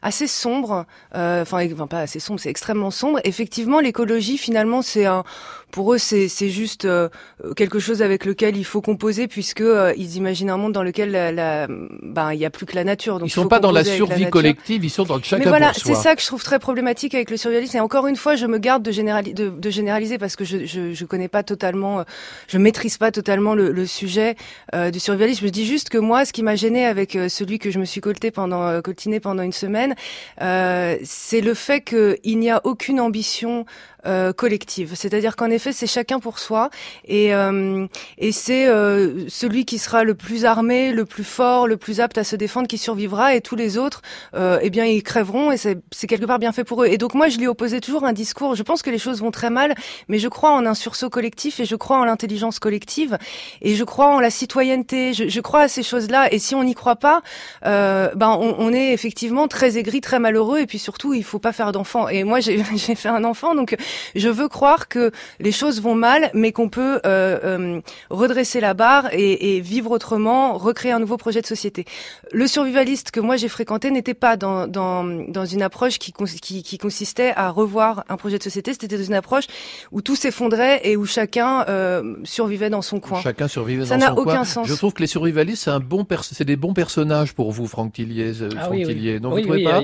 assez 0.01 0.27
sombre. 0.27 0.85
euh, 1.15 1.41
enfin, 1.41 1.67
pas 1.87 1.99
assez 2.01 2.19
sombre, 2.19 2.39
c'est 2.39 2.49
extrêmement 2.49 2.91
sombre. 2.91 3.19
Effectivement, 3.23 3.79
l'écologie, 3.79 4.37
finalement, 4.37 4.81
c'est 4.81 5.05
un, 5.05 5.23
pour 5.71 5.93
eux, 5.93 5.97
c'est 5.97 6.27
c'est 6.27 6.49
juste 6.49 6.85
euh, 6.85 7.09
quelque 7.55 7.79
chose 7.79 8.01
avec 8.01 8.25
lequel 8.25 8.57
il 8.57 8.63
faut 8.65 8.81
composer, 8.81 9.27
puisque 9.27 9.61
euh, 9.61 9.93
ils 9.97 10.15
imaginent 10.17 10.49
un 10.49 10.57
monde 10.57 10.73
dans 10.73 10.83
lequel 10.83 11.11
la, 11.11 11.31
la- 11.31 11.67
ben 12.01 12.33
il 12.33 12.39
y 12.39 12.45
a 12.45 12.49
plus 12.49 12.65
que 12.65 12.75
la 12.75 12.83
nature. 12.83 13.19
Donc 13.19 13.27
Ils 13.27 13.31
il 13.31 13.33
sont 13.33 13.47
pas 13.47 13.59
dans 13.59 13.71
la 13.71 13.83
survie 13.83 14.29
collective, 14.29 14.83
ils 14.83 14.89
sont 14.89 15.03
dans 15.03 15.17
le 15.17 15.23
chacun 15.23 15.43
Mais 15.43 15.49
voilà, 15.49 15.71
c'est 15.73 15.95
ça 15.95 16.15
que 16.15 16.21
je 16.21 16.27
trouve 16.27 16.43
très 16.43 16.59
problématique 16.59 17.13
avec 17.15 17.29
le 17.29 17.37
survivalisme. 17.37 17.77
Et 17.77 17.79
encore 17.79 18.07
une 18.07 18.15
fois, 18.15 18.35
je 18.35 18.45
me 18.45 18.57
garde 18.57 18.83
de, 18.83 18.91
générali- 18.91 19.33
de, 19.33 19.49
de 19.49 19.69
généraliser 19.69 20.17
parce 20.17 20.35
que 20.35 20.43
je, 20.45 20.65
je, 20.65 20.93
je 20.93 21.05
connais 21.05 21.27
pas 21.27 21.43
totalement, 21.43 21.99
euh, 21.99 22.03
je 22.47 22.57
maîtrise 22.57 22.97
pas 22.97 23.11
totalement 23.11 23.53
le, 23.55 23.71
le 23.71 23.85
sujet 23.85 24.35
euh, 24.73 24.91
du 24.91 24.99
survivalisme. 24.99 25.45
Je 25.45 25.51
dis 25.51 25.65
juste 25.65 25.89
que 25.89 25.97
moi, 25.97 26.25
ce 26.25 26.33
qui 26.33 26.43
m'a 26.43 26.55
gêné 26.55 26.85
avec 26.85 27.15
euh, 27.15 27.29
celui 27.29 27.59
que 27.59 27.71
je 27.71 27.79
me 27.79 27.85
suis 27.85 28.01
colté 28.01 28.31
pendant, 28.31 28.63
euh, 28.67 28.81
coltiné 28.81 29.19
pendant 29.19 29.43
une 29.43 29.51
semaine, 29.53 29.95
euh, 30.41 30.97
c'est 31.03 31.41
le 31.41 31.53
fait 31.53 31.81
qu'il 31.81 32.39
n'y 32.39 32.49
a 32.49 32.61
aucune 32.63 32.99
ambition 32.99 33.65
euh, 34.05 34.33
collective. 34.33 34.93
C'est-à-dire 34.95 35.35
qu'en 35.35 35.49
effet, 35.49 35.73
c'est 35.73 35.87
chacun 35.87 36.19
pour 36.19 36.39
soi 36.39 36.69
et, 37.05 37.33
euh, 37.33 37.87
et 38.17 38.31
c'est 38.31 38.67
euh, 38.67 39.27
celui 39.27 39.65
qui 39.65 39.77
sera 39.77 40.03
le 40.03 40.15
plus 40.15 40.45
armé, 40.45 40.91
le 40.91 41.05
plus 41.05 41.23
fort, 41.23 41.67
le 41.67 41.77
plus 41.77 41.99
apte 41.99 42.17
à 42.17 42.23
se 42.23 42.35
défendre 42.35 42.67
qui 42.67 42.77
survivra 42.77 43.35
et 43.35 43.41
tous 43.41 43.55
les 43.55 43.77
autres, 43.77 44.01
euh, 44.35 44.59
eh 44.61 44.69
bien, 44.69 44.85
ils 44.85 45.03
crèveront 45.03 45.51
et 45.51 45.57
c'est 45.57 46.07
quelque 46.07 46.25
part 46.25 46.39
bien 46.39 46.51
fait 46.51 46.63
pour 46.63 46.83
eux. 46.83 46.87
Et 46.87 46.97
donc 46.97 47.13
moi, 47.13 47.29
je 47.29 47.37
lui 47.37 47.47
opposais 47.47 47.79
toujours 47.79 48.03
un 48.05 48.13
discours. 48.13 48.55
Je 48.55 48.63
pense 48.63 48.81
que 48.81 48.89
les 48.89 48.99
choses 48.99 49.21
vont 49.21 49.31
très 49.31 49.49
mal, 49.49 49.75
mais 50.07 50.19
je 50.19 50.27
crois 50.27 50.51
en 50.51 50.65
un 50.65 50.73
sursaut 50.73 51.09
collectif 51.09 51.59
et 51.59 51.65
je 51.65 51.75
crois 51.75 51.97
en 51.97 52.05
l'intelligence 52.05 52.59
collective 52.59 53.17
et 53.61 53.75
je 53.75 53.83
crois 53.83 54.07
en 54.07 54.19
la 54.19 54.29
citoyenneté. 54.29 55.13
Je, 55.13 55.27
je 55.27 55.41
crois 55.41 55.61
à 55.61 55.67
ces 55.67 55.83
choses-là. 55.83 56.31
Et 56.33 56.39
si 56.39 56.55
on 56.55 56.63
n'y 56.63 56.75
croit 56.75 56.95
pas, 56.95 57.21
euh, 57.65 58.09
ben 58.15 58.37
on, 58.39 58.55
on 58.59 58.73
est 58.73 58.93
effectivement 58.93 59.47
très 59.47 59.77
aigri, 59.77 60.01
très 60.01 60.19
malheureux. 60.19 60.59
Et 60.59 60.65
puis 60.65 60.79
surtout, 60.79 61.13
il 61.13 61.23
faut 61.23 61.39
pas 61.39 61.51
faire 61.51 61.71
d'enfants. 61.71 62.07
Et 62.07 62.23
moi, 62.23 62.39
j'ai 62.39 62.63
fait 62.95 63.09
un 63.09 63.23
enfant, 63.23 63.55
donc 63.55 63.75
je 64.15 64.29
veux 64.29 64.47
croire 64.47 64.87
que 64.87 65.11
les 65.39 65.51
choses 65.51 65.81
vont 65.81 65.95
mal, 65.95 66.29
mais 66.33 66.51
qu'on 66.51 66.69
peut 66.69 66.99
euh, 67.05 67.39
euh, 67.43 67.81
redresser 68.09 68.59
la 68.59 68.73
barre 68.73 69.09
et, 69.13 69.57
et, 69.57 69.61
vivre 69.61 69.91
autrement, 69.91 70.57
recréer 70.57 70.91
un 70.91 70.99
nouveau 70.99 71.17
projet 71.17 71.41
de 71.41 71.45
société. 71.47 71.85
Le 72.31 72.47
survivaliste 72.47 73.11
que 73.11 73.19
moi 73.19 73.37
j'ai 73.37 73.47
fréquenté 73.47 73.91
n'était 73.91 74.13
pas 74.13 74.37
dans, 74.37 74.67
dans, 74.67 75.03
dans 75.03 75.45
une 75.45 75.61
approche 75.61 75.99
qui, 75.99 76.13
qui, 76.41 76.63
qui, 76.63 76.77
consistait 76.77 77.33
à 77.35 77.49
revoir 77.49 78.03
un 78.09 78.17
projet 78.17 78.37
de 78.37 78.43
société, 78.43 78.73
c'était 78.73 78.97
dans 78.97 79.03
une 79.03 79.13
approche 79.13 79.45
où 79.91 80.01
tout 80.01 80.15
s'effondrait 80.15 80.81
et 80.83 80.95
où 80.97 81.05
chacun 81.05 81.65
euh, 81.69 82.15
survivait 82.23 82.69
dans 82.69 82.81
son 82.81 82.99
coin. 82.99 83.21
Chacun 83.21 83.47
survivait 83.47 83.85
Ça 83.85 83.95
dans 83.95 84.01
n'a 84.01 84.07
son 84.09 84.15
coin. 84.15 84.23
aucun 84.33 84.43
sens. 84.43 84.67
Je 84.67 84.73
trouve 84.73 84.93
que 84.93 85.01
les 85.01 85.07
survivalistes, 85.07 85.63
c'est 85.63 85.69
un 85.71 85.79
bon, 85.79 86.05
c'est 86.21 86.45
des 86.45 86.55
bons 86.55 86.73
personnages 86.73 87.33
pour 87.33 87.51
vous, 87.51 87.67
Franck 87.67 87.93
Tillier. 87.93 88.41
euh, 88.41 88.49
Ah 88.57 88.61
Franck 88.65 88.73
oui, 88.73 88.85
oui. 88.87 89.19
Non, 89.21 89.33
Oui, 89.33 89.41
vous 89.43 89.47
trouvez 89.47 89.57
oui, 89.57 89.63
pas 89.63 89.81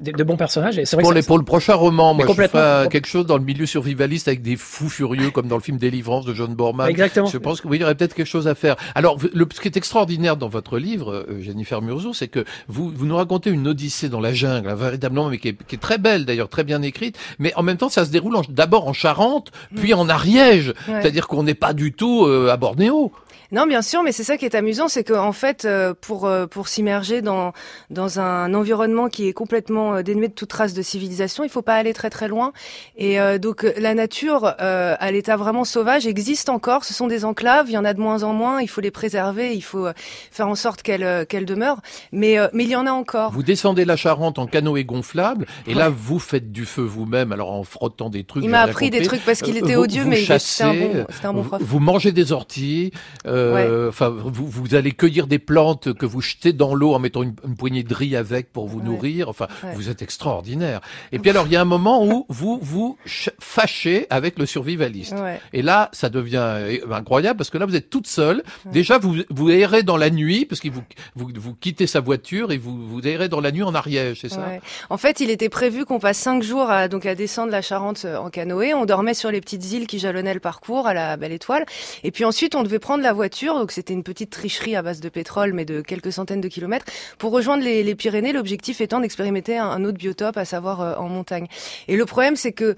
de, 0.00 0.12
de 0.12 0.24
bons 0.24 0.36
personnages. 0.36 0.78
Et 0.78 0.84
c'est 0.84 0.96
vrai 0.96 1.02
pour, 1.02 1.10
que 1.10 1.14
les, 1.16 1.22
ça- 1.22 1.26
pour 1.28 1.38
le 1.38 1.44
prochain 1.44 1.74
roman, 1.74 2.14
moi, 2.14 2.24
je 2.24 2.28
complètement. 2.30 2.60
ferai 2.60 2.88
quelque 2.88 3.06
chose 3.06 3.21
dans 3.26 3.38
le 3.38 3.44
milieu 3.44 3.66
survivaliste 3.66 4.28
avec 4.28 4.42
des 4.42 4.56
fous 4.56 4.88
furieux, 4.88 5.30
comme 5.30 5.48
dans 5.48 5.56
le 5.56 5.62
film 5.62 5.78
Délivrance 5.78 6.24
de 6.24 6.34
John 6.34 6.54
Borman. 6.54 6.88
Exactement. 6.88 7.26
Je 7.26 7.38
pense 7.38 7.60
qu'il 7.60 7.74
y 7.74 7.84
aurait 7.84 7.94
peut-être 7.94 8.14
quelque 8.14 8.26
chose 8.26 8.48
à 8.48 8.54
faire. 8.54 8.76
Alors, 8.94 9.18
le, 9.32 9.46
ce 9.52 9.60
qui 9.60 9.68
est 9.68 9.76
extraordinaire 9.76 10.36
dans 10.36 10.48
votre 10.48 10.78
livre, 10.78 11.12
euh, 11.12 11.40
Jennifer 11.40 11.82
Murzo, 11.82 12.12
c'est 12.12 12.28
que 12.28 12.44
vous, 12.68 12.90
vous 12.94 13.06
nous 13.06 13.16
racontez 13.16 13.50
une 13.50 13.66
odyssée 13.68 14.08
dans 14.08 14.20
la 14.20 14.32
jungle, 14.32 14.68
hein, 14.68 14.74
véritablement, 14.74 15.28
mais 15.28 15.38
qui 15.38 15.48
est, 15.48 15.66
qui 15.66 15.76
est 15.76 15.78
très 15.78 15.98
belle 15.98 16.24
d'ailleurs, 16.24 16.48
très 16.48 16.64
bien 16.64 16.82
écrite. 16.82 17.18
Mais 17.38 17.52
en 17.54 17.62
même 17.62 17.76
temps, 17.76 17.88
ça 17.88 18.04
se 18.04 18.10
déroule 18.10 18.36
d'abord 18.48 18.88
en 18.88 18.92
Charente, 18.92 19.52
puis 19.76 19.94
en 19.94 20.08
Ariège. 20.08 20.68
Ouais. 20.88 21.00
C'est-à-dire 21.00 21.28
qu'on 21.28 21.42
n'est 21.42 21.54
pas 21.54 21.72
du 21.72 21.92
tout 21.92 22.24
euh, 22.24 22.50
à 22.50 22.56
Bornéo. 22.56 23.12
Non, 23.52 23.66
bien 23.66 23.82
sûr, 23.82 24.02
mais 24.02 24.12
c'est 24.12 24.24
ça 24.24 24.36
qui 24.38 24.46
est 24.46 24.54
amusant, 24.54 24.88
c'est 24.88 25.04
que 25.04 25.12
en 25.12 25.32
fait, 25.32 25.64
euh, 25.66 25.92
pour 26.00 26.24
euh, 26.26 26.46
pour 26.46 26.68
s'immerger 26.68 27.20
dans 27.22 27.52
dans 27.90 28.18
un 28.18 28.54
environnement 28.54 29.08
qui 29.08 29.28
est 29.28 29.32
complètement 29.34 29.96
euh, 29.96 30.02
dénué 30.02 30.28
de 30.28 30.32
toute 30.32 30.48
trace 30.48 30.72
de 30.72 30.80
civilisation, 30.80 31.44
il 31.44 31.50
faut 31.50 31.60
pas 31.62 31.74
aller 31.74 31.92
très 31.92 32.08
très 32.08 32.28
loin. 32.28 32.52
Et 32.96 33.20
euh, 33.20 33.38
donc 33.38 33.66
la 33.76 33.94
nature, 33.94 34.54
euh, 34.60 34.96
à 34.98 35.10
l'état 35.12 35.36
vraiment 35.36 35.64
sauvage, 35.64 36.06
existe 36.06 36.48
encore. 36.48 36.84
Ce 36.84 36.94
sont 36.94 37.06
des 37.08 37.24
enclaves, 37.26 37.66
il 37.68 37.74
y 37.74 37.78
en 37.78 37.84
a 37.84 37.92
de 37.92 38.00
moins 38.00 38.22
en 38.22 38.32
moins. 38.32 38.60
Il 38.62 38.68
faut 38.68 38.80
les 38.80 38.90
préserver, 38.90 39.54
il 39.54 39.60
faut 39.62 39.86
faire 40.30 40.48
en 40.48 40.54
sorte 40.54 40.82
qu'elles 40.82 41.26
qu'elles 41.26 41.44
demeurent. 41.46 41.80
Mais 42.10 42.38
euh, 42.38 42.48
mais 42.54 42.64
il 42.64 42.70
y 42.70 42.76
en 42.76 42.86
a 42.86 42.92
encore. 42.92 43.32
Vous 43.32 43.42
descendez 43.42 43.84
la 43.84 43.96
Charente 43.96 44.38
en 44.38 44.46
canoë 44.46 44.84
gonflable, 44.84 45.46
et 45.66 45.74
Ouais. 45.74 45.78
là, 45.78 45.90
vous 45.90 46.18
faites 46.18 46.52
du 46.52 46.64
feu 46.64 46.82
vous-même, 46.82 47.32
alors 47.32 47.50
en 47.52 47.64
frottant 47.64 48.08
des 48.08 48.24
trucs. 48.24 48.42
Il 48.44 48.48
m'a 48.50 48.62
appris 48.62 48.88
des 48.90 49.02
trucs 49.02 49.24
parce 49.24 49.42
qu'il 49.42 49.58
était 49.58 49.76
odieux, 49.76 50.04
vous 50.04 50.08
mais 50.08 50.24
c'était 50.38 50.64
un 50.64 50.72
bon, 50.74 51.06
un 51.24 51.32
bon 51.34 51.42
vous, 51.42 51.48
prof. 51.48 51.62
vous 51.62 51.78
mangez 51.80 52.12
des 52.12 52.32
orties, 52.32 52.92
euh, 53.26 53.41
enfin, 53.88 54.08
vous, 54.10 54.46
vous 54.46 54.74
allez 54.74 54.92
cueillir 54.92 55.26
des 55.26 55.38
plantes 55.38 55.92
que 55.92 56.06
vous 56.06 56.20
jetez 56.20 56.52
dans 56.52 56.74
l'eau 56.74 56.94
en 56.94 56.98
mettant 56.98 57.22
une, 57.22 57.34
une 57.46 57.56
poignée 57.56 57.82
de 57.82 57.94
riz 57.94 58.16
avec 58.16 58.52
pour 58.52 58.66
vous 58.68 58.78
Ouais. 58.78 58.84
nourrir. 58.84 59.28
Enfin, 59.28 59.48
Ouais. 59.64 59.72
vous 59.74 59.88
êtes 59.88 60.02
extraordinaire. 60.02 60.80
Et 61.12 61.18
puis 61.18 61.30
alors, 61.30 61.46
il 61.46 61.52
y 61.52 61.56
a 61.56 61.60
un 61.60 61.64
moment 61.66 62.04
où 62.04 62.26
vous 62.28 62.58
vous 62.62 62.96
ch- 63.04 63.30
fâchez 63.40 64.06
avec 64.10 64.38
le 64.38 64.46
survivaliste. 64.46 65.12
Ouais. 65.14 65.40
Et 65.52 65.62
là, 65.62 65.88
ça 65.92 66.08
devient 66.08 66.36
euh, 66.42 66.78
incroyable 66.92 67.36
parce 67.36 67.50
que 67.50 67.58
là, 67.58 67.66
vous 67.66 67.76
êtes 67.76 67.90
toute 67.90 68.06
seule. 68.06 68.42
Déjà, 68.72 68.98
vous 68.98 69.16
vous 69.30 69.50
errez 69.50 69.82
dans 69.82 69.96
la 69.96 70.10
nuit 70.10 70.44
parce 70.44 70.60
que 70.60 70.68
vous, 70.68 70.82
vous 71.16 71.30
vous 71.34 71.54
quittez 71.54 71.86
sa 71.86 72.00
voiture 72.00 72.52
et 72.52 72.58
vous 72.58 72.88
vous 72.88 73.06
errez 73.06 73.28
dans 73.28 73.40
la 73.40 73.52
nuit 73.52 73.62
en 73.62 73.74
Ariège, 73.74 74.20
c'est 74.22 74.28
ça? 74.28 74.40
Ouais. 74.40 74.60
En 74.90 74.96
fait, 74.98 75.20
il 75.20 75.30
était 75.30 75.48
prévu 75.48 75.84
qu'on 75.84 75.98
passe 75.98 76.18
cinq 76.18 76.42
jours 76.42 76.70
à, 76.70 76.88
donc 76.88 77.06
à 77.06 77.14
descendre 77.14 77.50
la 77.52 77.62
Charente 77.62 78.02
euh, 78.04 78.16
en 78.16 78.30
canoë. 78.30 78.74
On 78.74 78.84
dormait 78.84 79.14
sur 79.14 79.30
les 79.30 79.40
petites 79.40 79.70
îles 79.72 79.86
qui 79.86 79.98
jalonnaient 79.98 80.34
le 80.34 80.40
parcours 80.40 80.86
à 80.86 80.94
la 80.94 81.16
Belle 81.16 81.32
Étoile. 81.32 81.64
Et 82.04 82.10
puis 82.10 82.24
ensuite, 82.24 82.54
on 82.54 82.62
devait 82.62 82.78
prendre 82.78 83.02
la 83.02 83.12
voiture. 83.12 83.31
Donc 83.40 83.72
c'était 83.72 83.94
une 83.94 84.02
petite 84.02 84.30
tricherie 84.30 84.76
à 84.76 84.82
base 84.82 85.00
de 85.00 85.08
pétrole, 85.08 85.52
mais 85.52 85.64
de 85.64 85.80
quelques 85.80 86.12
centaines 86.12 86.40
de 86.40 86.48
kilomètres, 86.48 86.86
pour 87.18 87.32
rejoindre 87.32 87.64
les, 87.64 87.94
Pyrénées. 87.94 88.32
L'objectif 88.32 88.80
étant 88.80 89.00
d'expérimenter 89.00 89.58
un, 89.58 89.66
un 89.66 89.84
autre 89.84 89.98
biotope, 89.98 90.36
à 90.36 90.44
savoir 90.44 90.80
euh, 90.80 90.94
en 90.96 91.08
montagne. 91.08 91.46
Et 91.88 91.96
le 91.96 92.06
problème, 92.06 92.36
c'est 92.36 92.52
que 92.52 92.76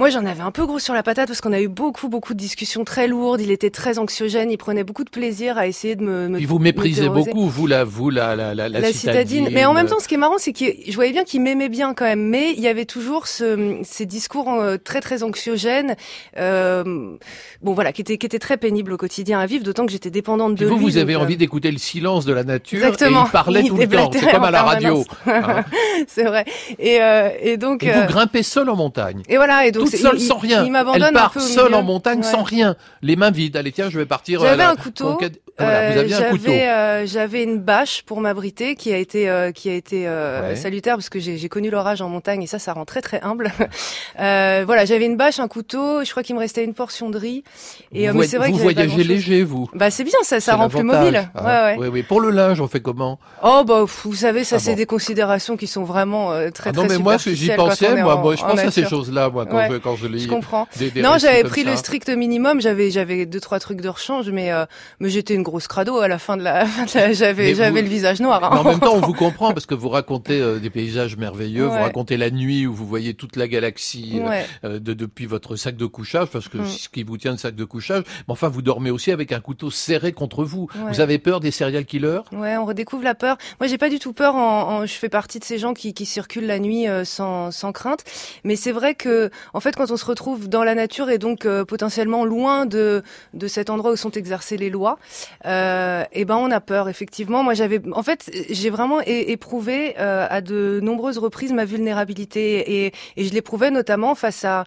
moi, 0.00 0.08
j'en 0.08 0.24
avais 0.24 0.40
un 0.40 0.50
peu 0.50 0.64
gros 0.64 0.78
sur 0.78 0.94
la 0.94 1.02
patate 1.02 1.28
parce 1.28 1.42
qu'on 1.42 1.52
a 1.52 1.60
eu 1.60 1.68
beaucoup, 1.68 2.08
beaucoup 2.08 2.32
de 2.32 2.38
discussions 2.38 2.84
très 2.84 3.06
lourdes. 3.06 3.42
Il 3.42 3.50
était 3.50 3.68
très 3.68 3.98
anxiogène. 3.98 4.50
Il 4.50 4.56
prenait 4.56 4.82
beaucoup 4.82 5.04
de 5.04 5.10
plaisir 5.10 5.58
à 5.58 5.66
essayer 5.66 5.94
de 5.94 6.02
me. 6.02 6.26
me 6.26 6.38
Puis 6.38 6.46
vous 6.46 6.58
méprisez 6.58 7.10
beaucoup, 7.10 7.50
vous, 7.50 7.66
la, 7.66 7.84
vous, 7.84 8.08
la, 8.08 8.34
la, 8.34 8.54
la, 8.54 8.70
la 8.70 8.80
la 8.80 8.92
citadine. 8.94 9.50
Mais 9.52 9.66
en 9.66 9.74
même 9.74 9.88
temps, 9.88 9.96
euh, 9.96 10.02
ce 10.02 10.08
qui 10.08 10.14
est 10.14 10.16
marrant, 10.16 10.38
c'est 10.38 10.54
que 10.54 10.64
je 10.88 10.94
voyais 10.94 11.12
bien 11.12 11.24
qu'il 11.24 11.42
m'aimait 11.42 11.68
bien 11.68 11.92
quand 11.92 12.06
même, 12.06 12.26
mais 12.28 12.52
il 12.52 12.60
y 12.60 12.68
avait 12.68 12.86
toujours 12.86 13.26
ce, 13.26 13.78
ces 13.82 14.06
discours 14.06 14.50
euh, 14.50 14.78
très 14.82 15.02
très 15.02 15.22
anxiogènes, 15.22 15.96
euh, 16.38 17.16
bon 17.60 17.74
voilà, 17.74 17.92
qui 17.92 18.00
étaient 18.00 18.16
qui 18.16 18.24
étaient 18.24 18.38
très 18.38 18.56
pénibles 18.56 18.94
au 18.94 18.96
quotidien 18.96 19.38
à 19.38 19.44
vivre, 19.44 19.64
d'autant 19.64 19.84
que 19.84 19.92
j'étais 19.92 20.10
dépendante 20.10 20.54
de 20.54 20.64
vous, 20.64 20.76
lui. 20.76 20.82
vous 20.82 20.96
avez 20.96 21.12
donc, 21.12 21.20
euh, 21.20 21.24
envie 21.26 21.36
d'écouter 21.36 21.70
le 21.70 21.76
silence 21.78 22.24
de 22.24 22.32
la 22.32 22.44
nature 22.44 22.78
Exactement. 22.78 23.24
et 23.24 23.26
il 23.28 23.30
parlait 23.32 23.60
Il 23.64 23.68
tout 23.68 23.76
le 23.76 23.86
temps. 23.86 24.10
C'est 24.14 24.30
comme 24.30 24.44
à 24.44 24.50
la 24.50 24.62
radio. 24.62 25.04
hein. 25.26 25.64
c'est 26.08 26.24
vrai. 26.24 26.46
Et 26.78 27.02
euh, 27.02 27.28
et 27.42 27.58
donc. 27.58 27.82
Et 27.82 27.90
euh, 27.94 28.00
vous 28.00 28.12
grimpez 28.12 28.42
seul 28.42 28.70
en 28.70 28.76
montagne. 28.76 29.22
et 29.28 29.36
voilà, 29.36 29.66
et 29.66 29.72
donc 29.72 29.89
Toute 29.90 30.00
seule, 30.00 30.16
il- 30.18 30.26
sans 30.26 30.38
rien. 30.38 30.64
Il 30.64 30.72
m'abandonne 30.72 31.02
Elle 31.08 31.12
part 31.14 31.40
seule 31.40 31.74
en 31.74 31.82
montagne, 31.82 32.20
Ouais. 32.20 32.24
sans 32.30 32.42
rien. 32.42 32.76
Les 33.02 33.16
mains 33.16 33.30
vides. 33.30 33.56
Allez, 33.56 33.72
tiens, 33.72 33.90
je 33.90 33.98
vais 33.98 34.06
partir. 34.06 34.40
J'avais 34.40 34.56
la 34.56 34.70
un 34.70 34.76
couteau. 34.76 35.12
conquête- 35.12 35.40
Voilà, 35.60 35.90
vous 35.90 35.96
Euh, 35.98 36.00
aviez 36.00 36.14
un 36.14 36.30
couteau. 36.30 36.44
J'avais 36.46 36.68
euh, 36.68 37.06
j'avais 37.06 37.42
une 37.42 37.58
bâche 37.58 38.02
pour 38.02 38.20
m'abriter 38.20 38.74
qui 38.74 38.92
a 38.92 38.96
été 38.98 39.28
euh, 39.28 39.52
qui 39.52 39.68
a 39.70 39.74
été 39.74 40.06
euh, 40.06 40.50
Ouais. 40.50 40.56
salutaire 40.56 40.96
parce 40.96 41.08
que 41.08 41.18
j'ai 41.20 41.48
connu 41.48 41.70
l'orage 41.70 42.00
en 42.02 42.08
montagne 42.08 42.42
et 42.42 42.46
ça 42.46 42.58
ça 42.58 42.72
rend 42.72 42.84
très 42.84 43.00
très 43.02 43.20
humble. 43.22 43.50
euh, 44.20 44.62
voilà, 44.66 44.84
j'avais 44.84 45.06
une 45.06 45.16
bâche, 45.16 45.38
un 45.38 45.48
couteau, 45.48 46.04
je 46.04 46.10
crois 46.10 46.22
qu'il 46.22 46.34
me 46.34 46.40
restait 46.40 46.64
une 46.64 46.74
portion 46.74 47.10
de 47.10 47.18
riz 47.18 47.44
et 47.92 48.08
euh, 48.08 48.12
vous 48.12 48.18
mais 48.20 48.26
c'est 48.26 48.36
vrai 48.38 48.50
vous 48.50 48.56
que 48.58 48.62
voyagez 48.62 49.04
léger, 49.04 49.42
vous. 49.42 49.68
Bah 49.74 49.90
c'est 49.90 50.04
bien 50.04 50.18
ça, 50.22 50.40
ça 50.40 50.56
rend 50.56 50.68
plus 50.68 50.82
mobile. 50.82 51.16
hein. 51.16 51.30
Ouais 51.34 51.44
ouais. 51.44 51.76
Oui, 51.78 51.88
oui. 51.88 52.02
Pour 52.02 52.20
le 52.20 52.30
linge, 52.30 52.60
on 52.60 52.68
fait 52.68 52.80
comment? 52.80 53.18
Oh 53.42 53.62
bah 53.66 53.84
vous 54.04 54.14
savez 54.14 54.44
ça 54.44 54.56
Ah 54.56 54.58
c'est 54.58 54.72
bon. 54.72 54.76
des 54.78 54.86
considérations 54.86 55.56
qui 55.56 55.66
sont 55.66 55.84
vraiment 55.84 56.32
euh, 56.32 56.50
très 56.50 56.70
Ah 56.70 56.72
Non, 56.72 56.86
très 56.86 56.96
mais 56.96 57.02
moi, 57.02 57.16
j'y 57.18 57.50
pensais. 57.54 57.94
Moi, 58.02 58.14
en- 58.16 58.20
moi, 58.22 58.34
je 58.36 58.42
en 58.44 58.48
pense 58.48 58.60
à 58.60 58.70
ces 58.70 58.84
choses-là, 58.86 59.28
moi, 59.30 59.46
quand 59.46 59.56
Ouais. 59.56 59.68
je 59.70 59.76
quand 59.76 59.96
je 59.96 60.06
lis. 60.06 60.20
Je 60.24 60.28
comprends. 60.28 60.66
des- 60.76 60.90
des 60.90 61.02
Non, 61.02 61.16
j'avais 61.18 61.42
pris 61.44 61.64
ça. 61.64 61.70
le 61.70 61.76
strict 61.76 62.08
minimum. 62.08 62.60
J'avais, 62.60 62.90
j'avais 62.90 63.26
deux 63.26 63.40
trois 63.40 63.58
trucs 63.60 63.80
de 63.80 63.88
rechange, 63.88 64.30
mais 64.30 64.52
euh, 64.52 64.64
mais 65.00 65.08
j'étais 65.10 65.34
une 65.34 65.42
grosse 65.50 65.68
crado 65.68 65.98
à 65.98 66.08
la 66.08 66.18
fin 66.18 66.36
de 66.36 66.42
la. 66.42 66.64
j'avais, 67.12 67.54
j'avais 67.54 67.82
le 67.82 67.88
visage 67.88 68.20
noir. 68.20 68.42
hein. 68.44 68.56
En 68.58 68.64
même 68.64 68.80
temps, 68.80 68.94
on 68.94 69.00
vous 69.00 69.12
comprend 69.12 69.52
parce 69.52 69.66
que 69.66 69.74
vous 69.74 69.88
racontez 69.88 70.40
euh, 70.40 70.58
des 70.58 70.70
paysages 70.70 71.16
merveilleux, 71.16 71.64
vous 71.66 71.72
racontez 71.72 72.16
la 72.16 72.30
nuit 72.30 72.66
où 72.66 72.72
vous 72.74 72.86
voyez 72.86 73.14
toute 73.14 73.36
la 73.36 73.48
galaxie 73.48 74.20
euh, 74.22 74.28
Ouais. 74.28 74.46
euh, 74.64 74.78
de, 74.78 74.94
depuis 74.94 75.26
votre 75.26 75.56
sac 75.56 75.76
de 75.76 75.86
couchage, 75.86 76.28
parce 76.28 76.48
que 76.48 76.58
Mm. 76.58 76.66
c'est 76.66 76.78
ce 76.84 76.88
qui 76.88 77.02
vous 77.02 77.16
tient 77.18 77.34
de 77.34 77.38
sac 77.38 77.54
de 77.54 77.64
couchage. 77.64 78.04
Mais 78.06 78.32
enfin, 78.32 78.48
vous 78.48 78.62
dormez 78.62 78.90
aussi 78.90 79.10
avec 79.12 79.32
un 79.32 79.40
couteau 79.40 79.70
serré 79.70 80.12
contre 80.12 80.44
vous. 80.44 80.68
Ouais. 80.74 80.92
Vous 80.92 81.00
avez 81.00 81.18
peur 81.18 81.40
des 81.40 81.50
serial 81.50 81.84
killers? 81.84 82.20
Ouais, 82.32 82.56
on 82.56 82.64
redécouvre 82.64 83.02
la 83.04 83.14
peur. 83.14 83.36
Moi, 83.60 83.66
j'ai 83.66 83.78
pas 83.78 83.88
du 83.90 83.98
tout 83.98 84.12
peur. 84.12 84.34
En, 84.36 84.80
en- 84.80 84.86
je 84.86 84.94
fais 84.94 85.08
partie 85.08 85.38
de 85.38 85.44
ces 85.44 85.58
gens 85.58 85.74
qui, 85.74 85.92
qui 85.94 86.06
circulent 86.06 86.46
la 86.46 86.58
nuit 86.58 86.88
euh, 86.88 87.04
sans, 87.04 87.50
sans 87.50 87.72
crainte. 87.72 88.04
Mais 88.44 88.56
c'est 88.56 88.72
vrai 88.72 88.94
que, 88.94 89.30
en 89.54 89.60
fait, 89.60 89.74
quand 89.76 89.90
on 89.90 89.96
se 89.96 90.04
retrouve 90.04 90.48
dans 90.48 90.64
la 90.64 90.74
nature 90.74 91.10
et 91.10 91.18
donc 91.18 91.46
potentiellement 91.66 92.24
loin 92.24 92.66
de 92.66 93.02
de 93.34 93.46
cet 93.48 93.70
endroit 93.70 93.92
où 93.92 93.96
sont 93.96 94.10
exercées 94.12 94.56
les 94.56 94.70
lois, 94.70 94.98
euh, 95.46 96.04
eh 96.12 96.24
ben, 96.24 96.36
on 96.36 96.50
a 96.50 96.60
peur. 96.60 96.88
Effectivement, 96.88 97.42
moi, 97.42 97.54
j'avais, 97.54 97.80
en 97.92 98.02
fait, 98.02 98.30
j'ai 98.50 98.70
vraiment 98.70 99.00
éprouvé 99.00 99.94
euh, 99.98 100.26
à 100.28 100.40
de 100.40 100.80
nombreuses 100.82 101.18
reprises 101.18 101.52
ma 101.52 101.64
vulnérabilité 101.64 102.84
et, 102.86 102.92
et 103.16 103.24
je 103.24 103.32
l'éprouvais 103.32 103.70
notamment 103.70 104.14
face 104.14 104.44
à 104.44 104.64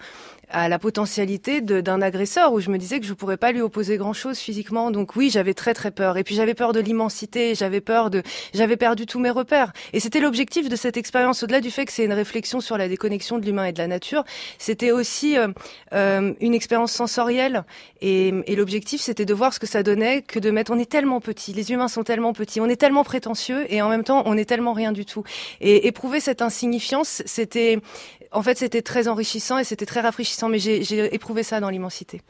à 0.53 0.69
la 0.69 0.79
potentialité 0.79 1.61
d'un 1.61 2.01
agresseur 2.01 2.53
où 2.53 2.59
je 2.59 2.69
me 2.69 2.77
disais 2.77 2.99
que 2.99 3.05
je 3.05 3.13
pourrais 3.13 3.37
pas 3.37 3.51
lui 3.51 3.61
opposer 3.61 3.97
grand 3.97 4.13
chose 4.13 4.37
physiquement. 4.37 4.91
Donc 4.91 5.15
oui, 5.15 5.29
j'avais 5.31 5.53
très 5.53 5.73
très 5.73 5.91
peur. 5.91 6.17
Et 6.17 6.23
puis 6.23 6.35
j'avais 6.35 6.53
peur 6.53 6.73
de 6.73 6.79
l'immensité, 6.79 7.55
j'avais 7.55 7.81
peur 7.81 8.09
de, 8.09 8.21
j'avais 8.53 8.77
perdu 8.77 9.05
tous 9.05 9.19
mes 9.19 9.31
repères. 9.31 9.73
Et 9.91 9.99
c'était 9.99 10.19
l'objectif 10.19 10.69
de 10.69 10.75
cette 10.75 10.95
expérience. 10.95 11.43
Au-delà 11.43 11.59
du 11.59 11.71
fait 11.71 11.85
que 11.85 11.91
c'est 11.91 12.05
une 12.05 12.13
réflexion 12.13 12.61
sur 12.61 12.77
la 12.77 12.87
déconnexion 12.87 13.39
de 13.39 13.45
l'humain 13.45 13.65
et 13.65 13.71
de 13.71 13.79
la 13.79 13.87
nature, 13.87 14.23
c'était 14.59 14.91
aussi 14.91 15.37
euh, 15.37 15.47
euh, 15.93 16.33
une 16.39 16.53
expérience 16.53 16.91
sensorielle. 16.91 17.63
Et, 18.01 18.33
et 18.45 18.55
l'objectif, 18.55 19.01
c'était 19.01 19.25
de 19.25 19.33
voir 19.33 19.53
ce 19.53 19.59
que 19.59 19.67
ça 19.67 19.81
donnait 19.81 20.21
que 20.21 20.37
de 20.39 20.51
mettre. 20.51 20.71
On 20.71 20.79
est 20.79 20.89
tellement 20.89 21.19
petits, 21.19 21.53
les 21.53 21.71
humains 21.71 21.87
sont 21.87 22.03
tellement 22.03 22.33
petits, 22.33 22.61
on 22.61 22.67
est 22.67 22.75
tellement 22.75 23.03
prétentieux 23.03 23.65
et 23.73 23.81
en 23.81 23.89
même 23.89 24.03
temps, 24.03 24.21
on 24.25 24.37
est 24.37 24.45
tellement 24.45 24.73
rien 24.73 24.91
du 24.91 25.05
tout. 25.05 25.23
Et 25.61 25.87
éprouver 25.87 26.19
cette 26.19 26.43
insignifiance, 26.43 27.23
c'était, 27.25 27.79
en 28.31 28.43
fait, 28.43 28.57
c'était 28.57 28.83
très 28.83 29.07
enrichissant 29.07 29.57
et 29.57 29.63
c'était 29.63 29.87
très 29.87 30.01
rafraîchissant. 30.01 30.42
Mais 30.49 30.59
j'ai 30.59 31.13
éprouvé 31.13 31.43
ça 31.43 31.59
dans 31.59 31.69
l'immensité. 31.69 32.21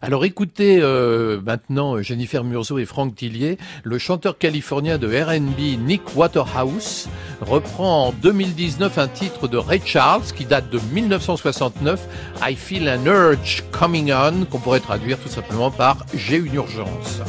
Alors 0.00 0.24
écoutez 0.24 0.78
euh, 0.80 1.40
maintenant 1.40 2.00
Jennifer 2.02 2.44
Murzo 2.44 2.78
et 2.78 2.84
Franck 2.84 3.14
Tillier, 3.14 3.58
le 3.84 3.98
chanteur 3.98 4.38
californien 4.38 4.98
de 4.98 5.08
R&B 5.08 5.78
Nick 5.86 6.02
Waterhouse 6.16 7.08
reprend 7.40 8.08
en 8.08 8.12
2019 8.12 8.98
un 8.98 9.08
titre 9.08 9.48
de 9.48 9.56
Ray 9.56 9.82
Charles 9.84 10.22
qui 10.36 10.44
date 10.44 10.70
de 10.70 10.80
1969, 10.92 12.00
I 12.42 12.54
Feel 12.54 12.88
an 12.88 13.04
Urge 13.06 13.64
Coming 13.72 14.12
On, 14.12 14.44
qu'on 14.44 14.58
pourrait 14.58 14.80
traduire 14.80 15.18
tout 15.18 15.28
simplement 15.28 15.70
par 15.70 16.06
J'ai 16.14 16.36
une 16.36 16.54
urgence. 16.54 17.20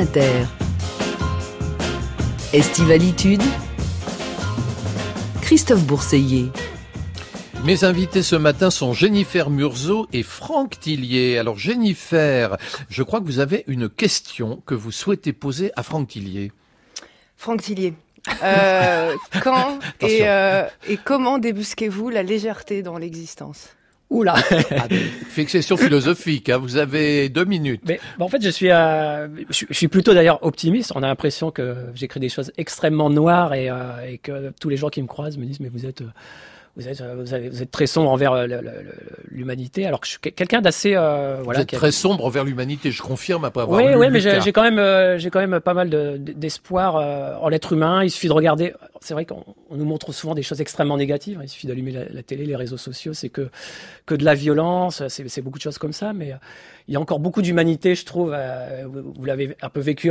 Inter. 0.00 0.46
Estivalitude. 2.54 3.42
Christophe 5.42 5.84
Bourseiller. 5.84 6.46
Mes 7.66 7.84
invités 7.84 8.22
ce 8.22 8.34
matin 8.34 8.70
sont 8.70 8.94
Jennifer 8.94 9.50
Murzo 9.50 10.06
et 10.14 10.22
Franck 10.22 10.80
Tillier. 10.80 11.36
Alors 11.36 11.58
Jennifer, 11.58 12.56
je 12.88 13.02
crois 13.02 13.20
que 13.20 13.26
vous 13.26 13.40
avez 13.40 13.62
une 13.66 13.90
question 13.90 14.62
que 14.64 14.72
vous 14.72 14.90
souhaitez 14.90 15.34
poser 15.34 15.70
à 15.76 15.82
Franck 15.82 16.08
Tillier. 16.08 16.50
Franck 17.36 17.60
Tillier. 17.60 17.92
Euh, 18.42 19.14
quand 19.42 19.80
et, 20.00 20.20
euh, 20.22 20.66
et 20.88 20.96
comment 20.96 21.36
débusquez-vous 21.36 22.08
la 22.08 22.22
légèreté 22.22 22.80
dans 22.80 22.96
l'existence? 22.96 23.68
Oula 24.10 24.34
Fixation 25.28 25.76
philosophique, 25.76 26.48
hein, 26.48 26.58
vous 26.58 26.76
avez 26.76 27.28
deux 27.28 27.44
minutes. 27.44 27.80
Mais 27.86 28.00
bon, 28.18 28.24
en 28.24 28.28
fait, 28.28 28.42
je 28.42 28.48
suis, 28.50 28.70
euh, 28.70 29.28
je, 29.48 29.52
suis- 29.54 29.66
je 29.70 29.74
suis 29.74 29.88
plutôt 29.88 30.12
d'ailleurs 30.14 30.44
optimiste. 30.44 30.92
On 30.96 31.02
a 31.02 31.06
l'impression 31.06 31.50
que 31.50 31.76
j'écris 31.94 32.18
des 32.20 32.28
choses 32.28 32.52
extrêmement 32.58 33.08
noires 33.10 33.54
et, 33.54 33.70
euh, 33.70 33.74
et 34.08 34.18
que 34.18 34.52
tous 34.60 34.68
les 34.68 34.76
gens 34.76 34.88
qui 34.88 35.00
me 35.00 35.06
croisent 35.06 35.38
me 35.38 35.44
disent 35.46 35.60
mais 35.60 35.68
vous 35.68 35.86
êtes, 35.86 36.00
euh, 36.02 36.06
vous 36.76 36.88
êtes, 36.88 37.00
euh, 37.00 37.16
vous, 37.18 37.34
avez- 37.34 37.48
vous 37.48 37.62
êtes 37.62 37.70
très 37.70 37.86
sombre 37.86 38.10
envers 38.10 38.32
euh, 38.32 38.46
l'humanité. 39.30 39.86
Alors 39.86 40.00
que 40.00 40.06
je 40.06 40.12
suis 40.12 40.20
que- 40.20 40.28
quelqu'un 40.28 40.60
d'assez, 40.60 40.94
euh, 40.94 41.42
vous 41.44 41.52
êtes 41.52 41.74
a- 41.74 41.76
très 41.76 41.90
sombre 41.92 42.24
envers 42.24 42.44
l'humanité, 42.44 42.90
je 42.90 43.02
confirme 43.02 43.44
après 43.44 43.62
avoir 43.62 43.80
Oui, 43.82 43.88
lu 43.88 43.96
oui, 43.96 44.06
mais 44.10 44.20
j'ai 44.20 44.52
quand 44.52 44.62
même, 44.68 45.18
j'ai 45.18 45.30
quand 45.30 45.40
même 45.46 45.60
pas 45.60 45.74
mal 45.74 45.90
de- 45.90 46.16
d'espoir 46.16 46.94
en 47.42 47.48
l'être 47.48 47.72
humain. 47.72 48.02
Il 48.04 48.10
suffit 48.10 48.28
de 48.28 48.32
regarder. 48.32 48.72
C'est 49.00 49.14
vrai 49.14 49.24
qu'on 49.24 49.44
on 49.70 49.76
nous 49.76 49.84
montre 49.84 50.12
souvent 50.12 50.34
des 50.34 50.42
choses 50.42 50.60
extrêmement 50.60 50.96
négatives. 50.96 51.40
Il 51.42 51.48
suffit 51.48 51.66
d'allumer 51.66 51.92
la, 51.92 52.04
la 52.08 52.22
télé, 52.22 52.44
les 52.44 52.56
réseaux 52.56 52.76
sociaux, 52.76 53.14
c'est 53.14 53.30
que 53.30 53.48
que 54.06 54.14
de 54.14 54.24
la 54.24 54.34
violence, 54.34 55.02
c'est 55.08 55.42
beaucoup 55.42 55.58
de 55.58 55.62
choses 55.62 55.78
comme 55.78 55.92
ça. 55.92 56.12
Mais 56.12 56.34
il 56.88 56.94
y 56.94 56.96
a 56.96 57.00
encore 57.00 57.18
beaucoup 57.20 57.42
d'humanité, 57.42 57.94
je 57.94 58.04
trouve. 58.04 58.36
vous 58.86 59.12
vous 59.16 59.24
l'avez 59.24 59.56
un 59.62 59.68
peu 59.70 59.80
vécu. 59.80 60.10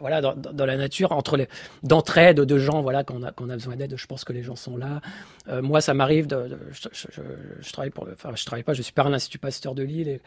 Voilà, 0.00 0.20
dans, 0.20 0.66
la 0.66 0.76
nature, 0.76 1.12
entre 1.12 1.36
les 1.36 1.48
d'entraide 1.82 2.40
de 2.40 2.58
gens, 2.58 2.82
voilà, 2.82 3.04
qu'on 3.04 3.22
a 3.22 3.32
qu'on 3.32 3.48
a 3.50 3.54
besoin 3.54 3.76
d'aide. 3.76 3.94
Je 3.96 4.06
pense 4.06 4.24
que 4.24 4.32
les 4.32 4.42
gens 4.42 4.56
sont 4.56 4.76
là. 4.76 5.00
Euh, 5.48 5.62
moi, 5.62 5.80
ça 5.80 5.94
m'arrive 5.94 6.26
de, 6.26 6.58
je, 6.72 6.88
je- 6.92 7.06
je- 7.12 7.22
je 7.60 7.72
travaille 7.72 7.90
pour, 7.90 8.06
enfin, 8.12 8.30
je 8.34 8.44
travaille 8.44 8.62
pas. 8.64 8.74
Je 8.74 8.82
suis 8.82 8.92
par 8.92 9.08
l'Institut 9.10 9.38
Pasteur 9.38 9.74
de 9.74 9.82
Lille 9.82 10.08
et 10.08 10.20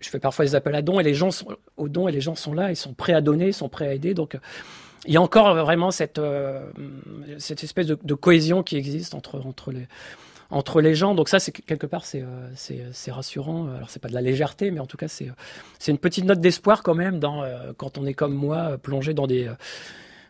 je 0.00 0.08
fais 0.08 0.18
parfois 0.18 0.44
des 0.44 0.54
appels 0.54 0.74
à 0.74 0.82
dons 0.82 0.98
et 1.00 1.02
les 1.04 1.14
gens 1.14 1.30
sont 1.30 1.56
aux 1.76 1.88
dons 1.88 2.08
et 2.08 2.12
les 2.12 2.20
gens 2.20 2.34
sont 2.34 2.54
là, 2.54 2.70
ils 2.70 2.76
sont 2.76 2.92
prêts 2.94 3.12
à 3.14 3.20
donner, 3.20 3.48
ils 3.48 3.54
sont 3.54 3.68
prêts 3.68 3.86
à 3.86 3.94
aider. 3.94 4.14
Donc 4.14 4.36
il 5.06 5.12
y 5.12 5.16
a 5.16 5.22
encore 5.22 5.54
vraiment 5.56 5.90
cette 5.90 6.18
euh, 6.18 6.60
cette 7.38 7.62
espèce 7.64 7.86
de, 7.86 7.98
de 8.02 8.14
cohésion 8.14 8.62
qui 8.62 8.76
existe 8.76 9.14
entre 9.14 9.44
entre 9.46 9.70
les 9.72 9.86
entre 10.52 10.80
les 10.82 10.94
gens. 10.94 11.14
Donc 11.14 11.28
ça, 11.28 11.40
c'est 11.40 11.50
quelque 11.50 11.86
part, 11.86 12.04
c'est 12.04 12.22
euh, 12.22 12.90
c'est 12.92 13.10
rassurant. 13.10 13.68
Alors 13.74 13.90
c'est 13.90 14.00
pas 14.00 14.08
de 14.08 14.14
la 14.14 14.20
légèreté, 14.20 14.70
mais 14.70 14.80
en 14.80 14.86
tout 14.86 14.98
cas, 14.98 15.08
c'est 15.08 15.28
euh, 15.28 15.88
une 15.88 15.98
petite 15.98 16.24
note 16.24 16.40
d'espoir 16.40 16.82
quand 16.82 16.94
même 16.94 17.20
euh, 17.24 17.72
quand 17.76 17.98
on 17.98 18.06
est 18.06 18.14
comme 18.14 18.34
moi 18.34 18.56
euh, 18.56 18.76
plongé 18.76 19.14
dans 19.14 19.26
des 19.26 19.50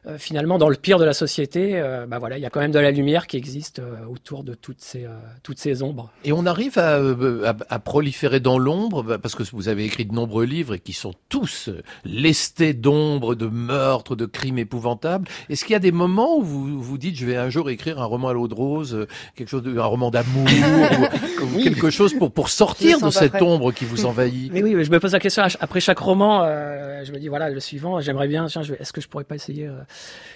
euh, 0.07 0.19
finalement 0.19 0.59
dans 0.59 0.69
le 0.69 0.77
pire 0.77 0.99
de 0.99 1.05
la 1.05 1.13
société. 1.13 1.79
euh, 1.81 2.07
bah 2.07 2.19
voilà, 2.19 2.39
il 2.39 2.41
y 2.41 2.47
a 2.47 2.51
quand 2.51 2.61
même 2.61 2.73
de 2.73 2.79
la 2.79 2.91
lumière 2.91 3.27
qui 3.27 3.37
existe 3.37 3.79
euh, 3.79 4.05
autour 4.11 4.43
de 4.45 4.55
toutes 4.55 4.81
ces 4.81 5.05
euh, 5.05 5.11
toutes 5.43 5.59
ces 5.59 5.83
ombres. 5.83 6.11
Et 6.25 6.33
on 6.33 6.45
arrive 6.47 6.79
à, 6.79 6.97
euh, 6.99 7.45
à, 7.47 7.55
à 7.75 7.79
proliférer 7.79 8.41
dans 8.41 8.59
l'ombre, 8.59 9.03
bah, 9.03 9.19
parce 9.19 9.35
que 9.35 9.43
vous 9.53 9.69
avez 9.69 9.85
écrit 9.85 10.05
de 10.05 10.13
nombreux 10.15 10.45
livres 10.45 10.75
et 10.75 10.79
qui 10.81 10.93
sont 10.93 11.15
tous 11.29 11.71
lestés 12.05 12.75
d'ombre, 12.75 13.35
de 13.35 13.47
meurtres, 13.47 14.17
de 14.17 14.27
crimes 14.27 14.59
épouvantables. 14.59 15.29
Est-ce 15.49 15.65
qu'il 15.65 15.73
y 15.73 15.77
a 15.77 15.81
des 15.81 15.93
moments 15.93 16.37
où 16.39 16.43
vous 16.43 16.83
vous 16.83 16.99
dites, 16.99 17.17
je 17.17 17.27
vais 17.27 17.37
un 17.37 17.51
jour 17.51 17.71
écrire 17.71 18.01
un 18.01 18.05
roman 18.07 18.29
à 18.29 18.33
l'eau 18.33 18.49
de 18.49 18.55
rose, 18.55 19.07
quelque 19.37 19.49
chose, 19.49 19.63
de, 19.63 19.79
un 19.79 19.85
roman 19.85 20.11
d'amour, 20.11 20.47
ou, 21.43 21.59
ou 21.59 21.63
quelque 21.63 21.91
chose 21.91 22.15
pour 22.15 22.33
pour 22.33 22.49
sortir 22.49 23.01
de 23.01 23.11
cette 23.11 23.41
ombre 23.43 23.73
qui 23.73 23.85
vous 23.85 24.05
envahit? 24.07 24.53
Mais 24.53 24.63
oui, 24.63 24.75
mais 24.75 24.85
je 24.85 24.91
me 24.91 24.99
pose 25.01 25.13
la 25.13 25.21
question 25.21 25.43
après 25.61 25.81
chaque 25.81 25.99
roman. 25.99 26.43
euh, 26.45 27.05
je 27.05 27.13
me 27.13 27.19
dis 27.19 27.29
voilà, 27.29 27.51
le 27.51 27.61
suivant, 27.61 28.01
j'aimerais 28.01 28.29
bien. 28.29 28.47
Tiens, 28.47 28.63
est-ce 28.63 28.93
que 28.93 29.01
je 29.01 29.09
pourrais 29.09 29.25
pas 29.25 29.35
essayer 29.35 29.67
euh, 29.67 29.73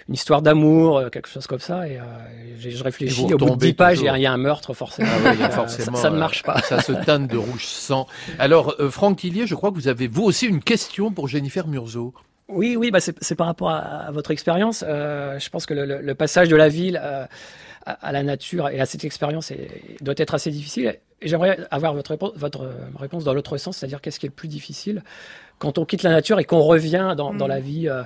une 0.07 0.13
histoire 0.13 0.41
d'amour, 0.41 0.97
euh, 0.99 1.09
quelque 1.09 1.27
chose 1.27 1.47
comme 1.47 1.59
ça 1.59 1.87
Et 1.87 1.97
euh, 1.99 2.03
je 2.59 2.83
réfléchis. 2.83 3.21
Et 3.21 3.23
Au 3.25 3.27
bout 3.27 3.37
de 3.37 3.43
retombez 3.43 3.67
10 3.67 3.73
pages, 3.73 3.99
il 3.99 4.05
y, 4.05 4.09
a- 4.09 4.17
y 4.17 4.25
un 4.25 4.37
meurtre 4.37 4.73
forcément. 4.73 5.09
Ah 5.13 5.29
ouais, 5.31 5.41
Euh, 5.43 5.49
forcément, 5.49 5.95
ça, 5.97 6.03
ça 6.03 6.09
ne 6.09 6.15
euh, 6.15 6.19
marche 6.19 6.43
pas. 6.43 6.61
Ça 6.61 6.81
se 6.81 6.91
teinte 6.93 7.27
de 7.27 7.37
rouge 7.37 7.65
sang. 7.65 8.07
Alors, 8.39 8.75
euh, 8.79 8.89
Franck 8.89 9.17
Tillier, 9.17 9.45
je 9.47 9.55
crois 9.55 9.69
que 9.71 9.75
vous 9.75 9.87
avez 9.89 10.07
vous 10.07 10.23
aussi 10.23 10.45
une 10.45 10.61
question 10.61 11.11
pour 11.11 11.27
Jennifer 11.27 11.67
Murzo. 11.67 12.13
Oui, 12.49 12.77
oui, 12.77 12.91
bah 12.91 12.99
c'est 13.01 13.35
par 13.35 13.47
rapport 13.47 13.69
à, 13.71 13.79
à 13.79 14.11
votre 14.11 14.31
expérience. 14.31 14.85
Euh, 14.87 15.37
je 15.37 15.49
pense 15.49 15.65
que 15.65 15.73
le, 15.73 15.85
le- 15.85 15.99
le 16.01 16.15
passage 16.15 16.47
de 16.47 16.55
la 16.55 16.69
ville 16.69 16.97
euh, 17.03 17.25
à, 17.85 17.91
à 17.91 18.11
la 18.13 18.23
nature 18.23 18.69
et 18.69 18.79
à 18.79 18.85
cette 18.85 19.03
expérience 19.03 19.51
est- 19.51 20.01
doit 20.01 20.13
être 20.17 20.33
assez 20.33 20.49
difficile. 20.51 20.95
Et 21.21 21.27
j'aimerais 21.27 21.57
avoir 21.71 21.93
votre 21.93 22.11
réponse, 22.11 22.31
votre 22.37 22.61
euh, 22.61 22.71
réponse 22.97 23.25
dans 23.25 23.33
l'autre 23.33 23.57
sens, 23.57 23.75
c'est-à-dire 23.75 23.99
qu'est-ce 23.99 24.19
qui 24.19 24.27
est 24.27 24.29
le 24.29 24.33
plus 24.35 24.47
difficile 24.47 25.03
quand 25.59 25.77
on 25.77 25.85
quitte 25.85 26.03
la 26.03 26.11
nature 26.11 26.39
et 26.39 26.45
qu'on 26.45 26.61
revient 26.61 27.13
dans, 27.17 27.33
dans 27.33 27.45
Mm. 27.45 27.49
la 27.49 27.59
vie 27.59 27.89
euh, 27.89 28.03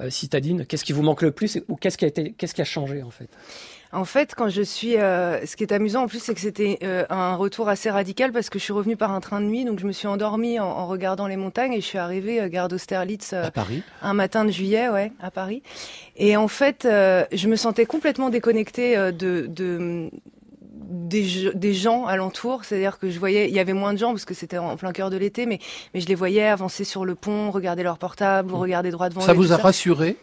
euh, 0.00 0.10
citadine 0.10 0.66
Qu'est-ce 0.66 0.84
qui 0.84 0.92
vous 0.92 1.02
manque 1.02 1.22
le 1.22 1.30
plus 1.30 1.58
ou 1.68 1.76
qu'est-ce 1.76 1.96
qui 1.98 2.04
a 2.04 2.08
été, 2.08 2.32
qu'est-ce 2.32 2.54
qui 2.54 2.62
a 2.62 2.64
changé 2.64 3.02
en 3.02 3.10
fait? 3.10 3.28
En 3.92 4.04
fait, 4.04 4.36
quand 4.36 4.48
je 4.48 4.62
suis, 4.62 4.96
euh, 4.98 5.44
ce 5.44 5.56
qui 5.56 5.64
est 5.64 5.72
amusant 5.72 6.04
en 6.04 6.06
plus, 6.06 6.20
c'est 6.22 6.32
que 6.32 6.40
c'était 6.40 6.78
euh, 6.84 7.04
un 7.10 7.34
retour 7.34 7.68
assez 7.68 7.90
radical 7.90 8.30
parce 8.30 8.48
que 8.48 8.56
je 8.60 8.62
suis 8.62 8.72
revenue 8.72 8.96
par 8.96 9.10
un 9.10 9.18
train 9.18 9.40
de 9.40 9.46
nuit, 9.46 9.64
donc 9.64 9.80
je 9.80 9.86
me 9.86 9.90
suis 9.90 10.06
endormie 10.06 10.60
en, 10.60 10.66
en 10.66 10.86
regardant 10.86 11.26
les 11.26 11.36
montagnes 11.36 11.72
et 11.72 11.80
je 11.80 11.86
suis 11.86 11.98
arrivée 11.98 12.40
euh, 12.40 12.48
gare 12.48 12.68
d'Austerlitz 12.68 13.32
euh, 13.32 13.46
À 13.46 13.50
Paris 13.50 13.82
un 14.02 14.14
matin 14.14 14.44
de 14.44 14.50
juillet, 14.52 14.88
ouais, 14.90 15.10
à 15.20 15.32
Paris. 15.32 15.64
Et 16.16 16.36
en 16.36 16.46
fait, 16.46 16.84
euh, 16.84 17.24
je 17.32 17.48
me 17.48 17.56
sentais 17.56 17.84
complètement 17.84 18.30
déconnectée 18.30 18.96
euh, 18.96 19.10
de, 19.10 19.46
de 19.48 20.08
des, 20.90 21.72
gens 21.72 22.06
alentour, 22.06 22.64
c'est-à-dire 22.64 22.98
que 22.98 23.10
je 23.10 23.18
voyais, 23.18 23.48
il 23.48 23.54
y 23.54 23.60
avait 23.60 23.72
moins 23.72 23.92
de 23.92 23.98
gens 23.98 24.10
parce 24.10 24.24
que 24.24 24.34
c'était 24.34 24.58
en 24.58 24.76
plein 24.76 24.92
cœur 24.92 25.08
de 25.10 25.16
l'été, 25.16 25.46
mais, 25.46 25.60
mais 25.94 26.00
je 26.00 26.06
les 26.06 26.14
voyais 26.14 26.46
avancer 26.46 26.84
sur 26.84 27.04
le 27.04 27.14
pont, 27.14 27.50
regarder 27.50 27.82
leur 27.82 27.98
portable, 27.98 28.52
ou 28.52 28.58
regarder 28.58 28.90
droit 28.90 29.08
devant 29.08 29.20
Ça 29.20 29.32
vous 29.32 29.52
a 29.52 29.56
rassuré 29.56 30.16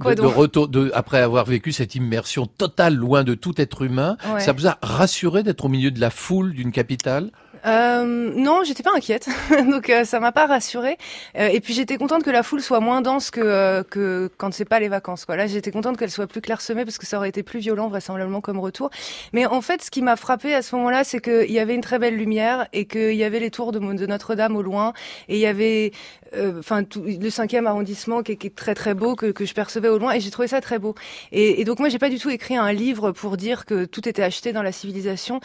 Quoi 0.00 0.16
de, 0.16 0.22
retour, 0.22 0.66
de, 0.66 0.90
après 0.92 1.20
avoir 1.20 1.44
vécu 1.44 1.70
cette 1.70 1.94
immersion 1.94 2.46
totale 2.46 2.96
loin 2.96 3.22
de 3.22 3.34
tout 3.34 3.60
être 3.60 3.82
humain, 3.82 4.16
Ouais. 4.32 4.40
ça 4.40 4.52
vous 4.52 4.66
a 4.66 4.76
rassuré 4.82 5.44
d'être 5.44 5.66
au 5.66 5.68
milieu 5.68 5.92
de 5.92 6.00
la 6.00 6.10
foule 6.10 6.52
d'une 6.52 6.72
capitale? 6.72 7.30
Euh, 7.66 8.04
non, 8.04 8.62
j'étais 8.64 8.82
pas 8.82 8.92
inquiète, 8.94 9.28
donc 9.70 9.88
euh, 9.88 10.04
ça 10.04 10.20
m'a 10.20 10.32
pas 10.32 10.46
rassurée. 10.46 10.98
Euh, 11.36 11.48
et 11.48 11.60
puis 11.60 11.72
j'étais 11.72 11.96
contente 11.96 12.22
que 12.22 12.30
la 12.30 12.42
foule 12.42 12.60
soit 12.60 12.80
moins 12.80 13.00
dense 13.00 13.30
que 13.30 13.40
euh, 13.40 13.82
que 13.82 14.30
quand 14.36 14.52
c'est 14.52 14.64
pas 14.64 14.80
les 14.80 14.88
vacances. 14.88 15.24
Quoi. 15.24 15.36
Là, 15.36 15.46
j'étais 15.46 15.70
contente 15.70 15.96
qu'elle 15.96 16.10
soit 16.10 16.26
plus 16.26 16.40
clairsemée 16.40 16.84
parce 16.84 16.98
que 16.98 17.06
ça 17.06 17.16
aurait 17.16 17.28
été 17.28 17.42
plus 17.42 17.60
violent 17.60 17.88
vraisemblablement 17.88 18.40
comme 18.40 18.58
retour. 18.58 18.90
Mais 19.32 19.46
en 19.46 19.60
fait, 19.60 19.82
ce 19.82 19.90
qui 19.90 20.02
m'a 20.02 20.16
frappé 20.16 20.54
à 20.54 20.62
ce 20.62 20.76
moment-là, 20.76 21.04
c'est 21.04 21.20
qu'il 21.20 21.50
y 21.50 21.58
avait 21.58 21.74
une 21.74 21.80
très 21.80 21.98
belle 21.98 22.16
lumière 22.16 22.66
et 22.72 22.86
qu'il 22.86 23.14
y 23.14 23.24
avait 23.24 23.40
les 23.40 23.50
tours 23.50 23.72
de, 23.72 23.78
de 23.78 24.06
Notre-Dame 24.06 24.56
au 24.56 24.62
loin 24.62 24.92
et 25.28 25.36
il 25.36 25.40
y 25.40 25.46
avait 25.46 25.92
enfin 26.58 26.84
tout- 26.84 27.02
le 27.04 27.30
cinquième 27.30 27.66
arrondissement 27.66 28.22
qui 28.22 28.32
est, 28.32 28.36
qui 28.36 28.46
est 28.48 28.54
très 28.54 28.74
très 28.74 28.94
beau 28.94 29.14
que, 29.14 29.26
que 29.32 29.44
je 29.44 29.54
percevais 29.54 29.88
au 29.88 29.98
loin 29.98 30.12
et 30.12 30.20
j'ai 30.20 30.30
trouvé 30.30 30.48
ça 30.48 30.60
très 30.60 30.78
beau. 30.78 30.94
Et, 31.32 31.60
et 31.60 31.64
donc 31.64 31.78
moi, 31.78 31.88
j'ai 31.88 31.98
pas 31.98 32.10
du 32.10 32.18
tout 32.18 32.30
écrit 32.30 32.56
un 32.56 32.72
livre 32.72 33.12
pour 33.12 33.36
dire 33.36 33.64
que 33.66 33.84
tout 33.84 34.08
était 34.08 34.22
acheté 34.22 34.52
dans 34.52 34.62
la 34.62 34.72
civilisation. 34.72 35.40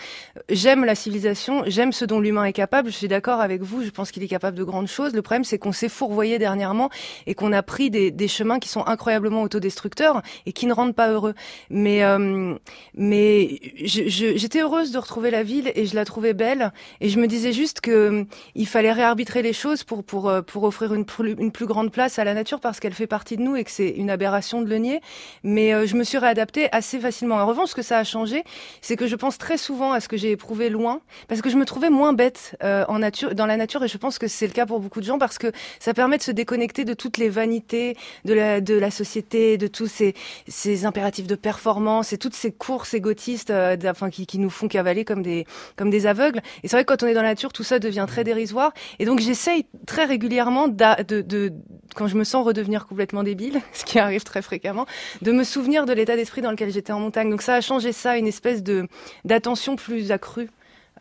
J'aime 0.49 0.85
la 0.85 0.95
civilisation, 0.95 1.63
j'aime 1.67 1.91
ce 1.91 2.05
dont 2.05 2.19
l'humain 2.19 2.45
est 2.45 2.53
capable. 2.53 2.89
Je 2.91 2.95
suis 2.95 3.07
d'accord 3.07 3.41
avec 3.41 3.61
vous. 3.61 3.83
Je 3.83 3.89
pense 3.89 4.11
qu'il 4.11 4.23
est 4.23 4.27
capable 4.27 4.57
de 4.57 4.63
grandes 4.63 4.87
choses. 4.87 5.13
Le 5.13 5.21
problème, 5.21 5.43
c'est 5.43 5.57
qu'on 5.57 5.71
s'est 5.73 5.89
fourvoyé 5.89 6.39
dernièrement 6.39 6.89
et 7.27 7.35
qu'on 7.35 7.51
a 7.51 7.61
pris 7.63 7.89
des, 7.89 8.11
des 8.11 8.27
chemins 8.27 8.59
qui 8.59 8.69
sont 8.69 8.85
incroyablement 8.87 9.41
autodestructeurs 9.43 10.21
et 10.45 10.53
qui 10.53 10.65
ne 10.65 10.73
rendent 10.73 10.95
pas 10.95 11.09
heureux. 11.11 11.33
Mais 11.69 12.03
euh, 12.03 12.55
mais 12.95 13.59
j'étais 13.83 14.61
heureuse 14.61 14.91
de 14.91 14.97
retrouver 14.97 15.31
la 15.31 15.43
ville 15.43 15.71
et 15.75 15.85
je 15.85 15.95
la 15.95 16.05
trouvais 16.05 16.33
belle. 16.33 16.71
Et 17.01 17.09
je 17.09 17.19
me 17.19 17.27
disais 17.27 17.51
juste 17.51 17.81
que 17.81 17.91
euh, 17.91 18.23
il 18.55 18.67
fallait 18.67 18.93
réarbitrer 18.93 19.41
les 19.41 19.53
choses 19.53 19.83
pour 19.83 20.03
pour 20.03 20.29
euh, 20.29 20.41
pour 20.41 20.63
offrir 20.63 20.78
une 20.85 21.05
plus, 21.05 21.65
grande 21.65 21.91
place 21.91 22.19
à 22.19 22.23
la 22.23 22.33
nature 22.33 22.59
parce 22.59 22.79
qu'elle 22.79 22.93
fait 22.93 23.07
partie 23.07 23.37
de 23.37 23.41
nous 23.41 23.55
et 23.55 23.63
que 23.63 23.71
c'est 23.71 23.89
une 23.89 24.09
aberration 24.09 24.61
de 24.61 24.69
le 24.69 24.77
nier. 24.77 25.01
Mais 25.43 25.73
euh, 25.73 25.85
je 25.85 25.95
me 25.95 26.03
suis 26.03 26.17
réadaptée 26.17 26.69
assez 26.71 26.99
facilement. 26.99 27.35
En 27.35 27.45
revanche, 27.45 27.69
ce 27.69 27.75
que 27.75 27.81
ça 27.81 27.97
a 27.97 28.03
changé, 28.03 28.43
c'est 28.81 28.95
que 28.95 29.07
je 29.07 29.15
pense 29.15 29.37
très 29.37 29.57
souvent 29.57 29.91
à 29.91 29.99
ce 29.99 30.07
que 30.07 30.17
j'ai 30.17 30.31
éprouvé 30.31 30.69
loin 30.69 31.01
parce 31.27 31.41
que 31.41 31.49
je 31.49 31.57
me 31.57 31.65
trouvais 31.65 31.89
moins 31.89 32.13
bête 32.13 32.55
euh, 32.63 32.85
en 32.87 32.99
nature, 32.99 33.35
dans 33.35 33.45
la 33.45 33.57
nature, 33.57 33.83
et 33.83 33.87
je 33.87 33.97
pense 33.97 34.17
que 34.17 34.27
c'est 34.27 34.47
le 34.47 34.53
cas 34.53 34.65
pour 34.65 34.79
beaucoup 34.79 34.99
de 34.99 35.05
gens 35.05 35.17
parce 35.17 35.37
que 35.37 35.51
ça 35.79 35.93
permet 35.93 36.17
de 36.17 36.23
se 36.23 36.31
déconnecter 36.31 36.85
de 36.85 36.93
toutes 36.93 37.17
les 37.17 37.29
vanités 37.29 37.97
de 38.25 38.33
la, 38.33 38.61
de 38.61 38.75
la 38.75 38.91
société, 38.91 39.57
de 39.57 39.67
tous 39.67 39.87
ces, 39.87 40.13
ces 40.47 40.85
impératifs 40.85 41.27
de 41.27 41.35
performance 41.35 42.13
et 42.13 42.17
toutes 42.17 42.35
ces 42.35 42.51
courses 42.51 42.93
égotistes, 42.93 43.49
euh, 43.49 43.75
enfin 43.85 44.09
qui, 44.09 44.25
qui 44.25 44.39
nous 44.39 44.49
font 44.49 44.67
cavaler 44.67 45.05
comme 45.05 45.23
des, 45.23 45.45
comme 45.75 45.89
des 45.89 46.07
aveugles. 46.07 46.41
Et 46.63 46.67
c'est 46.67 46.75
vrai 46.75 46.85
que 46.85 46.93
quand 46.93 47.03
on 47.03 47.07
est 47.07 47.13
dans 47.13 47.21
la 47.21 47.29
nature, 47.29 47.53
tout 47.53 47.63
ça 47.63 47.79
devient 47.79 48.05
très 48.07 48.23
dérisoire. 48.23 48.73
Et 48.99 49.05
donc 49.05 49.19
j'essaye 49.19 49.65
très 49.85 50.05
régulièrement 50.05 50.67
de, 50.69 51.21
de, 51.21 51.53
quand 51.95 52.07
je 52.07 52.17
me 52.17 52.23
sens 52.23 52.45
redevenir 52.45 52.87
complètement 52.87 53.23
débile, 53.23 53.61
ce 53.73 53.85
qui 53.85 53.99
arrive 53.99 54.23
très 54.23 54.41
fréquemment, 54.41 54.85
de 55.21 55.31
me 55.31 55.43
souvenir 55.43 55.85
de 55.85 55.93
l'état 55.93 56.15
d'esprit 56.15 56.41
dans 56.41 56.51
lequel 56.51 56.71
j'étais 56.71 56.93
en 56.93 56.99
montagne. 56.99 57.29
Donc 57.29 57.41
ça 57.41 57.55
a 57.55 57.61
changé 57.61 57.91
ça, 57.91 58.17
une 58.17 58.27
espèce 58.27 58.63
de 58.63 58.87
d'attention 59.25 59.75
plus 59.75 60.11
accrue. 60.11 60.49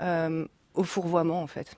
euh, 0.01 0.47
au 0.79 0.85
fourvoiement 0.85 1.43
en 1.43 1.47
fait. 1.49 1.77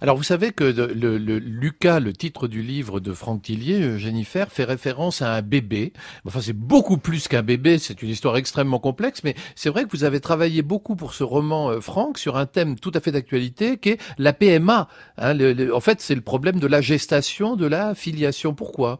Alors 0.00 0.16
vous 0.16 0.22
savez 0.24 0.50
que 0.52 0.64
le, 0.64 1.16
Lucas, 1.38 2.00
le 2.00 2.12
titre 2.12 2.48
du 2.48 2.60
livre 2.62 2.98
de 2.98 3.12
Franck 3.12 3.42
Tillier, 3.42 3.80
euh, 3.82 3.98
Jennifer, 3.98 4.50
fait 4.50 4.64
référence 4.64 5.22
à 5.22 5.32
un 5.34 5.42
bébé. 5.42 5.92
Enfin 6.24 6.40
c'est 6.40 6.52
beaucoup 6.52 6.98
plus 6.98 7.28
qu'un 7.28 7.42
bébé, 7.42 7.78
c'est 7.78 8.02
une 8.02 8.08
histoire 8.08 8.36
extrêmement 8.36 8.80
complexe, 8.80 9.22
mais 9.22 9.34
c'est 9.54 9.70
vrai 9.70 9.84
que 9.84 9.90
vous 9.96 10.02
avez 10.04 10.18
travaillé 10.20 10.62
beaucoup 10.62 10.96
pour 10.96 11.14
ce 11.14 11.22
roman 11.22 11.70
euh, 11.70 11.80
Franck 11.80 12.18
sur 12.18 12.36
un 12.36 12.46
thème 12.46 12.78
tout 12.78 12.90
à 12.94 13.00
fait 13.00 13.12
d'actualité 13.12 13.76
qui 13.78 13.90
est 13.90 14.00
la 14.18 14.32
PMA. 14.32 14.88
hein. 15.18 15.34
Le- 15.34 15.52
le- 15.52 15.74
en 15.74 15.80
fait 15.80 16.00
c'est 16.00 16.16
le 16.16 16.20
problème 16.22 16.58
de 16.58 16.66
la 16.66 16.80
gestation, 16.80 17.54
de 17.56 17.66
la 17.66 17.94
filiation. 17.94 18.54
Pourquoi? 18.54 18.98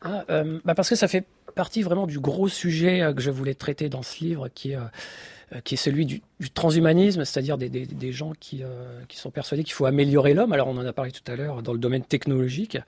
Ah, 0.00 0.24
euh, 0.30 0.60
bah 0.64 0.74
parce 0.74 0.88
que 0.88 0.94
ça 0.96 1.08
fait 1.08 1.26
partie 1.58 1.82
vraiment 1.82 2.06
du 2.06 2.20
gros 2.20 2.46
sujet 2.46 3.02
euh, 3.02 3.12
que 3.12 3.20
je 3.20 3.32
voulais 3.32 3.54
traiter 3.54 3.88
dans 3.88 4.04
ce 4.04 4.24
livre, 4.24 4.48
qui 4.54 4.70
est, 4.70 4.76
euh, 4.76 5.56
euh, 5.56 5.76
celui 5.76 6.06
du, 6.06 6.22
transhumanisme, 6.54 7.24
c'est-à-dire 7.24 7.58
des, 7.58 8.12
gens 8.12 8.32
qui, 8.38 8.62
sont 9.10 9.32
persuadés 9.32 9.64
qu'il 9.64 9.72
faut 9.72 9.86
améliorer 9.86 10.34
l'homme. 10.34 10.52
Alors 10.52 10.68
on 10.68 10.76
en 10.76 10.86
a 10.86 10.92
parlé 10.92 11.10
tout 11.10 11.28
à 11.30 11.34
l'heure 11.34 11.62
dans 11.62 11.72
le 11.72 11.80
domaine 11.80 12.04
technologique, 12.04 12.78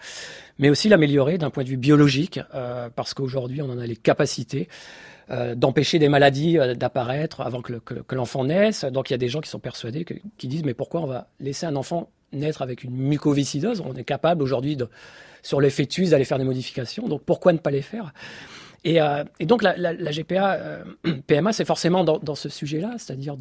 mais 0.60 0.70
aussi 0.70 0.88
l'améliorer 0.88 1.36
d'un 1.36 1.50
point 1.50 1.64
de 1.64 1.68
vue 1.68 1.78
biologique, 1.78 2.38
parce 2.94 3.12
qu'aujourd'hui 3.12 3.60
on 3.60 3.70
en 3.70 3.78
a 3.78 3.86
les 3.86 3.96
capacités. 3.96 4.68
d'empêcher 5.56 5.98
des 5.98 6.08
maladies 6.08 6.58
d'apparaître 6.76 7.40
avant 7.40 7.62
que, 7.62 7.72
le- 7.72 7.80
que, 7.80 7.94
que 7.94 8.14
l'enfant 8.14 8.44
naisse. 8.44 8.84
Donc 8.84 9.10
il 9.10 9.14
y 9.14 9.18
a 9.20 9.22
des 9.26 9.28
gens 9.28 9.40
qui 9.40 9.48
sont 9.48 9.60
persuadés, 9.60 10.04
qui 10.38 10.48
disent 10.48 10.64
mais 10.64 10.74
pourquoi 10.74 11.00
on 11.00 11.06
va 11.06 11.28
laisser 11.38 11.66
un 11.66 11.76
enfant 11.76 12.10
naître 12.32 12.62
avec 12.62 12.84
une 12.84 12.94
mucoviscidose? 12.94 13.80
On 13.80 13.94
est 13.94 14.04
capable 14.04 14.42
aujourd'hui 14.42 14.76
sur 15.42 15.60
les 15.60 15.70
fœtus 15.70 16.10
d'aller 16.10 16.24
faire 16.24 16.38
des 16.38 16.44
modifications, 16.44 17.08
donc 17.08 17.22
pourquoi 17.22 17.52
ne 17.52 17.58
pas 17.58 17.70
les 17.70 17.82
faire? 17.82 18.12
Et, 18.84 19.00
euh, 19.00 19.24
et 19.38 19.46
donc 19.46 19.62
la, 19.62 19.94
GPA, 19.94 20.54
euh, 20.54 20.84
PMA, 21.26 21.52
c'est 21.52 21.64
forcément 21.64 22.04
dans, 22.04 22.34
ce 22.34 22.48
sujet-là, 22.48 22.94
c'est-à-dire 22.98 23.36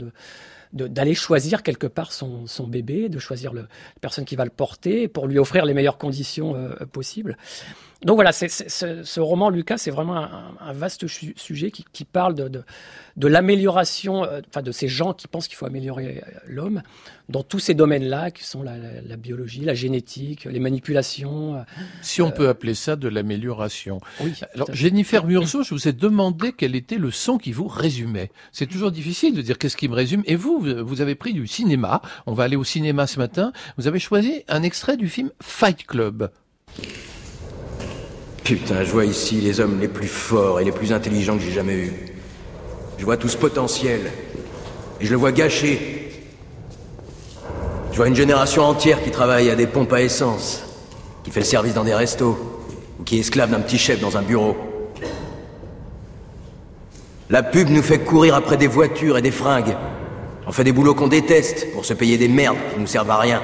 d'aller 0.74 1.16
choisir 1.16 1.64
quelque 1.64 1.88
part 1.88 2.12
son, 2.12 2.46
bébé, 2.68 3.10
de 3.10 3.20
choisir 3.20 3.54
la 3.54 3.64
personne 4.02 4.26
qui 4.26 4.36
va 4.36 4.44
le 4.44 4.52
porter 4.52 5.08
pour 5.08 5.28
lui 5.28 5.40
offrir 5.40 5.66
les 5.66 5.74
meilleures 5.74 5.98
conditions 5.98 6.56
euh, 6.56 6.76
possibles. 6.92 7.38
Donc 8.06 8.16
voilà, 8.16 8.32
ce, 8.32 8.48
ce 9.04 9.20
roman, 9.20 9.50
Lucas, 9.50 9.78
c'est 9.78 9.92
vraiment 9.92 10.16
un, 10.18 10.56
un 10.62 10.72
vaste 10.74 11.06
sujet 11.08 11.70
qui, 11.70 11.84
qui 11.92 12.06
parle 12.06 12.34
de, 12.34 12.48
de, 12.48 12.64
de 13.18 13.28
l'amélioration, 13.28 14.24
euh, 14.24 14.40
enfin 14.48 14.62
de 14.62 14.72
ces 14.72 14.88
gens 14.88 15.14
qui 15.14 15.28
pensent 15.28 15.50
qu'il 15.50 15.58
faut 15.58 15.66
améliorer 15.66 16.24
euh, 16.26 16.40
l'homme 16.48 16.82
dans 17.28 17.44
tous 17.44 17.60
ces 17.60 17.74
domaines-là, 17.74 18.32
qui 18.32 18.46
sont 18.46 18.64
la, 18.64 18.78
la- 18.78 19.02
la 19.02 19.18
biologie, 19.18 19.62
la 19.66 19.74
génétique, 19.74 20.46
les 20.46 20.60
manipulations. 20.62 21.56
euh, 21.56 21.62
Si 22.02 22.22
on 22.22 22.32
peut 22.32 22.48
appeler 22.48 22.74
ça 22.74 22.96
de 22.96 23.10
l'amélioration. 23.10 24.00
oui. 24.22 24.32
Alors. 24.56 24.74
Jennifer 24.74 25.26
Murzo, 25.26 25.64
je 25.64 25.74
vous 25.74 25.90
ai 25.90 25.94
demandé 25.94 26.54
quel 26.54 26.76
était 26.76 26.98
le 26.98 27.12
son 27.12 27.38
qui 27.38 27.52
vous 27.52 27.68
résumait. 27.68 28.32
C'est 28.54 28.68
toujours 28.68 28.92
difficile 28.92 29.36
de 29.36 29.42
dire 29.42 29.58
qu'est-ce 29.58 29.76
qui 29.76 29.90
me 29.90 29.96
résume. 29.96 30.24
Et 30.26 30.38
vous 30.38 30.60
vous 30.86 31.02
avez 31.02 31.16
pris 31.16 31.34
du 31.34 31.48
cinéma. 31.48 32.02
On 32.28 32.34
va 32.34 32.46
aller 32.46 32.56
au 32.56 32.64
cinéma 32.64 33.08
ce 33.08 33.20
matin. 33.20 33.52
Vous 33.78 33.88
avez 33.88 34.00
choisi 34.00 34.44
un 34.48 34.64
extrait 34.64 34.96
du 34.96 35.10
film 35.10 35.32
Fight 35.42 35.86
Club. 35.86 36.32
Putain, 38.50 38.84
je 38.84 38.92
vois 38.92 39.06
ici 39.06 39.36
les 39.36 39.60
hommes 39.60 39.80
les 39.80 39.88
plus 39.88 40.08
forts 40.08 40.60
et 40.60 40.64
les 40.64 40.72
plus 40.72 40.92
intelligents 40.92 41.38
que 41.38 41.44
j'ai 41.44 41.52
jamais 41.52 41.76
eus. 41.76 41.94
Je 42.98 43.06
vois 43.06 43.16
tout 43.16 43.28
ce 43.30 43.38
potentiel. 43.38 44.12
Et 45.00 45.06
je 45.06 45.12
le 45.12 45.18
vois 45.18 45.32
gâché. 45.32 46.10
Je 47.92 47.96
vois 47.96 48.08
une 48.08 48.16
génération 48.16 48.64
entière 48.64 49.04
qui 49.04 49.12
travaille 49.12 49.52
à 49.52 49.56
des 49.56 49.68
pompes 49.68 49.94
à 49.94 50.02
essence, 50.02 50.64
qui 51.24 51.30
fait 51.30 51.42
le 51.42 51.46
service 51.46 51.76
dans 51.76 51.84
des 51.84 51.94
restos, 51.94 52.40
ou 53.00 53.04
qui 53.04 53.18
est 53.18 53.20
esclave 53.20 53.52
d'un 53.52 53.60
petit 53.60 53.78
chef 53.78 54.00
dans 54.00 54.18
un 54.18 54.24
bureau. 54.24 54.58
La 57.30 57.44
pub 57.44 57.70
nous 57.70 57.84
fait 57.84 58.00
courir 58.00 58.34
après 58.34 58.58
des 58.58 58.66
voitures 58.66 59.20
et 59.20 59.22
des 59.22 59.30
fringues. 59.30 59.78
On 60.48 60.52
fait 60.52 60.64
des 60.64 60.74
boulots 60.74 60.96
qu'on 60.96 61.08
déteste 61.08 61.72
pour 61.72 61.86
se 61.86 61.94
payer 61.94 62.18
des 62.18 62.28
merdes 62.28 62.58
qui 62.74 62.80
nous 62.80 62.88
servent 62.88 63.12
à 63.12 63.20
rien. 63.20 63.44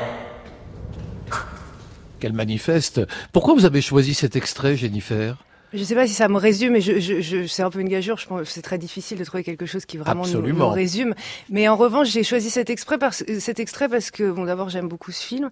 Qu'elle 2.20 2.34
manifeste. 2.34 3.02
Pourquoi 3.32 3.56
vous 3.56 3.66
avez 3.66 3.82
choisi 3.82 4.14
cet 4.14 4.36
extrait, 4.36 4.76
Jennifer? 4.76 5.38
Je 5.74 5.84
sais 5.84 5.96
pas 5.96 6.08
si 6.08 6.14
ça 6.14 6.30
me 6.30 6.38
résume, 6.38 6.74
mais 6.74 6.82
je, 6.82 7.00
je, 7.00 7.20
je, 7.20 7.48
c'est 7.48 7.62
un 7.62 7.70
peu 7.70 7.80
une 7.80 7.90
gageure. 7.90 8.18
Je 8.18 8.28
pense 8.28 8.42
que 8.42 8.48
c'est 8.48 8.62
très 8.62 8.78
difficile 8.78 9.18
de 9.18 9.26
trouver 9.26 9.44
quelque 9.44 9.66
chose 9.66 9.86
qui 9.86 9.98
vraiment 9.98 10.26
nous, 10.26 10.70
résume. 10.70 11.14
Mais 11.50 11.68
en 11.68 11.76
revanche, 11.76 12.08
j'ai 12.10 12.24
choisi 12.24 12.50
cet 12.50 12.70
extrait 12.70 12.98
parce, 12.98 13.26
cet 13.40 13.60
extrait 13.60 13.90
parce 13.90 14.10
que, 14.10 14.32
bon, 14.32 14.46
d'abord, 14.46 14.70
j'aime 14.70 14.88
beaucoup 14.88 15.12
ce 15.12 15.26
film, 15.26 15.50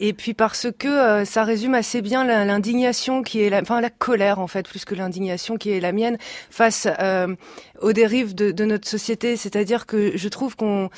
et 0.00 0.12
puis 0.12 0.34
parce 0.34 0.66
que 0.78 0.88
euh, 0.88 1.24
ça 1.24 1.44
résume 1.44 1.74
assez 1.74 2.02
bien 2.02 2.24
l'indignation 2.44 3.22
qui 3.22 3.40
est, 3.40 3.48
la, 3.48 3.62
enfin, 3.62 3.80
la 3.80 3.90
colère 3.90 4.40
en 4.40 4.46
fait, 4.46 4.68
plus 4.68 4.84
que 4.84 4.94
l'indignation 4.94 5.56
qui 5.56 5.70
est 5.70 5.80
la 5.80 5.92
mienne 5.92 6.18
face 6.50 6.86
euh, 7.00 7.34
aux 7.80 7.94
dérives 7.94 8.34
de, 8.34 8.50
de 8.50 8.64
notre 8.66 8.88
société. 8.88 9.36
C'est-à-dire 9.36 9.86
que 9.86 10.16
je 10.16 10.28
trouve 10.28 10.54
qu'on 10.54 10.90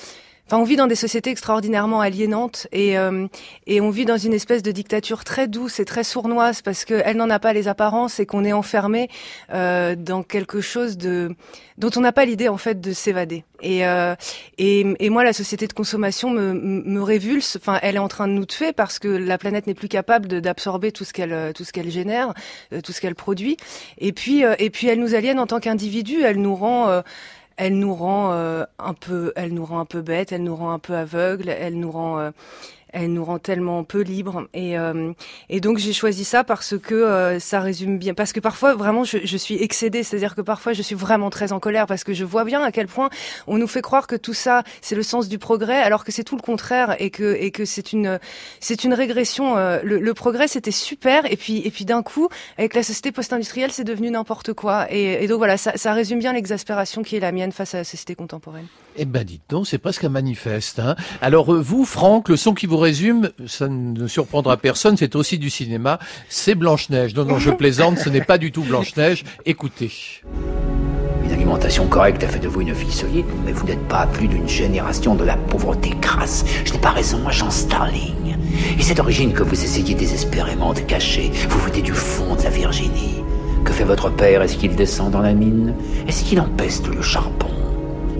Enfin, 0.47 0.59
on 0.59 0.65
vit 0.65 0.77
dans 0.77 0.87
des 0.87 0.95
sociétés 0.95 1.31
extraordinairement 1.31 2.01
aliénantes 2.01 2.67
et 2.71 2.99
euh, 2.99 3.27
et 3.67 3.81
on 3.81 3.89
vit 3.89 4.05
dans 4.05 4.19
une 4.19 4.35
espèce 4.35 4.63
de 4.63 4.73
dictature 4.73 5.25
très 5.25 5.49
douce 5.49 5.81
et 5.81 5.87
très 5.87 6.05
sournoise 6.05 6.61
parce 6.61 6.85
qu'elle 6.85 7.17
n'en 7.17 7.31
a 7.31 7.39
pas 7.39 7.55
les 7.55 7.67
apparences 7.67 8.21
et 8.21 8.27
qu'on 8.27 8.45
est 8.45 8.53
enfermé 8.53 9.09
euh, 9.53 9.97
dans 9.97 10.23
quelque 10.23 10.61
chose 10.61 10.99
de 10.99 11.35
dont 11.79 11.91
on 11.97 12.01
n'a 12.01 12.13
pas 12.13 12.27
l'idée 12.27 12.49
en 12.49 12.59
fait 12.59 12.81
de 12.81 12.93
s'évader. 12.93 13.45
Et, 13.63 13.87
euh, 13.87 14.15
et 14.59 14.85
et 15.01 15.11
moi, 15.11 15.25
la 15.25 15.33
société 15.33 15.67
de 15.67 15.73
consommation 15.73 16.31
me 16.31 16.53
me 16.53 17.03
révulse. 17.03 17.57
Enfin, 17.57 17.79
elle 17.83 17.97
est 17.97 18.01
en 18.01 18.09
train 18.09 18.29
de 18.29 18.33
nous 18.35 18.45
tuer 18.47 18.73
parce 18.73 18.99
que 18.99 19.09
la 19.09 19.39
planète 19.39 19.67
n'est 19.67 19.75
plus 19.75 19.89
capable 19.89 20.43
d'absorber 20.43 20.93
tout 20.93 21.05
ce 21.05 21.15
qu'elle 21.15 21.53
tout 21.55 21.65
ce 21.65 21.73
qu'elle 21.73 21.91
génère, 21.91 22.35
euh, 22.73 22.83
tout 22.83 22.93
ce 22.93 23.01
qu'elle 23.01 23.15
produit. 23.15 23.57
Et 23.99 24.13
puis 24.13 24.45
euh, 24.45 24.55
et 24.59 24.71
puis 24.71 24.89
elle 24.89 25.01
nous 25.01 25.15
aliène 25.15 25.39
en 25.39 25.47
tant 25.47 25.61
qu'individu. 25.61 26.23
Elle 26.23 26.41
nous 26.41 26.55
rend 26.55 26.89
euh, 26.91 27.01
elle 27.57 27.79
nous 27.79 27.95
rend 27.95 28.33
euh, 28.33 28.65
un 28.79 28.95
peu, 28.95 29.33
elle 29.37 29.55
nous 29.55 29.65
rend 29.65 29.81
un 29.81 29.85
peu 29.85 30.01
bête, 30.01 30.33
elle 30.33 30.43
nous 30.43 30.57
rend 30.57 30.73
un 30.73 30.79
peu 30.79 30.95
aveugle, 30.95 31.49
elle 31.49 31.79
nous 31.79 31.91
rend, 31.91 32.19
euh, 32.19 32.31
elle 32.95 33.13
nous 33.13 33.25
rend 33.25 33.39
tellement 33.39 33.85
peu 33.85 34.01
libre. 34.01 34.49
Et 34.55 34.79
euh, 34.79 35.13
et 35.51 35.61
donc 35.61 35.77
j'ai 35.79 35.93
choisi 35.93 36.25
ça 36.25 36.45
parce 36.45 36.79
que 36.79 36.95
euh, 36.95 37.39
ça 37.41 37.61
résume 37.61 37.99
bien, 37.99 38.15
parce 38.15 38.33
que 38.33 38.41
parfois 38.41 38.75
vraiment 38.75 39.05
je, 39.05 39.19
je 39.25 39.37
suis 39.37 39.63
excédée, 39.63 40.03
c'est-à-dire 40.03 40.35
que 40.35 40.41
parfois 40.41 40.73
je 40.73 40.81
suis 40.81 40.95
vraiment 40.95 41.29
très 41.29 41.53
en 41.53 41.61
colère 41.61 41.87
parce 41.87 42.05
que 42.05 42.15
je 42.15 42.25
vois 42.25 42.45
bien 42.45 42.63
à 42.63 42.73
quel 42.73 42.87
point 42.87 43.11
on 43.47 43.59
nous 43.59 43.67
fait 43.69 43.83
croire 43.83 44.07
que 44.07 44.17
tout 44.17 44.33
ça 44.33 44.63
c'est 44.81 44.95
le 44.95 45.03
sens 45.03 45.29
du 45.29 45.39
progrès, 45.39 45.83
alors 45.83 46.05
que 46.05 46.13
c'est 46.13 46.25
tout 46.25 46.37
le 46.37 46.43
contraire 46.43 46.97
et 46.99 47.11
que 47.11 47.35
et 47.35 47.51
que 47.51 47.65
c'est 47.65 47.93
une 47.93 48.19
c'est 48.61 48.85
une 48.85 48.95
régression. 48.95 49.59
euh, 49.59 49.81
le, 49.83 49.99
le 49.99 50.15
progrès 50.15 50.49
c'était 50.49 50.71
super 50.71 51.31
et 51.31 51.37
puis 51.37 51.59
et 51.67 51.71
puis 51.71 51.85
d'un 51.85 52.03
coup 52.03 52.29
avec 52.57 52.75
la 52.75 52.83
société 52.83 53.13
post-industrielle 53.13 53.73
c'est 53.73 53.85
devenu 53.85 54.11
n'importe 54.11 54.53
quoi. 54.53 54.87
Et, 54.91 55.25
et 55.25 55.27
donc 55.27 55.39
voilà, 55.39 55.57
ça, 55.57 55.73
ça 55.77 55.93
résume 55.93 56.21
bien 56.21 56.33
l'exaspération 56.33 57.03
qui 57.03 57.17
est 57.17 57.21
la 57.21 57.33
mienne 57.33 57.53
face 57.53 57.75
à 57.75 57.79
la 57.79 57.85
société 57.85 58.15
contemporaine. 58.15 58.67
Eh 58.97 59.05
ben, 59.07 59.25
dites 59.25 59.43
donc, 59.49 59.67
c'est 59.67 59.79
presque 59.79 60.05
un 60.05 60.09
manifeste. 60.09 60.79
Hein. 60.79 60.95
Alors, 61.21 61.53
euh, 61.53 61.61
vous, 61.61 61.85
Franck, 61.85 62.29
le 62.29 62.37
son 62.37 62.55
qui 62.55 62.67
vous 62.67 62.77
résume, 62.77 63.31
ça 63.47 63.69
ne 63.69 64.07
surprendra 64.07 64.57
personne, 64.57 64.97
c'est 64.97 65.17
aussi 65.17 65.39
du 65.39 65.51
cinéma, 65.51 65.99
c'est 66.29 66.55
Blanche-Neige. 66.55 67.15
Non, 67.15 67.25
non, 67.25 67.39
je 67.39 67.51
plaisante, 67.55 67.99
ce 67.99 68.09
n'est 68.09 68.21
pas 68.21 68.39
du 68.39 68.53
tout 68.53 68.63
Blanche-Neige. 68.63 69.25
Écoutez. 69.47 69.91
Une 71.25 71.33
alimentation 71.33 71.87
correcte 71.87 72.23
a 72.23 72.29
fait 72.29 72.39
de 72.39 72.47
vous 72.47 72.61
une 72.61 72.75
fille 72.75 72.93
solide, 72.93 73.27
mais 73.45 73.53
vous 73.53 73.67
n'êtes 73.67 73.89
pas 73.89 74.01
à 74.01 74.07
plus 74.07 74.29
d'une 74.29 74.49
génération 74.49 75.17
de 75.17 75.25
la 75.25 75.37
pauvreté 75.37 75.91
crasse. 76.01 76.45
Je 76.65 76.73
n'ai 76.73 76.79
pas 76.79 76.91
raison, 76.91 77.27
agent 77.27 77.51
Starling. 77.51 78.37
Et 78.79 78.83
cette 78.83 79.01
origine 79.01 79.33
que 79.33 79.43
vous 79.43 79.65
essayez 79.65 79.95
désespérément 79.95 80.73
de 80.73 80.81
cacher, 80.81 81.33
vous 81.49 81.59
venez 81.59 81.83
du 81.83 81.95
fond 81.95 82.37
de 82.37 82.43
la 82.43 82.51
Virginie. 82.51 83.23
Que 83.65 83.73
fait 83.73 83.85
votre 83.85 84.11
père? 84.11 84.43
Est-ce 84.43 84.57
qu'il 84.57 84.77
descend 84.77 85.11
dans 85.11 85.23
la 85.23 85.33
mine? 85.33 85.75
Est-ce 86.07 86.23
qu'il 86.23 86.39
empeste 86.39 86.87
le 86.87 87.03
charbon? 87.03 87.64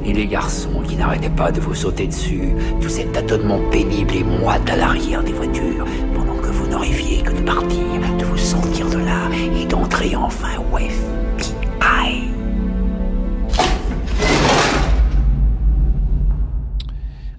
Et 0.05 0.13
les 0.13 0.27
garçons 0.27 0.83
qui 0.87 0.97
n'arrêtaient 0.97 1.31
pas 1.31 1.51
de 1.51 1.61
vous 1.61 1.75
sauter 1.75 2.07
dessus, 2.07 2.51
tout 2.81 2.89
cet 2.89 3.13
tâtonnement 3.13 3.61
pénible 3.71 4.15
et 4.15 4.25
moite 4.25 4.69
à 4.69 4.77
l'arrière 4.77 5.23
des 5.23 5.33
voitures, 5.33 5.87
pendant 6.15 6.37
que 6.37 6.49
vous 6.49 6.67
ne 6.67 6.77
rêviez 6.77 7.23
que 7.23 7.33
de 7.33 7.43
partir, 7.43 7.79
de 8.19 8.25
vous 8.25 8.37
sortir 8.37 8.89
de 8.91 8.99
là 8.99 9.31
et 9.59 9.65
d'entrer 9.65 10.15
enfin 10.15 10.59
au. 10.59 10.75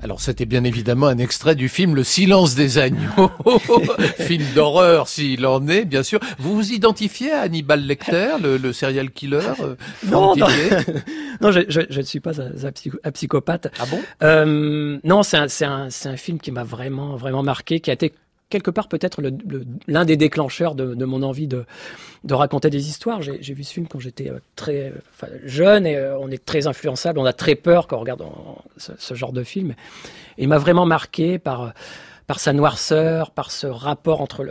Alors, 0.05 0.21
c'était 0.21 0.45
bien 0.45 0.63
évidemment 0.65 1.07
un 1.07 1.17
extrait 1.17 1.55
du 1.55 1.67
film 1.67 1.95
Le 1.95 2.03
silence 2.03 2.53
des 2.53 2.77
agneaux. 2.77 3.31
film 4.19 4.43
d'horreur, 4.53 5.07
s'il 5.07 5.47
en 5.47 5.67
est, 5.67 5.83
bien 5.83 6.03
sûr. 6.03 6.19
Vous 6.37 6.53
vous 6.53 6.73
identifiez 6.73 7.31
à 7.31 7.41
Hannibal 7.41 7.81
Lecter, 7.83 8.35
le, 8.39 8.57
le 8.57 8.71
serial 8.71 9.09
killer 9.09 9.39
euh, 9.61 9.75
Non, 10.05 10.35
non. 10.35 10.45
Non, 11.41 11.51
je, 11.51 11.61
je, 11.69 11.81
je 11.89 11.97
ne 12.01 12.05
suis 12.05 12.19
pas 12.19 12.39
un, 12.39 12.51
un 12.67 12.71
psycho- 12.71 12.99
un 13.03 13.11
psychopathe. 13.13 13.69
Ah 13.79 13.85
bon? 13.89 13.99
Euh, 14.21 14.99
non, 15.03 15.23
c'est 15.23 15.37
un, 15.37 15.47
un 16.05 16.17
film 16.17 16.37
qui 16.39 16.51
m'a 16.51 16.63
vraiment, 16.63 17.15
vraiment 17.15 17.41
marqué, 17.41 17.79
qui 17.79 17.89
a 17.89 17.93
été 17.93 18.13
quelque 18.49 18.71
part 18.71 18.87
peut-être 18.87 19.21
l'un 19.87 20.05
des 20.05 20.17
déclencheurs 20.17 20.75
de, 20.75 21.05
mon 21.05 21.23
envie 21.23 21.47
de, 21.47 21.65
raconter 22.29 22.69
des 22.69 22.89
histoires. 22.89 23.21
J'ai 23.21 23.53
vu 23.53 23.63
ce 23.63 23.73
film 23.73 23.87
quand 23.87 23.99
j'étais 23.99 24.29
euh, 24.29 24.39
très 24.55 24.93
jeune 25.43 25.85
et 25.85 25.95
euh, 25.95 26.17
on 26.19 26.29
est 26.31 26.43
très 26.43 26.67
influençable, 26.67 27.19
on 27.19 27.25
a 27.25 27.33
très 27.33 27.55
peur 27.55 27.87
quand 27.87 27.97
on 27.97 28.01
regarde 28.01 28.23
ce, 28.77 29.13
genre 29.13 29.33
de 29.33 29.43
film. 29.43 29.73
Il 30.37 30.47
m'a 30.47 30.57
vraiment 30.57 30.85
marqué 30.85 31.39
par 31.39 31.73
sa 32.37 32.53
noirceur, 32.53 33.31
par 33.31 33.51
ce 33.51 33.67
rapport 33.67 34.21
entre 34.21 34.45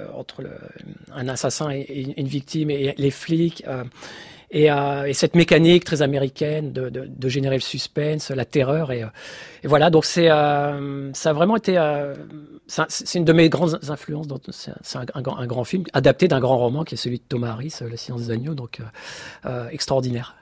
un 1.13 1.29
assassin 1.29 1.71
et, 1.71 1.81
et 1.81 2.21
une 2.21 2.29
victime 2.29 2.71
et 2.71 2.95
les 2.97 3.11
flics. 3.11 3.65
euh, 3.69 3.85
Et, 4.51 4.71
euh, 4.71 5.05
et 5.07 5.15
cette 5.15 5.35
mécanique 5.35 5.85
très 5.85 6.03
américaine 6.03 6.73
de, 6.73 6.89
de, 6.91 7.29
générer 7.29 7.57
le 7.57 7.61
suspense, 7.63 8.31
la 8.31 8.45
terreur 8.45 8.93
et, 8.93 9.03
euh, 9.03 9.07
voilà. 9.65 9.91
Donc 9.91 10.05
c'est 10.05 10.31
euh, 10.31 11.11
ça 11.13 11.31
a 11.31 11.33
vraiment 11.33 11.57
été 11.57 11.73
c'est 12.67 12.83
un- 12.83 12.87
c'est 12.89 13.19
une 13.19 13.25
de 13.25 13.33
mes 13.33 13.49
grandes 13.49 13.81
influences. 13.89 14.27
C'est 14.51 14.99
un, 14.99 15.05
un 15.15 15.47
grand- 15.47 15.65
film 15.65 15.85
adapté 15.93 16.29
d'un 16.29 16.41
grand 16.41 16.59
roman 16.59 16.85
qui 16.85 16.95
est 16.95 16.99
celui 16.99 17.19
de 17.19 17.25
Thomas 17.29 17.51
Harris, 17.51 17.75
La 17.91 17.97
Silence 17.97 18.23
des 18.23 18.31
agneaux, 18.31 18.55
donc 18.55 18.81
extraordinaire. 19.71 20.37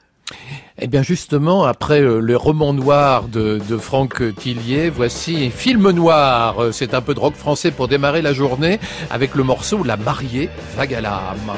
Eh 0.79 0.87
bien 0.87 1.03
justement, 1.03 1.65
après 1.65 2.01
le 2.01 2.37
roman 2.37 2.73
noir 2.73 3.25
de, 3.29 3.61
de 3.69 3.77
Franck 3.77 4.23
Tillier, 4.37 4.89
voici 4.91 5.51
Film 5.51 5.91
noir. 5.91 6.73
C'est 6.73 6.95
un 6.95 7.01
peu 7.01 7.15
de 7.15 7.21
rock 7.21 7.35
français 7.35 7.71
pour 7.71 7.89
démarrer 7.89 8.23
la 8.23 8.33
journée 8.33 8.79
avec 9.11 9.35
le 9.35 9.43
morceau 9.45 9.83
La 9.85 9.97
mariée 9.97 10.49
vague 10.77 10.95
à 10.95 11.01
l'âme. 11.01 11.53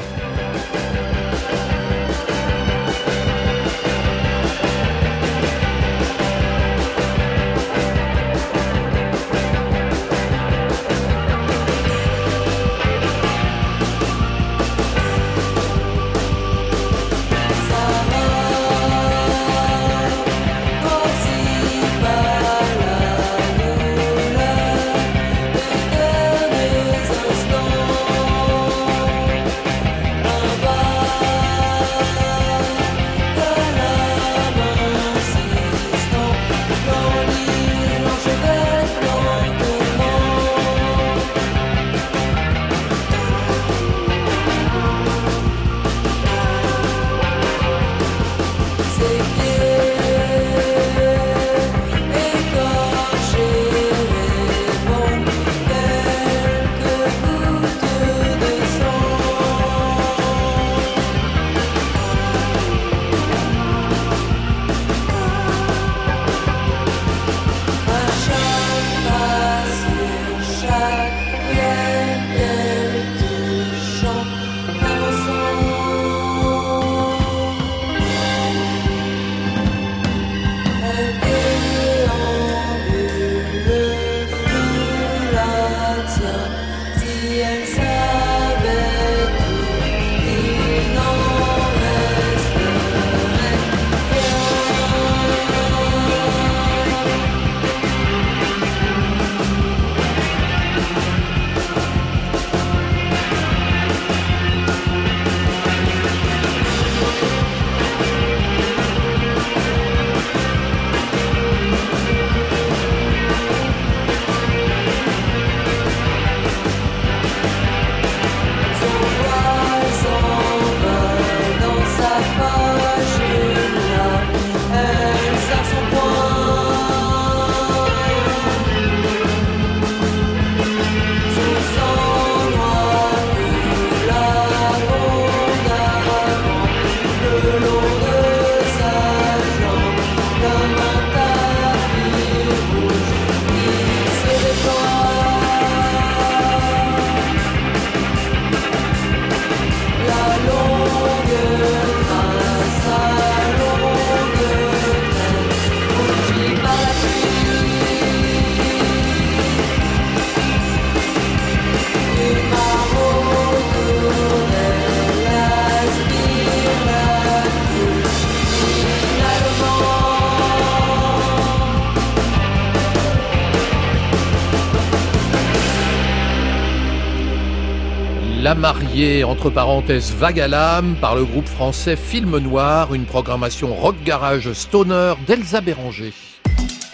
La 178.45 178.53
mariée, 178.53 179.23
entre 179.23 179.49
parenthèses, 179.49 180.11
vague 180.11 180.39
à 180.39 180.47
l'âme, 180.47 180.95
par 181.01 181.15
le 181.15 181.25
groupe 181.25 181.47
français 181.47 181.95
Film 181.95 182.37
Noir, 182.37 182.93
une 182.93 183.05
programmation 183.05 183.73
rock 183.73 183.95
garage 184.05 184.53
stoner 184.53 185.15
d'Elsa 185.25 185.61
Béranger. 185.61 186.13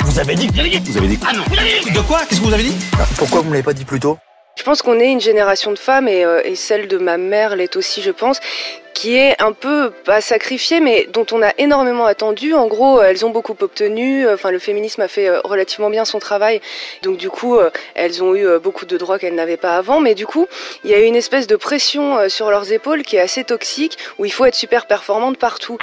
Vous 0.06 0.18
avez 0.18 0.36
dit 0.36 0.47
que 0.47 0.54
vous 0.54 0.60
avez 0.62 0.70
dit. 0.70 0.91
Vous 0.91 0.97
avez 0.97 1.08
dit 1.10 1.20
Ah 1.28 1.34
non, 1.34 1.43
vous 1.49 1.60
avez 1.60 1.82
dit. 1.82 1.91
De 1.91 1.99
quoi? 1.99 2.22
Qu'est-ce 2.22 2.39
que 2.39 2.45
vous 2.45 2.54
avez 2.54 2.64
dit? 2.64 2.76
Pourquoi 3.18 3.41
vous 3.41 3.47
me 3.47 3.52
l'avez 3.52 3.64
pas 3.64 3.74
dit 3.74 3.84
plus 3.84 3.99
tôt? 3.99 4.18
Je 4.58 4.64
pense 4.64 4.82
qu'on 4.82 4.97
est 5.02 5.12
une 5.12 5.20
génération 5.20 5.74
de 5.74 5.78
femmes, 5.78 6.08
et, 6.08 6.24
euh, 6.24 6.39
et 6.45 6.56
celle 6.56 6.88
de 6.88 6.97
ma 6.97 7.18
mère 7.18 7.58
l'est 7.58 7.76
aussi, 7.76 8.02
je 8.02 8.12
pense, 8.12 8.39
qui 9.02 9.18
est 9.18 9.41
un 9.41 9.52
peu, 9.52 9.89
pas 10.06 10.22
sacrifiée, 10.22 10.80
mais 10.80 11.08
dont 11.12 11.26
on 11.32 11.41
a 11.41 11.54
énormément 11.58 12.06
attendu. 12.06 12.54
En 12.54 12.68
gros, 12.68 13.02
elles 13.02 13.26
ont 13.26 13.32
beaucoup 13.32 13.56
obtenu, 13.60 14.28
euh, 14.28 14.36
enfin 14.36 14.52
le 14.52 14.60
féminisme 14.60 15.02
a 15.02 15.08
fait 15.08 15.28
euh, 15.28 15.41
relativement 15.43 15.89
bien 15.89 16.06
son 16.06 16.20
travail, 16.20 16.62
donc 17.02 17.18
du 17.18 17.32
coup, 17.32 17.58
euh, 17.58 17.72
elles 17.95 18.22
ont 18.22 18.36
eu 18.36 18.45
euh, 18.45 18.60
beaucoup 18.60 18.86
de 18.86 18.95
droits 18.99 19.18
qu'elles 19.18 19.34
n'avaient 19.34 19.58
pas 19.58 19.76
avant, 19.76 20.02
mais 20.02 20.14
du 20.14 20.28
coup, 20.28 20.45
il 20.84 20.91
y 20.91 20.93
a 20.93 20.99
eu 20.99 21.06
une 21.06 21.16
espèce 21.16 21.47
de 21.47 21.56
pression 21.56 22.16
euh, 22.16 22.30
sur 22.30 22.52
leurs 22.52 22.72
épaules 22.72 23.02
qui 23.02 23.16
est 23.16 23.20
assez 23.20 23.43
toxique, 23.43 23.97
où 24.20 24.26
il 24.26 24.32
faut 24.32 24.45
être 24.45 24.54
super 24.54 24.86
performante 24.86 25.39
partout. 25.39 25.80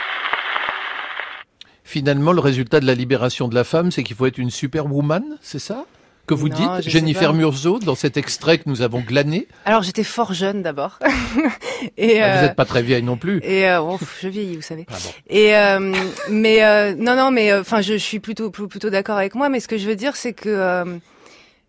Finalement, 1.82 2.32
le 2.32 2.40
résultat 2.40 2.78
de 2.78 2.86
la 2.86 2.94
libération 2.94 3.48
de 3.48 3.56
la 3.56 3.64
femme, 3.64 3.90
c'est 3.90 4.04
qu'il 4.04 4.14
faut 4.14 4.26
être 4.26 4.38
une 4.38 4.50
superwoman, 4.50 5.24
c'est 5.42 5.58
ça? 5.58 5.86
Que 6.28 6.34
vous 6.34 6.48
Non, 6.48 6.76
dites, 6.78 6.88
Jennifer. 6.88 7.32
Murzo, 7.34 7.78
dans 7.80 7.94
cet 7.96 8.16
extrait 8.16 8.58
que 8.58 8.64
nous 8.66 8.82
avons 8.82 9.00
glané 9.00 9.48
Alors 9.64 9.82
j'étais 9.82 10.04
fort 10.04 10.32
jeune 10.34 10.62
d'abord. 10.62 10.98
et, 11.96 12.20
Ah, 12.20 12.30
Vous 12.32 12.38
euh, 12.38 12.42
n'êtes 12.42 12.56
pas 12.56 12.64
très 12.64 12.82
vieille 12.82 13.02
non 13.02 13.16
plus. 13.16 13.40
Et 13.42 13.68
euh, 13.68 13.80
je 14.20 14.28
vieillis, 14.28 14.56
vous 14.56 14.62
savez. 14.62 14.86
Et 15.28 15.56
euh, 15.56 15.92
mais 16.30 16.62
euh, 16.64 16.94
non, 16.96 17.16
non, 17.16 17.30
mais 17.30 17.52
enfin, 17.54 17.80
je, 17.80 17.94
je 17.94 17.98
suis 17.98 18.20
plutôt 18.20 18.50
plutôt 18.50 18.90
d'accord 18.90 19.16
avec 19.16 19.34
moi. 19.34 19.48
Mais 19.48 19.58
ce 19.60 19.66
que 19.68 19.78
je 19.78 19.86
veux 19.88 19.96
dire, 19.96 20.14
c'est 20.16 20.34
que 20.34 20.48
euh, 20.48 20.84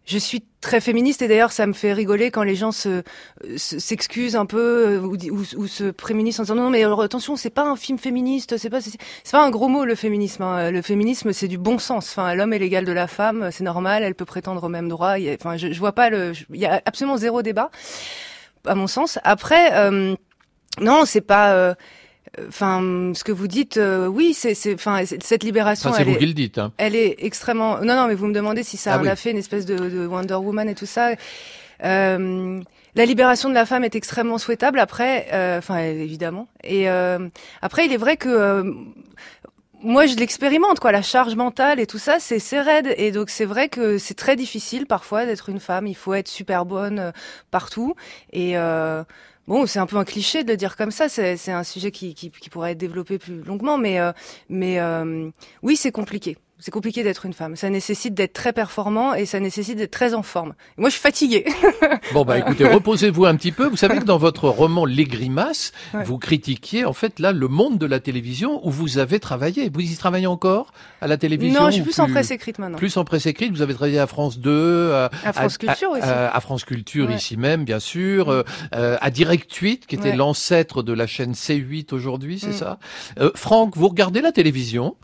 je 0.06 0.18
suis 0.18 0.44
très 0.62 0.82
féministe. 0.82 1.22
Et 1.22 1.28
d'ailleurs 1.28 1.52
ça 1.52 1.66
me 1.68 1.74
fait 1.74 1.94
rigoler 1.94 2.32
quand 2.32 2.44
les 2.44 2.56
gens 2.56 2.72
se 2.72 3.04
se- 3.56 3.80
s'excusent 3.80 4.36
un 4.36 4.46
peu 4.46 5.00
euh, 5.00 5.00
ou, 5.02 5.68
se 5.68 5.90
prémunissent 5.92 6.40
en 6.40 6.44
disant 6.44 6.56
non 6.56 6.70
mais 6.70 6.84
attention 6.84 7.36
c'est 7.36 7.50
pas 7.50 7.64
un 7.64 7.76
film 7.76 7.98
féministe 7.98 8.58
c'est 8.58 8.70
pas 8.70 8.82
c'est 8.82 8.98
pas 9.32 9.44
un 9.44 9.50
gros 9.52 9.68
mot 9.70 9.86
le 9.86 9.96
féminisme 9.96 10.44
hein. 10.44 10.72
le 10.72 10.82
féminisme 10.82 11.32
c'est 11.34 11.48
du 11.48 11.58
bon 11.58 11.80
sens. 11.80 12.10
Enfin 12.10 12.34
l'homme 12.36 12.54
est 12.54 12.60
l'égal 12.60 12.86
de 12.86 12.92
la 12.92 13.08
femme 13.08 13.50
c'est 13.52 13.64
normal 13.64 14.04
elle 14.04 14.16
peut 14.16 14.26
prétendre 14.26 14.68
droits 14.90 15.18
Il 15.20 15.26
y 15.26 15.30
a- 15.30 15.34
enfin 15.34 15.56
je, 15.58 15.72
je 15.72 15.80
vois 15.80 15.94
pas 15.94 16.10
le 16.10 16.34
il 16.54 16.60
y 16.60 16.66
a 16.66 16.82
absolument 16.86 17.18
zéro 17.18 17.42
débat 17.42 17.72
à 18.66 18.76
mon 18.76 18.88
sens. 18.88 19.18
Après 19.24 19.74
euh, 19.76 20.16
non 20.82 21.06
c'est 21.06 21.22
pas 21.22 21.54
euh, 21.54 21.74
Enfin, 22.48 23.12
ce 23.16 23.24
que 23.24 23.32
vous 23.32 23.48
dites, 23.48 23.78
euh, 23.78 24.08
oui, 24.08 24.34
c'est, 24.34 24.56
enfin, 24.74 25.02
cette 25.06 25.44
libération. 25.44 25.90
Enfin, 25.90 26.00
elle 26.02 26.08
vous 26.10 26.16
est- 26.16 26.20
qui 26.20 26.26
le 26.28 26.34
dites, 26.34 26.58
hein. 26.60 26.72
Elle 26.78 26.96
est 26.96 27.16
extrêmement. 27.20 27.80
Non, 27.80 27.96
non, 27.96 28.08
mais 28.08 28.16
vous 28.16 28.28
me 28.28 28.34
demandez 28.34 28.64
si 28.64 28.78
ça 28.78 28.94
Ah 28.94 29.00
en 29.00 29.02
oui. 29.02 29.10
a 29.10 29.16
fait 29.16 29.32
une 29.32 29.38
espèce 29.38 29.66
de, 29.66 29.76
de 29.78 30.06
Wonder 30.06 30.36
Woman 30.36 30.70
et 30.70 30.76
tout 30.76 30.86
ça. 30.86 31.12
Euh, 31.84 32.62
la 32.96 33.06
libération 33.06 33.50
de 33.50 33.54
la 33.54 33.66
femme 33.66 33.84
est 33.84 33.96
extrêmement 33.96 34.38
souhaitable. 34.38 34.80
Après, 34.80 35.28
euh, 35.34 35.58
enfin 35.58 35.80
évidemment. 35.80 36.48
Et 36.64 36.90
euh, 36.90 37.28
après, 37.62 37.86
il 37.86 37.94
est 37.94 37.98
vrai 37.98 38.18
que 38.18 38.30
euh, 38.30 38.74
moi, 39.82 40.06
je 40.06 40.16
l'expérimente, 40.18 40.80
quoi. 40.80 40.92
La 40.92 41.02
charge 41.02 41.36
mentale 41.36 41.80
et 41.80 41.88
tout 41.88 42.00
ça, 42.00 42.18
c'est 42.20 42.60
raide. 42.60 42.94
Et 42.98 43.12
donc, 43.12 43.30
c'est 43.30 43.46
vrai 43.46 43.70
que 43.70 43.98
c'est 43.98 44.14
très 44.14 44.36
difficile 44.36 44.86
parfois 44.88 45.26
d'être 45.26 45.48
une 45.50 45.60
femme. 45.62 45.88
Il 45.88 45.96
faut 45.96 46.14
être 46.14 46.28
super 46.28 46.66
bonne 46.66 47.14
partout. 47.50 47.96
Et 48.34 48.58
euh, 48.58 49.04
bon, 49.50 49.66
c'est 49.66 49.80
un 49.80 49.86
peu 49.86 49.98
un 49.98 50.06
cliché 50.06 50.44
de 50.44 50.52
le 50.52 50.58
dire 50.58 50.78
comme 50.78 50.92
ça. 50.92 51.10
C'est 51.10 51.52
un 51.52 51.64
sujet 51.64 51.92
qui, 51.92 52.32
pourrait 52.52 52.72
être 52.72 52.78
développé 52.78 53.18
plus 53.18 53.42
longuement, 53.44 53.78
mais 53.78 54.00
euh, 54.00 54.12
euh, 54.52 55.30
oui, 55.64 55.76
c'est 55.76 55.92
compliqué. 55.92 56.38
C'est 56.62 56.72
compliqué 56.72 57.04
d'être 57.04 57.26
une 57.26 57.32
femme. 57.34 57.56
Ça 57.56 57.70
nécessite 57.70 58.14
d'être 58.14 58.34
très 58.34 58.52
performant 58.52 59.14
et 59.14 59.26
ça 59.26 59.40
nécessite 59.40 59.78
d'être 59.78 59.92
très 59.92 60.14
en 60.14 60.24
forme. 60.24 60.56
Et 60.78 60.82
moi, 60.82 60.90
je 60.90 60.94
suis 60.96 61.02
fatiguée. 61.02 61.46
Bon 62.14 62.26
bah 62.26 62.38
écoutez, 62.40 62.66
reposez-vous 62.68 63.26
un 63.26 63.36
petit 63.36 63.52
peu. 63.52 63.68
Vous 63.68 63.78
savez 63.78 64.00
que 64.00 64.04
dans 64.04 64.18
votre 64.18 64.50
roman 64.50 64.84
Les 64.86 65.04
Grimaces, 65.06 65.72
Ouais. 65.94 66.04
vous 66.04 66.18
critiquiez 66.18 66.86
en 66.86 66.94
fait 66.94 67.20
là 67.20 67.32
le 67.32 67.48
monde 67.48 67.78
de 67.78 67.86
la 67.86 68.00
télévision 68.00 68.66
où 68.68 68.72
vous 68.72 68.98
avez 68.98 69.20
travaillé. 69.20 69.70
Vous 69.74 69.80
y 69.80 69.96
travaillez 69.96 70.28
encore 70.28 70.72
à 71.02 71.08
la 71.08 71.18
télévision 71.18 71.62
Non, 71.62 71.68
je 71.68 71.76
suis 71.76 71.84
plus 71.84 72.00
en 72.00 72.08
presse 72.08 72.32
écrite 72.32 72.60
maintenant. 72.60 72.78
Plus 72.78 72.98
en 72.98 73.06
presse 73.06 73.26
écrite, 73.26 73.52
vous 73.54 73.62
avez 73.62 73.74
travaillé 73.74 74.00
à 74.00 74.08
France 74.08 74.40
2, 74.40 74.92
à, 74.92 75.10
À 75.24 75.34
France 75.34 75.58
Culture 75.58 75.92
aussi. 75.92 76.02
à, 76.02 76.30
à 76.36 76.40
France 76.42 76.64
Culture 76.66 77.08
Ouais. 77.08 77.16
ici 77.16 77.38
même, 77.38 77.64
bien 77.64 77.80
sûr, 77.80 78.30
euh, 78.30 78.44
euh, 78.76 78.98
à 79.00 79.12
Direct 79.12 79.54
8, 79.54 79.86
qui 79.88 79.96
était 79.96 80.10
Ouais. 80.10 80.16
l'ancêtre 80.16 80.84
de 80.84 80.94
la 80.94 81.08
chaîne 81.08 81.34
C8 81.34 81.94
aujourd'hui, 81.94 82.40
c'est 82.40 82.50
Mm. 82.50 82.54
ça 82.54 82.80
euh, 83.20 83.32
Franck, 83.36 83.78
vous 83.78 83.88
regardez 83.88 84.22
la 84.22 84.32
télévision? 84.32 84.96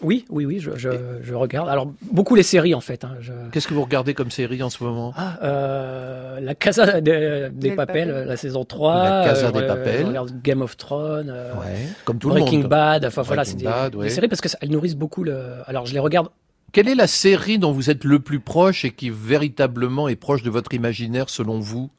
Oui, 0.00 0.24
oui, 0.30 0.46
oui, 0.46 0.60
je, 0.60 0.70
je, 0.76 0.90
je 1.22 1.34
regarde. 1.34 1.68
Alors, 1.68 1.92
beaucoup 2.12 2.34
les 2.36 2.44
séries, 2.44 2.74
en 2.74 2.80
fait. 2.80 3.04
Hein. 3.04 3.16
Je... 3.20 3.32
Qu'est-ce 3.50 3.66
que 3.66 3.74
vous 3.74 3.82
regardez 3.82 4.14
comme 4.14 4.30
série 4.30 4.62
en 4.62 4.70
ce 4.70 4.84
moment? 4.84 5.12
Ah, 5.16 5.38
euh, 5.42 6.40
la 6.40 6.54
Casa 6.54 7.00
des, 7.00 7.48
des 7.52 7.68
Del 7.70 7.76
Papel, 7.76 8.08
Papel. 8.08 8.26
la 8.28 8.36
saison 8.36 8.64
3. 8.64 8.94
La 8.94 9.24
Casa 9.24 9.50
des 9.50 9.58
euh, 9.60 9.66
Papel. 9.66 10.00
Je 10.02 10.06
regarde 10.06 10.42
Game 10.42 10.62
of 10.62 10.76
Thrones. 10.76 11.30
euh, 11.30 11.52
Ouais, 11.54 11.88
comme 12.04 12.18
tout 12.18 12.28
le 12.28 12.34
Breaking 12.36 12.60
monde. 12.60 12.68
Bad. 12.68 13.04
Enfin, 13.06 13.22
voilà, 13.22 13.42
Breaking 13.42 13.58
c'est 13.58 13.64
des, 13.64 13.70
Bad, 13.70 13.96
des 13.96 14.10
séries 14.10 14.28
parce 14.28 14.40
qu'elles 14.40 14.70
nourrissent 14.70 14.94
beaucoup 14.96 15.24
le. 15.24 15.40
Alors, 15.66 15.86
je 15.86 15.94
les 15.94 16.00
regarde. 16.00 16.28
Quelle 16.70 16.86
est 16.88 16.94
la 16.94 17.06
série 17.06 17.58
dont 17.58 17.72
vous 17.72 17.90
êtes 17.90 18.04
le 18.04 18.20
plus 18.20 18.40
proche 18.40 18.84
et 18.84 18.90
qui 18.90 19.10
véritablement 19.10 20.06
est 20.06 20.16
proche 20.16 20.42
de 20.42 20.50
votre 20.50 20.74
imaginaire 20.74 21.28
selon 21.30 21.58
vous? 21.58 21.90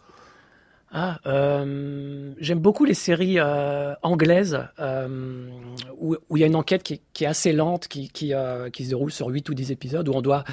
Ah, 0.92 1.20
euh, 1.28 2.32
j'aime 2.40 2.58
beaucoup 2.60 2.84
les 2.84 2.96
séries 2.96 3.36
euh, 3.38 3.94
anglaises 4.02 4.60
euh, 4.80 5.48
où 6.00 6.16
où 6.30 6.38
il 6.38 6.40
y 6.40 6.44
a 6.44 6.48
une 6.48 6.56
enquête 6.56 6.82
qui, 6.82 6.94
est- 6.96 7.02
qui 7.14 7.26
est 7.26 7.28
assez 7.28 7.54
lente, 7.54 7.88
qui, 7.88 8.10
qui, 8.10 8.34
qui 8.74 8.84
se 8.86 8.90
déroule 8.90 9.12
sur 9.12 9.28
8 9.28 9.48
ou 9.50 9.54
10 9.54 9.72
épisodes, 9.72 10.08
où 10.10 10.14
on 10.14 10.22
doit, 10.22 10.44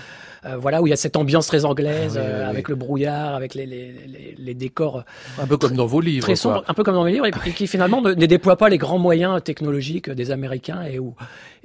voilà, 0.59 0.83
où 0.83 0.87
il 0.87 0.91
y 0.91 0.93
a 0.93 0.97
cette 0.97 1.17
ambiance 1.17 1.47
très 1.47 1.65
anglaise, 1.65 2.19
Ah 2.19 2.23
oui, 2.25 2.27
oui, 2.33 2.39
oui. 2.43 2.45
avec 2.51 2.69
le 2.69 2.75
brouillard, 2.75 3.35
avec 3.35 3.55
les, 3.55 3.65
les, 3.67 3.93
les, 4.07 4.35
les 4.39 4.55
décors 4.55 5.05
Un 5.39 5.47
peu 5.47 5.57
comme 5.57 5.75
dans 5.75 5.87
vos 5.87 6.01
livres. 6.01 6.23
très 6.25 6.33
quoi. 6.35 6.37
sombres, 6.37 6.65
un 6.69 6.75
peu 6.75 6.83
comme 6.83 6.95
dans 6.95 7.05
mes 7.05 7.13
livres, 7.13 7.27
et, 7.27 7.33
et 7.47 7.53
qui 7.53 7.67
finalement 7.67 8.03
ne, 8.03 8.13
ne 8.13 8.27
déploient 8.27 8.57
pas 8.59 8.69
les 8.69 8.79
grands 8.79 8.99
moyens 8.99 9.43
technologiques 9.43 10.11
des 10.11 10.31
Américains 10.33 10.83
et 10.83 10.99
où, 10.99 11.15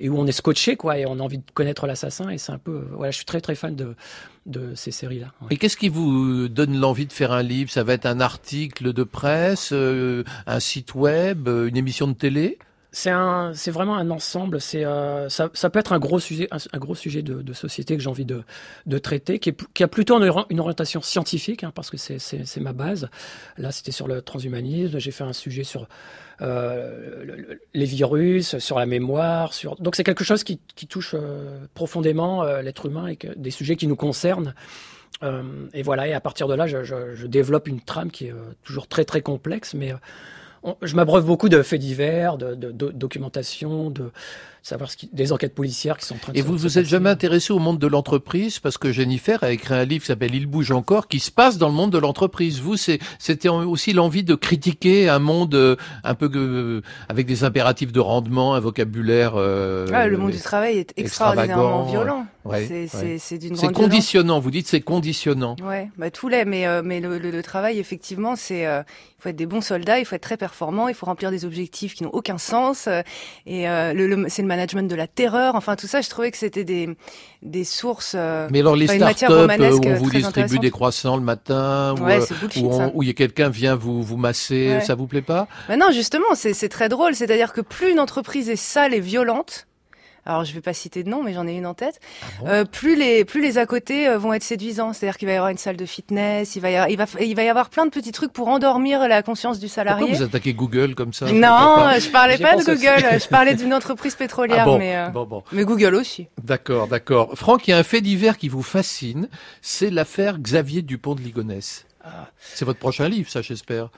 et 0.02 0.10
où 0.10 0.18
on 0.18 0.26
est 0.26 0.32
scotché, 0.32 0.76
quoi, 0.76 0.98
et 0.98 1.06
on 1.06 1.20
a 1.20 1.22
envie 1.22 1.38
de 1.38 1.44
connaître 1.54 1.86
l'assassin, 1.86 2.30
et 2.30 2.40
c'est 2.40 2.52
un 2.52 2.58
peu, 2.58 2.88
voilà, 2.92 3.12
je 3.12 3.18
suis 3.18 3.26
très 3.26 3.40
très 3.40 3.54
fan 3.54 3.76
de, 3.76 3.96
de 4.48 4.74
ces 4.76 4.90
séries-là. 4.90 5.28
Et 5.52 5.58
qu'est-ce 5.58 5.78
qui 5.78 5.90
vous 5.90 6.48
donne 6.50 6.78
l'envie 6.80 7.06
de 7.06 7.14
faire 7.14 7.32
un 7.32 7.44
livre? 7.44 7.70
Ça 7.70 7.84
va 7.84 7.94
être 7.94 8.08
un 8.08 8.20
article 8.20 8.94
de 8.94 9.04
presse, 9.04 9.70
euh, 9.72 10.24
un 10.48 10.60
site 10.60 10.96
web, 10.96 11.48
euh, 11.48 11.68
une 11.68 11.78
émission 11.78 12.08
de 12.08 12.14
télé? 12.14 12.58
C'est 12.94 13.72
vraiment 13.72 13.96
un 13.96 14.10
ensemble. 14.10 14.60
C'est, 14.60 14.84
euh, 14.84 15.30
ça, 15.30 15.50
ça 15.54 15.70
peut 15.70 15.80
être 15.80 15.94
un 15.94 16.00
gros 16.00 16.20
sujet, 16.20 16.50
un, 16.52 16.78
gros 16.78 16.94
sujet 16.96 17.22
de, 17.22 17.42
de 17.42 17.54
société 17.54 17.96
que 17.96 18.04
j'ai 18.04 18.10
envie 18.10 18.26
de, 18.26 18.44
de 18.86 18.98
traiter, 18.98 19.40
qui, 19.40 19.50
est, 19.50 19.58
qui 19.74 19.84
a 19.84 19.88
plutôt 19.88 20.18
une, 20.22 20.28
ori- 20.30 20.46
une 20.50 20.60
orientation 20.60 21.02
scientifique, 21.02 21.64
hein, 21.64 21.72
parce 21.74 21.90
que 21.90 21.96
c'est, 21.96 22.20
ma 22.60 22.74
base. 22.74 23.10
Là, 23.58 23.72
c'était 23.72 23.94
sur 23.94 24.10
le 24.10 24.22
transhumanisme. 24.22 25.00
J'ai 25.00 25.12
fait 25.12 25.24
un 25.24 25.32
sujet 25.32 25.64
sur 25.64 25.88
euh, 26.42 27.24
le- 27.24 27.36
le- 27.38 27.62
les 27.74 27.86
virus, 27.86 28.58
sur 28.58 28.78
la 28.78 28.86
mémoire. 28.86 29.54
Sur... 29.54 29.78
Donc, 29.78 29.96
c'est 29.96 30.04
quelque 30.04 30.26
chose 30.26 30.44
qui, 30.44 30.60
qui 30.76 30.86
touche 30.86 31.16
euh, 31.18 31.66
profondément 31.74 32.44
euh, 32.44 32.62
l'être 32.62 32.88
humain 32.88 33.08
et 33.08 33.16
que, 33.16 33.28
des 33.38 33.52
sujets 33.52 33.78
qui 33.78 33.88
nous 33.88 33.96
concernent. 33.96 34.54
Euh, 35.24 35.44
et 35.74 35.82
voilà. 35.84 36.10
Et 36.10 36.14
à 36.14 36.20
partir 36.20 36.50
de 36.50 36.56
là, 36.56 36.68
je, 36.68 36.84
je, 36.84 37.16
je 37.16 37.28
développe 37.28 37.70
une 37.70 37.80
trame 37.80 38.12
qui 38.12 38.28
est 38.28 38.32
euh, 38.34 38.52
toujours 38.64 38.88
très 38.90 39.06
très 39.06 39.22
complexe, 39.22 39.76
mais 39.76 39.94
on- 40.64 40.76
je 40.82 40.96
m'abreuve 40.96 41.26
beaucoup 41.26 41.50
de 41.50 41.62
faits 41.62 41.80
divers, 41.82 42.38
de, 42.38 42.56
de- 42.56 42.72
de 42.72 42.90
documentation, 42.92 43.90
de 43.90 44.12
savoir 44.64 44.92
ce 44.92 44.98
qui, 44.98 45.10
des 45.12 45.32
enquêtes 45.32 45.56
policières 45.56 45.98
qui 45.98 46.06
sont 46.06 46.14
en 46.16 46.20
train 46.20 46.34
de 46.34 46.38
Et 46.38 46.42
se- 46.42 46.46
vous 46.48 46.56
vous 46.56 46.78
êtes 46.78 46.86
jamais 46.86 47.10
intéressé 47.10 47.52
au 47.52 47.58
monde 47.58 47.80
de 47.80 47.88
l'entreprise 47.88 48.60
parce 48.60 48.78
que 48.78 48.92
Jennifer 48.92 49.44
a 49.44 49.52
écrit 49.52 49.74
un 49.74 49.86
livre 49.86 50.02
qui 50.04 50.08
s'appelle 50.08 50.36
Il 50.36 50.46
bouge 50.46 50.72
encore, 50.72 51.08
qui 51.08 51.20
se 51.20 51.32
passe 51.32 51.58
dans 51.58 51.68
le 51.68 51.74
monde 51.74 51.92
de 51.92 51.98
l'entreprise. 51.98 52.60
Vous, 52.62 52.78
c'est- 52.78 53.00
c'était 53.18 53.50
aussi 53.50 53.92
l'envie 53.94 54.24
de 54.24 54.36
critiquer 54.36 55.10
un 55.10 55.18
monde 55.20 55.56
euh, 55.56 55.76
un 56.04 56.14
peu 56.14 56.30
euh, 56.36 56.82
avec 57.10 57.26
des 57.26 57.44
impératifs 57.44 57.92
de 57.92 58.00
rendement, 58.00 58.54
un 58.54 58.60
vocabulaire. 58.60 59.34
euh, 59.36 59.88
Ah, 59.94 60.08
le 60.08 60.18
monde 60.18 60.32
du 60.32 60.40
travail 60.40 60.78
est 60.78 60.94
extraordinairement 60.96 61.82
extravagant, 61.82 61.92
violent. 61.92 62.26
Ouais, 62.46 62.66
c'est 62.68 62.98
ouais. 62.98 63.38
d'une 63.38 63.56
C'est 63.56 63.62
violence. 63.62 63.72
conditionnant. 63.78 64.40
Vous 64.40 64.52
dites 64.52 64.68
c'est 64.68 64.82
conditionnant. 64.82 65.56
Ouais, 65.64 65.90
bah 65.98 66.12
tout 66.12 66.28
l'est, 66.28 66.46
mais 66.46 66.68
euh, 66.68 66.82
mais 66.84 67.00
le, 67.00 67.18
le, 67.20 67.32
le 67.32 67.44
travail 67.44 67.80
effectivement, 67.80 68.36
c'est 68.36 68.66
euh, 68.66 68.82
il 69.20 69.22
faut 69.22 69.30
être 69.30 69.36
des 69.36 69.46
bons 69.46 69.62
soldats, 69.62 70.00
il 70.00 70.06
faut 70.06 70.16
être 70.16 70.22
très 70.24 70.38
performant, 70.38 70.88
il 70.88 70.96
faut 70.96 71.06
remplir 71.06 71.30
des 71.32 71.46
objectifs 71.46 71.94
qui 71.94 72.04
n'ont 72.04 72.10
aucun 72.14 72.38
sens, 72.38 72.88
euh, 72.88 73.02
et 73.46 73.70
euh, 73.70 73.94
le, 73.94 74.08
le- 74.08 74.30
c'est 74.30 74.42
le 74.42 74.48
management 74.48 74.90
de 74.90 74.96
la 74.96 75.08
terreur. 75.08 75.56
Enfin 75.56 75.76
tout 75.76 75.88
ça, 75.88 76.02
je 76.02 76.10
trouvais 76.10 76.32
que 76.32 76.38
c'était 76.38 76.64
des 76.64 76.90
des 77.44 77.64
sources. 77.64 78.14
euh, 78.16 78.48
Mais 78.52 78.60
alors 78.60 78.76
les 78.76 78.88
startups 78.88 79.26
euh, 79.30 79.48
où 79.48 79.88
on 79.88 79.94
vous 79.96 80.10
distribue 80.10 80.60
des 80.60 80.72
croissants 80.72 81.18
le 81.18 81.24
matin, 81.24 81.96
où, 82.00 82.04
Ouais, 82.04 82.20
bullshit, 82.42 82.64
où, 82.64 82.70
on- 82.72 82.92
où 82.96 83.04
il 83.04 83.08
y 83.08 83.12
a 83.12 83.14
quelqu'un 83.14 83.50
vient 83.50 83.76
vous 83.76 84.02
vous 84.04 84.18
masser, 84.18 84.80
ça 84.82 84.96
vous 84.96 85.08
plaît 85.08 85.22
pas? 85.22 85.48
Bah 85.68 85.78
non, 85.78 85.92
justement, 85.92 86.34
c'est 86.36 86.54
c'est 86.54 86.70
très 86.70 86.90
drôle. 86.90 87.16
C'est-à-dire 87.16 87.54
que 87.54 87.62
plus 87.62 87.92
une 87.92 88.00
entreprise 88.00 88.50
est 88.50 88.56
sale 88.56 88.94
et 88.94 89.00
violente, 89.00 89.68
alors 90.26 90.46
je 90.46 90.54
vais 90.54 90.62
pas 90.62 90.74
citer 90.74 91.04
de 91.04 91.10
nom, 91.10 91.24
mais 91.24 91.34
j'en 91.34 91.48
ai 91.48 91.54
une 91.54 91.66
en 91.66 91.74
tête, 91.74 92.00
euh, 92.46 92.66
plus 92.66 92.96
les 92.96 93.26
plus 93.26 93.42
les 93.42 93.58
à 93.58 93.66
côté 93.66 94.08
euh, 94.08 94.18
vont 94.18 94.34
être 94.34 94.44
séduisants. 94.44 94.94
C'est-à-dire 94.94 95.18
qu'il 95.18 95.28
va 95.28 95.34
y 95.34 95.38
avoir 95.38 95.50
une 95.50 95.58
salle 95.58 95.78
de 95.78 95.86
fitness, 95.86 96.56
il 96.56 96.62
va 96.62 96.70
y 96.72 96.76
avoir, 96.76 96.90
il 96.90 96.98
va, 96.98 97.06
il 97.22 97.36
va 97.36 97.44
y 97.44 97.50
avoir 97.50 97.70
plein 97.70 97.86
de 97.86 97.92
petits 97.92 98.12
trucs 98.12 98.32
pour 98.32 98.48
endormir 98.48 99.08
la 99.08 99.24
conscience 99.24 99.60
du 99.60 99.68
salarié. 99.68 100.02
Pourquoi 100.02 100.18
vous 100.18 100.24
attaquez 100.24 100.54
Google 100.54 100.96
comme 100.96 101.14
ça? 101.14 101.26
Non, 101.32 101.90
je 102.00 102.12
parlais 102.12 102.38
pas 102.38 102.56
de 102.56 102.62
aussi. 102.62 102.72
Google, 102.72 103.20
je 103.20 103.28
parlais 103.28 103.56
d'une 103.56 103.74
entreprise 103.82 104.16
pétrolière, 104.16 104.62
Ah 104.62 104.66
bon, 104.66 104.78
mais, 104.78 104.96
euh, 104.96 105.08
bon, 105.10 105.26
bon. 105.26 105.44
mais 105.52 105.64
Google 105.64 105.96
aussi. 105.96 106.28
D'accord, 106.44 106.88
d'accord. 106.88 107.32
Franck, 107.36 107.68
il 107.68 107.72
y 107.72 107.74
a 107.74 107.78
un 107.78 107.84
fait 107.84 108.02
divers 108.02 108.38
qui 108.38 108.50
vous 108.50 108.64
fascine, 108.64 109.30
c'est 109.62 109.90
l'affaire 109.90 110.40
Xavier 110.40 110.82
Dupont 110.82 111.16
de 111.16 111.22
Ligonnès. 111.22 111.86
Ah. 112.04 112.30
C'est 112.40 112.66
votre 112.66 112.80
prochain 112.80 113.08
livre, 113.08 113.30
ça, 113.30 113.42
j'espère. 113.42 113.90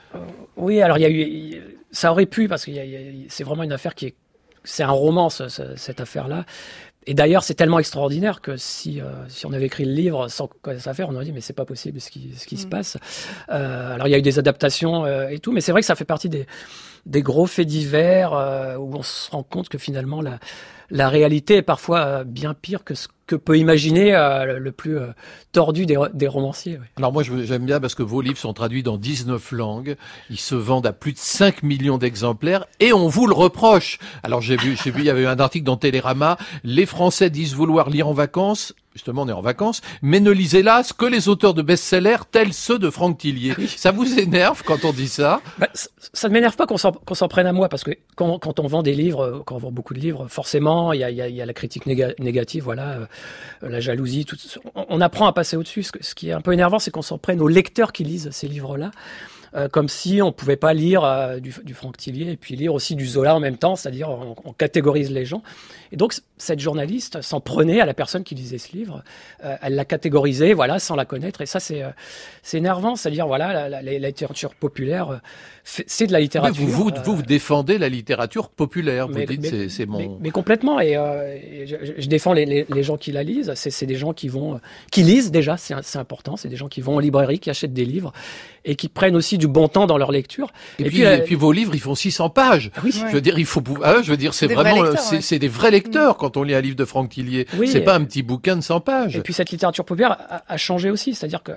Oui, 0.57 0.81
alors 0.81 0.97
il 0.97 1.01
y 1.01 1.05
a 1.05 1.09
eu, 1.09 1.61
ça 1.91 2.11
aurait 2.11 2.25
pu 2.25 2.47
parce 2.47 2.65
que 2.65 2.71
c'est 3.29 3.43
vraiment 3.43 3.63
une 3.63 3.71
affaire 3.71 3.95
qui 3.95 4.07
est, 4.07 4.15
c'est 4.63 4.83
un 4.83 4.91
roman 4.91 5.29
ce- 5.29 5.47
ce- 5.49 5.75
cette 5.75 5.99
affaire-là. 6.01 6.45
Et 7.05 7.13
d'ailleurs, 7.13 7.43
c'est 7.43 7.53
tellement 7.53 7.79
extraordinaire 7.79 8.39
que 8.39 8.55
si 8.55 9.01
euh, 9.01 9.05
si 9.27 9.45
on 9.45 9.51
avait 9.51 9.65
écrit 9.65 9.83
le 9.83 9.91
livre 9.91 10.29
sans 10.29 10.47
connaître 10.47 10.83
cette 10.83 10.91
affaire, 10.91 11.09
on 11.09 11.15
aurait 11.15 11.25
dit 11.25 11.33
mais 11.33 11.41
c'est 11.41 11.51
pas 11.51 11.65
possible 11.65 11.99
ce 11.99 12.09
qui 12.09 12.33
ce 12.37 12.45
qui 12.47 12.55
se 12.55 12.65
Mm. 12.65 12.69
passe. 12.69 12.97
Euh, 13.49 13.93
alors 13.95 14.07
il 14.07 14.11
y 14.11 14.15
a 14.15 14.17
eu 14.17 14.21
des 14.21 14.39
adaptations 14.39 15.05
euh, 15.05 15.27
et 15.27 15.39
tout, 15.39 15.51
mais 15.51 15.59
c'est 15.59 15.73
vrai 15.73 15.81
que 15.81 15.87
ça 15.87 15.95
fait 15.95 16.05
partie 16.05 16.29
des 16.29 16.45
des 17.05 17.21
gros 17.21 17.45
faits 17.45 17.67
divers 17.67 18.31
où 18.79 18.95
on 18.95 19.03
se 19.03 19.29
rend 19.31 19.43
compte 19.43 19.67
que 19.67 19.77
finalement 19.77 20.21
la 20.21 20.39
la 20.93 21.09
réalité 21.09 21.55
est 21.55 21.63
parfois 21.63 21.99
euh, 21.99 22.23
bien 22.23 22.53
pire 22.53 22.83
que 22.83 22.93
ce 22.93 23.07
que 23.25 23.35
peut 23.35 23.57
imaginer 23.57 24.13
euh, 24.13 24.59
le, 24.59 24.71
plus 24.71 24.97
euh, 24.97 25.07
tordu 25.51 25.85
des, 25.87 26.27
romanciers. 26.27 26.79
Alors 26.97 27.11
moi, 27.11 27.23
j'aime 27.23 27.65
bien 27.65 27.79
parce 27.79 27.95
que 27.95 28.03
vos 28.03 28.21
livres 28.21 28.37
sont 28.37 28.53
traduits 28.53 28.83
dans 28.83 28.97
19 28.97 29.53
langues. 29.53 29.95
Ils 30.29 30.39
se 30.39 30.55
vendent 30.55 30.85
à 30.85 30.93
plus 30.93 31.13
de 31.13 31.17
5 31.17 31.63
millions 31.63 31.97
d'exemplaires 31.97 32.65
et 32.79 32.93
on 32.93 33.07
vous 33.07 33.25
le 33.25 33.33
reproche. 33.33 33.97
Alors 34.21 34.41
j'ai 34.41 34.55
vu, 34.55 34.77
j'ai 34.81 34.91
vu, 34.91 34.99
il 34.99 35.05
y 35.05 35.09
avait 35.09 35.25
un 35.25 35.39
article 35.39 35.65
dans 35.65 35.77
Télérama. 35.77 36.37
Les 36.63 36.85
Français 36.85 37.31
disent 37.31 37.55
vouloir 37.55 37.89
lire 37.89 38.07
en 38.07 38.13
vacances. 38.13 38.75
Justement, 38.93 39.23
on 39.23 39.27
est 39.27 39.31
en 39.33 39.41
vacances, 39.41 39.81
mais 40.03 40.19
ne 40.19 40.29
lisez 40.29 40.59
hélas 40.59 40.93
que 40.93 41.05
les 41.05 41.27
auteurs 41.27 41.55
de 41.55 41.63
best-sellers 41.63 42.17
tels 42.31 42.53
ceux 42.53 42.77
de 42.77 42.91
Franck 42.91 43.17
Tillier. 43.17 43.55
Ça 43.67 43.91
vous 43.91 44.19
énerve 44.19 44.61
quand 44.63 44.85
on 44.85 44.93
dit 44.93 45.07
ça? 45.07 45.41
Bah, 45.57 45.67
ça- 45.73 46.27
ne 46.27 46.33
m'énerve 46.33 46.55
pas 46.55 46.67
qu'on 46.67 46.77
s'en 46.77 47.27
prenne 47.27 47.47
à 47.47 47.53
moi 47.53 47.69
parce 47.69 47.83
que 47.83 47.91
quand, 48.15 48.37
quand 48.37 48.59
on 48.59 48.67
vend 48.67 48.83
des 48.83 48.93
livres, 48.93 49.21
euh, 49.23 49.39
quand 49.45 49.55
on 49.55 49.59
vend 49.59 49.71
beaucoup 49.71 49.95
de 49.95 49.99
livres, 49.99 50.27
forcément 50.27 50.93
il 50.93 50.99
y 50.99 51.03
a, 51.03 51.09
y 51.09 51.21
a- 51.21 51.27
y 51.27 51.41
a 51.41 51.45
la 51.45 51.53
critique 51.53 51.87
néga- 51.87 52.13
négative, 52.19 52.63
voilà, 52.63 52.91
euh, 53.63 53.69
la 53.69 53.79
jalousie, 53.79 54.25
tout. 54.25 54.37
On, 54.75 54.85
on 54.89 55.01
apprend 55.01 55.25
à 55.25 55.33
passer 55.33 55.57
au-dessus. 55.57 55.81
Ce, 55.83 55.91
ce 55.99 56.13
qui 56.13 56.29
est 56.29 56.33
un 56.33 56.41
peu 56.41 56.53
énervant, 56.53 56.77
c'est 56.77 56.91
qu'on 56.91 57.01
s'en 57.01 57.17
prenne 57.17 57.41
aux 57.41 57.47
lecteurs 57.47 57.93
qui 57.93 58.03
lisent 58.03 58.29
ces 58.31 58.47
livres-là. 58.47 58.91
Euh, 59.55 59.67
comme 59.69 59.87
si 59.89 60.21
on 60.21 60.31
pouvait 60.31 60.55
pas 60.57 60.73
lire 60.73 61.03
euh, 61.03 61.39
du, 61.39 61.53
du 61.63 61.73
Franck 61.73 61.97
Tillier 61.97 62.31
et 62.31 62.37
puis 62.37 62.55
lire 62.55 62.73
aussi 62.73 62.95
du 62.95 63.05
Zola 63.05 63.35
en 63.35 63.39
même 63.39 63.57
temps, 63.57 63.75
c'est-à-dire 63.75 64.09
on, 64.09 64.35
on 64.45 64.53
catégorise 64.53 65.11
les 65.11 65.25
gens. 65.25 65.43
Et 65.91 65.97
donc 65.97 66.13
cette 66.37 66.59
journaliste 66.59 67.21
s'en 67.21 67.39
prenait 67.39 67.79
à 67.79 67.85
la 67.85 67.93
personne 67.93 68.23
qui 68.23 68.35
lisait 68.35 68.57
ce 68.57 68.71
livre, 68.75 69.03
Euh, 69.45 69.55
elle 69.61 69.75
l'a 69.75 69.85
catégorisé, 69.85 70.53
voilà, 70.53 70.79
sans 70.79 70.95
la 70.95 71.05
connaître, 71.05 71.41
et 71.41 71.45
ça 71.45 71.59
c'est 71.59 71.83
c'est 72.41 72.57
énervant, 72.57 72.95
c'est-à-dire 72.95 73.27
voilà, 73.27 73.53
la, 73.53 73.69
la- 73.69 73.81
la 73.81 74.07
littérature 74.07 74.55
populaire, 74.55 75.21
c'est 75.63 76.07
de 76.07 76.11
la 76.11 76.17
Mais 76.17 76.23
littérature. 76.23 76.65
vous, 76.65 76.71
vous, 76.71 76.91
vous, 77.05 77.15
vous 77.17 77.21
défendez 77.21 77.77
la 77.77 77.89
littérature 77.89 78.49
populaire. 78.49 79.07
Vous 79.07 79.13
mais- 79.13 79.25
dites 79.25 79.41
mais- 79.51 79.69
c'est 79.69 79.85
mon. 79.85 79.97
mais, 79.97 80.09
mais 80.19 80.29
complètement. 80.31 80.79
Et, 80.81 80.91
et 80.93 81.67
je, 81.67 82.07
défends 82.07 82.33
les, 82.33 82.45
les, 82.45 82.65
les 82.69 82.83
gens 82.83 82.97
qui 82.97 83.11
la 83.11 83.23
lisent. 83.23 83.53
C'est 83.55 83.85
des 83.85 83.95
gens 83.95 84.13
qui 84.13 84.27
vont, 84.27 84.59
qui 84.91 85.03
lisent 85.03 85.31
déjà. 85.31 85.55
C'est 85.57 85.75
c'est 85.83 85.99
important. 85.99 86.35
C'est 86.37 86.49
des 86.49 86.55
gens 86.57 86.67
qui 86.67 86.81
vont 86.81 86.95
en 86.95 86.99
librairie, 86.99 87.39
qui 87.39 87.49
achètent 87.49 87.73
des 87.73 87.85
livres 87.85 88.11
et 88.65 88.75
qui 88.75 88.89
prennent 88.89 89.15
aussi 89.15 89.37
du 89.37 89.42
bon 89.47 89.67
temps 89.67 89.85
dans 89.85 89.97
leur 89.97 90.11
lecture. 90.11 90.51
Et, 90.79 90.85
puis, 90.85 91.05
euh, 91.05 91.17
et 91.17 91.21
puis 91.21 91.35
vos 91.35 91.51
livres, 91.51 91.75
ils 91.75 91.81
font 91.81 91.95
600 91.95 92.29
pages. 92.29 92.71
Oui. 92.83 92.91
Je 92.91 93.13
veux 93.13 93.21
dire, 93.21 93.37
il 93.39 93.45
faut, 93.45 93.63
ah, 93.83 93.97
je 94.01 94.11
veux 94.11 94.17
dire, 94.17 94.33
c'est 94.33 94.47
vraiment, 94.47 94.83
c'est 94.97 95.31
ouais. 95.31 95.39
des 95.39 95.47
vrais 95.47 95.71
lecteurs 95.71 96.17
quand 96.17 96.37
on 96.37 96.43
lit 96.43 96.55
un 96.55 96.61
livre 96.61 96.75
de 96.75 96.85
Franck 96.85 97.09
Tillier. 97.09 97.47
Oui, 97.57 97.67
c'est 97.67 97.81
pas 97.81 97.95
un 97.95 98.03
petit 98.03 98.23
bouquin 98.23 98.55
de 98.55 98.61
100 98.61 98.79
pages. 98.81 99.17
Et 99.17 99.21
puis 99.21 99.33
cette 99.33 99.51
littérature 99.51 99.85
populaire 99.85 100.17
a, 100.29 100.43
a 100.47 100.57
changé 100.57 100.89
aussi, 100.89 101.13
c'est-à-dire 101.15 101.43
que 101.43 101.51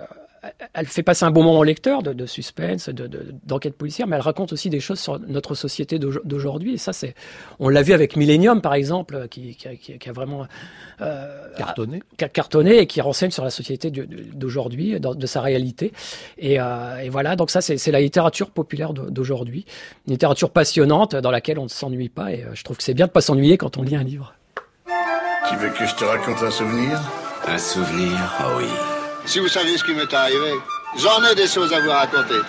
elle 0.75 0.87
fait 0.87 1.03
passer 1.03 1.25
un 1.25 1.31
bon 1.31 1.43
moment 1.43 1.61
au 1.61 1.65
lecteur 1.65 2.03
de, 2.03 2.13
de 2.13 2.27
suspense, 2.27 2.89
de- 2.89 3.07
de- 3.07 3.35
d'enquête 3.45 3.75
policière, 3.77 4.07
mais 4.07 4.17
elle 4.17 4.23
raconte 4.23 4.53
aussi 4.53 4.71
des 4.71 4.81
choses 4.81 5.01
sur 5.01 5.19
notre 5.21 5.55
société 5.55 5.99
d'aujo- 5.99 6.21
d'aujourd'hui. 6.25 6.75
Et 6.75 6.79
ça, 6.79 6.93
c'est, 6.93 7.15
on 7.59 7.69
l'a 7.69 7.83
vu 7.83 7.93
avec 7.93 8.17
Millennium, 8.17 8.61
par 8.61 8.75
exemple, 8.75 9.29
qui, 9.29 9.55
qui 9.57 9.69
a- 9.69 9.77
qui 9.77 9.95
a- 9.95 9.99
qui 9.99 10.09
a 10.09 10.13
vraiment 10.13 10.47
euh, 11.01 11.27
Cartonné. 11.57 12.03
a 12.21 12.29
cartonné 12.29 12.79
et 12.79 12.87
qui 12.87 13.01
renseigne 13.01 13.31
sur 13.31 13.45
la 13.45 13.51
société 13.51 13.91
d'aujourd'hui, 13.91 14.99
de 15.01 15.27
sa 15.27 15.41
réalité. 15.41 15.93
Et, 16.39 16.61
euh, 16.61 16.99
et 16.99 17.09
voilà, 17.09 17.37
donc 17.37 17.51
ça, 17.51 17.61
c'est 17.61 17.91
la 17.93 18.01
littérature 18.01 18.51
populaire 18.51 18.93
d'au- 18.93 19.11
d'aujourd'hui, 19.11 19.65
une 20.07 20.13
littérature 20.13 20.51
passionnante 20.51 21.15
dans 21.17 21.31
laquelle 21.31 21.59
on 21.59 21.65
ne 21.65 21.69
s'ennuie 21.69 22.09
pas. 22.09 22.33
Et 22.33 22.43
euh, 22.45 22.55
je 22.55 22.63
trouve 22.65 22.77
que 22.77 22.83
c'est 22.83 22.95
bien 22.95 23.07
de 23.07 23.13
pas 23.13 23.21
s'ennuyer 23.21 23.57
quand 23.59 23.77
on 23.77 23.83
lit 23.83 23.97
un 23.97 24.03
livre. 24.05 24.35
Tu 25.49 25.57
veux 25.57 25.71
que 25.71 25.87
je 25.87 25.95
te 25.95 26.05
raconte 26.05 26.43
un 26.43 26.51
souvenir? 26.51 27.01
Un 27.47 27.59
souvenir 27.59 28.19
Ah 28.41 28.49
oui. 28.59 28.65
Si 29.27 29.41
vous 29.41 29.49
saviez 29.49 29.77
ce 29.77 29.85
qui 29.85 29.93
m'est 29.93 30.13
arrivé, 30.15 30.53
j'en 30.99 31.23
ai 31.31 31.35
des 31.35 31.47
choses 31.49 31.73
à 31.73 31.81
vous 31.81 31.91
raconter. 31.91 32.41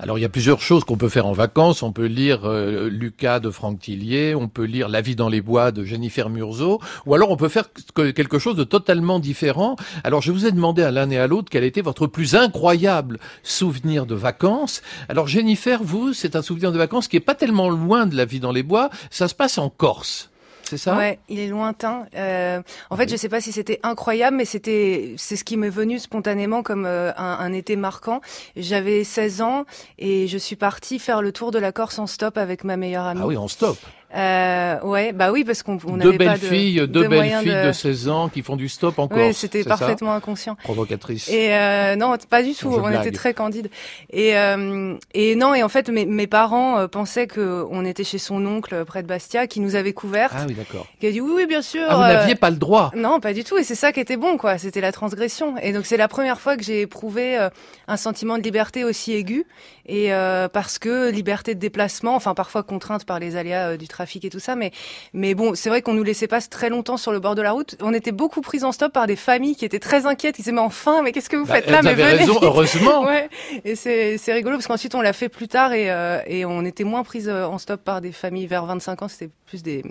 Alors 0.00 0.16
il 0.16 0.22
y 0.22 0.24
a 0.24 0.28
plusieurs 0.28 0.60
choses 0.60 0.84
qu'on 0.84 0.96
peut 0.96 1.08
faire 1.08 1.26
en 1.26 1.32
vacances. 1.32 1.82
On 1.82 1.90
peut 1.92 2.06
lire 2.06 2.40
euh, 2.44 2.88
Lucas 2.88 3.40
de 3.40 3.50
Franck 3.50 3.80
Tillier, 3.80 4.34
on 4.36 4.46
peut 4.48 4.62
lire 4.62 4.88
La 4.88 5.00
vie 5.00 5.16
dans 5.16 5.28
les 5.28 5.40
bois 5.40 5.72
de 5.72 5.84
Jennifer 5.84 6.30
Murzo, 6.30 6.80
ou 7.04 7.14
alors 7.14 7.30
on 7.32 7.36
peut 7.36 7.48
faire 7.48 7.64
que- 7.94 8.12
quelque 8.12 8.38
chose 8.38 8.54
de 8.56 8.62
totalement 8.64 9.18
différent. 9.18 9.74
Alors 10.04 10.22
je 10.22 10.30
vous 10.30 10.46
ai 10.46 10.52
demandé 10.52 10.82
à 10.84 10.92
l'un 10.92 11.10
et 11.10 11.18
à 11.18 11.26
l'autre 11.26 11.48
quel 11.50 11.64
était 11.64 11.80
votre 11.82 12.06
plus 12.06 12.36
incroyable 12.36 13.18
souvenir 13.42 14.06
de 14.06 14.14
vacances. 14.14 14.82
Alors 15.08 15.26
Jennifer, 15.26 15.82
vous, 15.82 16.12
c'est 16.14 16.36
un 16.36 16.42
souvenir 16.42 16.70
de 16.72 16.78
vacances 16.78 17.08
qui 17.08 17.16
est 17.16 17.20
pas 17.20 17.34
tellement 17.34 17.68
loin 17.68 18.06
de 18.06 18.14
La 18.16 18.24
vie 18.24 18.40
dans 18.40 18.52
les 18.52 18.62
bois. 18.62 18.90
Ça 19.10 19.26
se 19.26 19.34
passe 19.34 19.58
en 19.58 19.68
Corse. 19.68 20.30
C'est 20.68 20.76
ça? 20.76 20.96
Ouais, 20.98 21.18
il 21.30 21.38
est 21.38 21.46
lointain. 21.46 22.04
Euh, 22.14 22.60
en 22.90 22.96
fait, 22.96 23.08
je 23.08 23.16
sais 23.16 23.30
pas 23.30 23.40
si 23.40 23.52
c'était 23.52 23.80
incroyable, 23.82 24.36
mais 24.36 24.44
c'était 24.44 25.14
c'est 25.16 25.36
ce 25.36 25.44
qui 25.44 25.56
m'est 25.56 25.70
venu 25.70 25.98
spontanément 25.98 26.62
comme 26.62 26.84
euh, 26.84 27.10
un, 27.16 27.38
un 27.40 27.52
été 27.54 27.74
marquant. 27.76 28.20
J'avais 28.54 29.02
16 29.02 29.40
ans 29.40 29.64
et 29.98 30.28
je 30.28 30.36
suis 30.36 30.56
partie 30.56 30.98
faire 30.98 31.22
le 31.22 31.32
tour 31.32 31.52
de 31.52 31.58
la 31.58 31.72
Corse 31.72 31.98
en 31.98 32.06
stop 32.06 32.36
avec 32.36 32.64
ma 32.64 32.76
meilleure 32.76 33.06
amie. 33.06 33.20
Ah 33.22 33.26
oui, 33.26 33.36
en 33.38 33.48
stop? 33.48 33.78
Euh, 34.14 34.80
ouais, 34.82 35.12
bah 35.12 35.32
oui, 35.32 35.44
parce 35.44 35.62
qu'on 35.62 35.78
on 35.86 35.96
deux 35.96 36.12
belles 36.12 36.28
pas 36.28 36.38
de, 36.38 36.46
filles, 36.46 36.76
deux 36.88 37.02
de 37.02 37.08
belles 37.08 37.40
filles 37.40 37.66
de... 37.66 37.72
16 37.72 38.08
ans 38.08 38.28
qui 38.28 38.42
font 38.42 38.56
du 38.56 38.68
stop 38.68 38.98
en 38.98 39.06
Corse. 39.08 39.20
Ouais, 39.20 39.32
c'était 39.32 39.64
parfaitement 39.64 40.14
inconscient. 40.14 40.56
Provocatrice. 40.64 41.28
Et 41.28 41.54
euh, 41.54 41.96
non, 41.96 42.14
pas 42.30 42.42
du 42.42 42.54
tout. 42.54 42.68
On 42.68 42.80
blague. 42.80 43.00
était 43.00 43.12
très 43.12 43.34
candide. 43.34 43.70
Et 44.10 44.36
euh, 44.36 44.94
et 45.12 45.36
non, 45.36 45.54
et 45.54 45.62
en 45.62 45.68
fait, 45.68 45.90
mes, 45.90 46.06
mes 46.06 46.26
parents 46.26 46.78
euh, 46.78 46.86
pensaient 46.88 47.26
que 47.26 47.66
on 47.70 47.84
était 47.84 48.04
chez 48.04 48.18
son 48.18 48.44
oncle 48.46 48.74
euh, 48.74 48.84
près 48.84 49.02
de 49.02 49.08
Bastia, 49.08 49.46
qui 49.46 49.60
nous 49.60 49.74
avait 49.74 49.92
couvertes. 49.92 50.34
Ah 50.36 50.44
oui, 50.48 50.54
d'accord. 50.54 50.86
Qui 51.00 51.06
a 51.06 51.12
dit 51.12 51.20
oui, 51.20 51.32
oui, 51.34 51.46
bien 51.46 51.62
sûr. 51.62 51.82
Ah, 51.88 51.96
vous 51.96 52.02
euh, 52.02 52.12
n'aviez 52.14 52.34
pas 52.34 52.50
le 52.50 52.56
droit. 52.56 52.90
Non, 52.96 53.20
pas 53.20 53.34
du 53.34 53.44
tout. 53.44 53.58
Et 53.58 53.64
c'est 53.64 53.74
ça 53.74 53.92
qui 53.92 54.00
était 54.00 54.16
bon, 54.16 54.38
quoi. 54.38 54.58
C'était 54.58 54.80
la 54.80 54.92
transgression. 54.92 55.56
Et 55.58 55.72
donc 55.72 55.86
c'est 55.86 55.96
la 55.96 56.08
première 56.08 56.40
fois 56.40 56.56
que 56.56 56.62
j'ai 56.62 56.80
éprouvé 56.80 57.38
euh, 57.38 57.50
un 57.86 57.96
sentiment 57.96 58.38
de 58.38 58.42
liberté 58.42 58.84
aussi 58.84 59.12
aigu. 59.12 59.44
Et 59.88 60.12
euh, 60.12 60.48
parce 60.48 60.78
que 60.78 61.10
liberté 61.10 61.54
de 61.54 61.60
déplacement, 61.60 62.14
enfin 62.14 62.34
parfois 62.34 62.62
contrainte 62.62 63.06
par 63.06 63.18
les 63.18 63.36
aléas 63.36 63.70
euh, 63.70 63.76
du 63.78 63.88
trafic 63.98 64.24
et 64.24 64.30
tout 64.30 64.38
ça, 64.38 64.54
mais 64.54 64.70
mais 65.12 65.34
bon, 65.34 65.56
c'est 65.56 65.70
vrai 65.70 65.82
qu'on 65.82 65.94
nous 65.94 66.04
laissait 66.04 66.28
pas 66.28 66.40
très 66.40 66.68
longtemps 66.70 66.96
sur 66.96 67.10
le 67.10 67.18
bord 67.18 67.34
de 67.34 67.42
la 67.42 67.50
route. 67.50 67.74
On 67.80 67.92
était 67.92 68.12
beaucoup 68.12 68.40
pris 68.40 68.62
en 68.62 68.70
stop 68.70 68.92
par 68.92 69.08
des 69.08 69.16
familles 69.16 69.56
qui 69.56 69.64
étaient 69.64 69.80
très 69.80 70.06
inquiètes. 70.06 70.38
Ils 70.38 70.42
disaient 70.42 70.52
mais 70.52 70.60
enfin, 70.60 71.02
mais 71.02 71.10
qu'est-ce 71.10 71.28
que 71.28 71.36
vous 71.36 71.46
Bah, 71.46 71.56
faites 71.56 71.68
là 71.68 71.78
elles 71.78 71.84
Mais 71.84 71.94
venez 71.94 72.12
raison, 72.12 72.38
heureusement. 72.40 73.02
Ouais. 73.08 73.28
Et 73.64 73.74
c'est 73.74 74.18
c'est 74.18 74.32
rigolo 74.32 74.56
parce 74.56 74.66
qu'ensuite 74.66 74.94
on 74.94 75.00
l'a 75.00 75.12
fait 75.12 75.28
plus 75.28 75.48
tard 75.48 75.72
et 75.72 75.90
euh, 75.90 76.20
et 76.26 76.44
on 76.44 76.64
était 76.64 76.84
moins 76.84 77.02
prise 77.02 77.28
euh, 77.28 77.44
en 77.46 77.58
stop 77.58 77.82
par 77.82 78.00
des 78.00 78.12
familles 78.12 78.46
vers 78.46 78.66
25 78.66 79.02
ans. 79.02 79.08
C'était 79.08 79.30
plus 79.46 79.62
des 79.62 79.82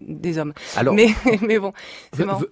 des 0.00 0.38
hommes. 0.38 0.52
Alors- 0.76 0.94
mais 0.94 1.08
mais 1.42 1.58
bon, 1.58 1.72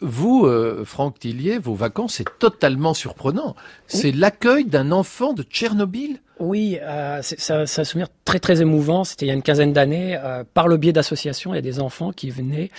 Vous, 0.00 0.46
euh, 0.46 0.84
Franck 0.84 1.18
Tillier, 1.18 1.58
vos 1.58 1.74
vacances, 1.74 2.14
c'est 2.14 2.38
totalement 2.38 2.94
surprenant. 2.94 3.56
C'est 3.86 4.12
l'accueil 4.12 4.64
d'un 4.64 4.92
enfant 4.92 5.32
de 5.32 5.42
Tchernobyl 5.42 6.20
Oui, 6.38 6.78
euh, 6.82 7.20
c'est 7.22 7.52
un 7.52 7.66
souvenir 7.66 8.08
très 8.24 8.38
très 8.38 8.60
émouvant. 8.62 9.04
C'était 9.04 9.26
il 9.26 9.28
y 9.28 9.32
a 9.32 9.34
une 9.34 9.42
quinzaine 9.42 9.72
d'années. 9.72 10.16
euh, 10.16 10.44
par 10.54 10.68
le 10.68 10.76
biais 10.76 10.92
d'associations, 10.92 11.52
il 11.52 11.56
y 11.56 11.58
a 11.58 11.62
des 11.62 11.80
enfants 11.80 12.12
qui 12.12 12.30
venaient 12.30 12.70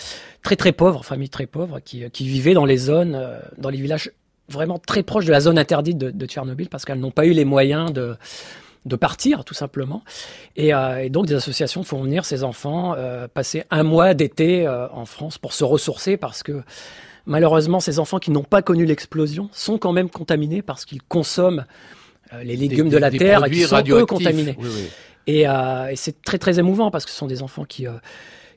très 0.42 0.56
très 0.56 0.72
pauvres, 0.72 1.04
familles 1.04 1.30
très 1.30 1.46
pauvres, 1.48 1.80
qui, 1.80 2.10
qui 2.12 2.28
vivaient 2.28 2.54
dans 2.54 2.66
les 2.66 2.78
zones, 2.78 3.16
euh, 3.16 3.40
dans 3.58 3.70
les 3.70 3.80
villages 3.80 4.12
vraiment 4.48 4.78
très 4.78 5.02
proches 5.04 5.26
de 5.26 5.32
la 5.32 5.40
zone 5.42 5.58
interdite 5.58 5.98
de, 5.98 6.12
de 6.12 6.26
Tchernobyl 6.28 6.70
parce 6.70 6.86
qu'elles 6.86 7.00
n'ont 7.00 7.10
pas 7.12 7.26
eu 7.26 7.32
les 7.32 7.46
moyens 7.46 7.92
de 7.92 8.16
de 8.86 8.96
partir 8.96 9.44
tout 9.44 9.54
simplement 9.56 10.04
et, 10.56 10.74
euh, 10.74 11.04
et 11.04 11.10
donc 11.10 11.26
des 11.26 11.34
associations 11.34 11.84
font 11.84 12.02
venir 12.04 12.24
ces 12.24 12.44
enfants 12.44 12.94
euh, 12.96 13.28
passer 13.28 13.64
un 13.72 13.84
mois 13.84 14.14
d'été 14.14 14.68
euh, 14.68 14.88
en 14.92 15.06
France 15.06 15.38
pour 15.40 15.54
se 15.54 15.64
ressourcer 15.64 16.18
parce 16.18 16.44
que 16.44 16.62
malheureusement 17.26 17.80
ces 17.80 17.98
enfants 18.00 18.20
qui 18.20 18.30
n'ont 18.32 18.44
pas 18.44 18.62
connu 18.62 18.86
l'explosion 18.86 19.50
sont 19.52 19.78
quand 19.80 19.92
même 19.92 20.10
contaminés 20.10 20.62
parce 20.62 20.86
qu'ils 20.86 21.02
consomment 21.02 21.66
les 22.44 22.56
légumes 22.56 22.90
Des- 22.90 22.96
de 22.96 22.98
la 23.00 23.12
terre 23.12 23.40
produits 23.40 23.62
qui 23.62 23.68
sont 23.68 23.84
eux 23.90 24.06
contaminés. 24.06 24.56
Oui, 24.60 24.68
oui. 24.76 24.88
Et, 25.28 25.42
et 25.44 25.96
c'est 25.96 26.22
très 26.22 26.38
très 26.38 26.60
émouvant 26.60 26.92
parce 26.92 27.06
que 27.06 27.12
ce 27.12 27.18
sont 27.18 27.28
des 27.28 27.42
enfants 27.42 27.66
qui 27.66 27.86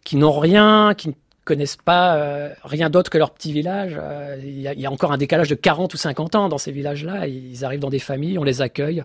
qui 0.04 0.16
n'ont 0.16 0.38
rien, 0.38 0.94
qui 0.96 1.08
ne 1.08 1.12
connaissent 1.48 1.78
pas 1.78 2.16
euh, 2.16 2.50
rien 2.62 2.90
d'autre 2.90 3.10
que 3.10 3.16
leur 3.16 3.30
petit 3.30 3.52
village. 3.52 3.96
Euh, 3.98 4.36
Il 4.42 4.60
y, 4.60 4.86
a, 4.86 4.92
encore 4.92 5.12
un 5.12 5.16
décalage 5.16 5.48
de 5.48 5.54
40 5.54 5.94
ou 5.94 5.96
50 5.96 6.34
ans 6.34 6.48
dans 6.50 6.58
ces 6.58 6.72
villages-là. 6.72 7.26
Ils 7.26 7.64
arrivent 7.64 7.80
dans 7.80 7.88
des 7.88 7.98
familles, 7.98 8.38
on 8.38 8.44
les 8.44 8.60
accueille. 8.60 9.02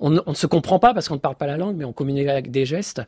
On, 0.00 0.08
ne- 0.10 0.20
se 0.34 0.46
comprend 0.46 0.78
pas 0.78 0.94
parce 0.94 1.08
qu'on 1.08 1.14
ne 1.14 1.20
parle 1.20 1.36
pas 1.36 1.46
la 1.46 1.58
langue, 1.58 1.76
mais 1.76 1.84
on 1.84 1.92
communique 1.92 2.26
avec 2.28 2.50
des 2.50 2.64
gestes. 2.64 3.02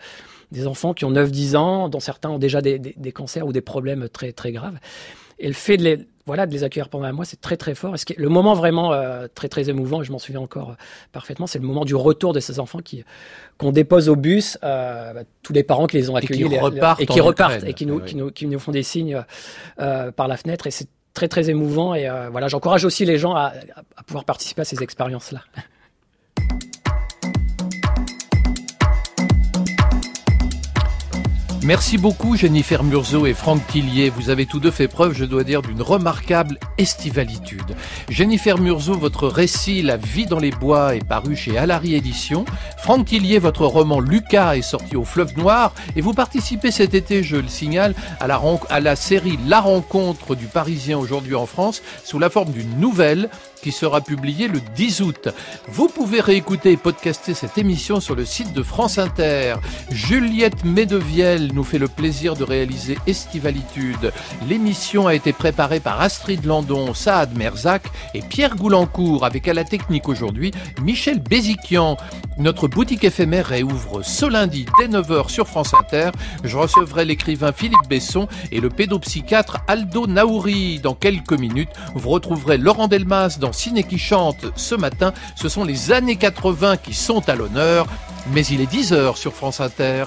Des 0.52 0.66
enfants 0.66 0.92
qui 0.92 1.06
ont 1.06 1.10
9-10 1.10 1.56
ans, 1.56 1.88
dont 1.88 2.00
certains 2.00 2.28
ont 2.28 2.38
déjà 2.38 2.60
des, 2.60 2.78
des- 2.78 2.94
des 2.96 3.12
cancers 3.12 3.46
ou 3.46 3.52
des 3.52 3.62
problèmes 3.62 4.08
très 4.10 4.32
très 4.32 4.52
graves. 4.52 4.78
Et 5.38 5.48
le 5.48 5.54
fait 5.54 5.78
de 5.78 5.82
les, 5.84 6.06
voilà, 6.26 6.44
de 6.46 6.52
les 6.52 6.64
accueillir 6.64 6.88
pendant 6.88 7.04
un 7.04 7.12
mois, 7.12 7.24
c'est 7.24 7.40
très 7.40 7.56
très 7.56 7.74
fort. 7.74 7.94
Et 7.94 7.98
ce 7.98 8.04
qui 8.04 8.12
est- 8.14 8.18
le 8.18 8.28
moment 8.28 8.54
vraiment 8.54 8.92
euh, 8.92 9.26
très 9.34 9.48
très 9.48 9.68
émouvant, 9.70 10.02
et 10.02 10.04
je 10.04 10.12
m'en 10.12 10.18
souviens 10.18 10.40
encore 10.40 10.70
euh, 10.70 10.74
parfaitement, 11.12 11.46
c'est 11.46 11.58
le 11.60 11.66
moment 11.66 11.84
du 11.84 11.94
retour 11.94 12.32
de 12.32 12.40
ces 12.40 12.58
enfants 12.60 12.80
qui 12.80 13.04
qu'on 13.58 13.72
dépose 13.72 14.08
au 14.08 14.16
bus, 14.16 14.58
euh, 14.64 15.12
bah, 15.14 15.20
tous 15.42 15.52
les 15.52 15.62
parents 15.62 15.86
qui 15.86 15.96
les 15.96 16.10
ont 16.10 16.18
Et 16.18 16.20
qui 16.22 16.26
accueillis 16.34 16.48
les- 16.48 16.58
repartent 16.60 17.00
et 17.00 17.06
qui 17.06 17.20
en 17.20 17.24
repartent 17.24 17.64
et 17.64 17.72
qui 17.74 17.86
nous, 17.86 17.96
oui. 18.00 18.04
qui 18.04 18.16
nous, 18.16 18.30
qui 18.30 18.46
nous 18.46 18.58
font 18.58 18.72
des 18.72 18.82
signes 18.82 19.22
euh, 19.80 20.10
par 20.12 20.28
la 20.28 20.36
fenêtre. 20.36 20.66
Et 20.66 20.70
c'est 20.70 20.88
très 21.14 21.28
très 21.28 21.48
émouvant. 21.48 21.94
Et 21.94 22.08
euh, 22.08 22.28
voilà, 22.30 22.48
j'encourage 22.48 22.84
aussi 22.84 23.04
les 23.06 23.16
gens 23.18 23.34
à, 23.34 23.52
à- 23.76 23.80
à 23.96 24.02
pouvoir 24.02 24.24
participer 24.24 24.62
à 24.62 24.64
ces 24.64 24.82
expériences-là. 24.82 25.40
Merci 31.66 31.98
beaucoup 31.98 32.36
Jennifer 32.36 32.84
Murzo 32.84 33.26
et 33.26 33.34
Franck 33.34 33.66
Tillier. 33.66 34.08
Vous 34.08 34.30
avez 34.30 34.46
tous 34.46 34.60
deux 34.60 34.70
fait 34.70 34.86
preuve, 34.86 35.14
je 35.14 35.24
dois 35.24 35.42
dire, 35.42 35.62
d'une 35.62 35.82
remarquable 35.82 36.58
estivalitude. 36.78 37.74
Jennifer 38.08 38.56
Murzo, 38.58 38.94
votre 38.94 39.26
récit 39.26 39.82
La 39.82 39.96
vie 39.96 40.26
dans 40.26 40.38
les 40.38 40.52
bois 40.52 40.94
est 40.94 41.04
paru 41.04 41.34
chez 41.34 41.58
Alary 41.58 41.96
Éditions. 41.96 42.44
Franck 42.78 43.06
Tillier, 43.06 43.40
votre 43.40 43.66
roman 43.66 43.98
Lucas 43.98 44.54
est 44.56 44.62
sorti 44.62 44.94
au 44.94 45.04
Fleuve 45.04 45.36
Noir. 45.36 45.74
Et 45.96 46.02
vous 46.02 46.12
participez 46.14 46.70
cet 46.70 46.94
été, 46.94 47.24
je 47.24 47.34
le 47.34 47.48
signale, 47.48 47.96
à 48.20 48.28
la, 48.28 48.36
ren- 48.36 48.60
à 48.70 48.78
la 48.78 48.94
série 48.94 49.36
La 49.48 49.60
rencontre 49.60 50.36
du 50.36 50.46
Parisien 50.46 50.96
aujourd'hui 50.96 51.34
en 51.34 51.46
France 51.46 51.82
sous 52.04 52.20
la 52.20 52.30
forme 52.30 52.52
d'une 52.52 52.78
nouvelle 52.78 53.28
qui 53.60 53.72
sera 53.72 54.00
publiée 54.00 54.48
le 54.48 54.60
10 54.60 55.00
août. 55.02 55.28
Vous 55.68 55.88
pouvez 55.88 56.20
réécouter 56.20 56.72
et 56.72 56.76
podcaster 56.76 57.34
cette 57.34 57.58
émission 57.58 58.00
sur 58.00 58.14
le 58.14 58.24
site 58.24 58.52
de 58.52 58.62
France 58.62 58.98
Inter. 58.98 59.54
Juliette 59.90 60.64
Medevielle 60.64 61.52
nous 61.54 61.64
fait 61.64 61.78
le 61.78 61.88
plaisir 61.88 62.36
de 62.36 62.44
réaliser 62.44 62.98
Estivalitude. 63.06 64.12
L'émission 64.48 65.06
a 65.06 65.14
été 65.14 65.32
préparée 65.32 65.80
par 65.80 66.00
Astrid 66.00 66.44
Landon, 66.44 66.94
Saad 66.94 67.36
Merzac 67.36 67.84
et 68.14 68.20
Pierre 68.20 68.56
Goulancourt 68.56 69.24
avec 69.24 69.48
à 69.48 69.54
la 69.54 69.64
technique 69.64 70.08
aujourd'hui 70.08 70.52
Michel 70.82 71.20
Béziquian. 71.20 71.96
Notre 72.38 72.68
boutique 72.68 73.04
éphémère 73.04 73.46
réouvre 73.46 74.02
ce 74.02 74.26
lundi 74.26 74.66
dès 74.78 74.88
9h 74.88 75.30
sur 75.30 75.48
France 75.48 75.72
Inter. 75.74 76.10
Je 76.44 76.56
recevrai 76.56 77.04
l'écrivain 77.04 77.52
Philippe 77.52 77.88
Besson 77.88 78.28
et 78.52 78.60
le 78.60 78.68
pédopsychiatre 78.68 79.58
Aldo 79.68 80.06
Naouri. 80.06 80.78
Dans 80.80 80.94
quelques 80.94 81.32
minutes, 81.32 81.70
vous 81.94 82.10
retrouverez 82.10 82.58
Laurent 82.58 82.88
Delmas 82.88 83.38
Ciné 83.52 83.84
qui 83.84 83.98
chante 83.98 84.46
ce 84.56 84.74
matin. 84.74 85.12
Ce 85.34 85.48
sont 85.48 85.64
les 85.64 85.92
années 85.92 86.16
80 86.16 86.76
qui 86.78 86.94
sont 86.94 87.28
à 87.28 87.34
l'honneur. 87.34 87.86
Mais 88.32 88.44
il 88.46 88.60
est 88.60 88.72
10h 88.72 89.16
sur 89.16 89.32
France 89.34 89.60
Inter. 89.60 89.94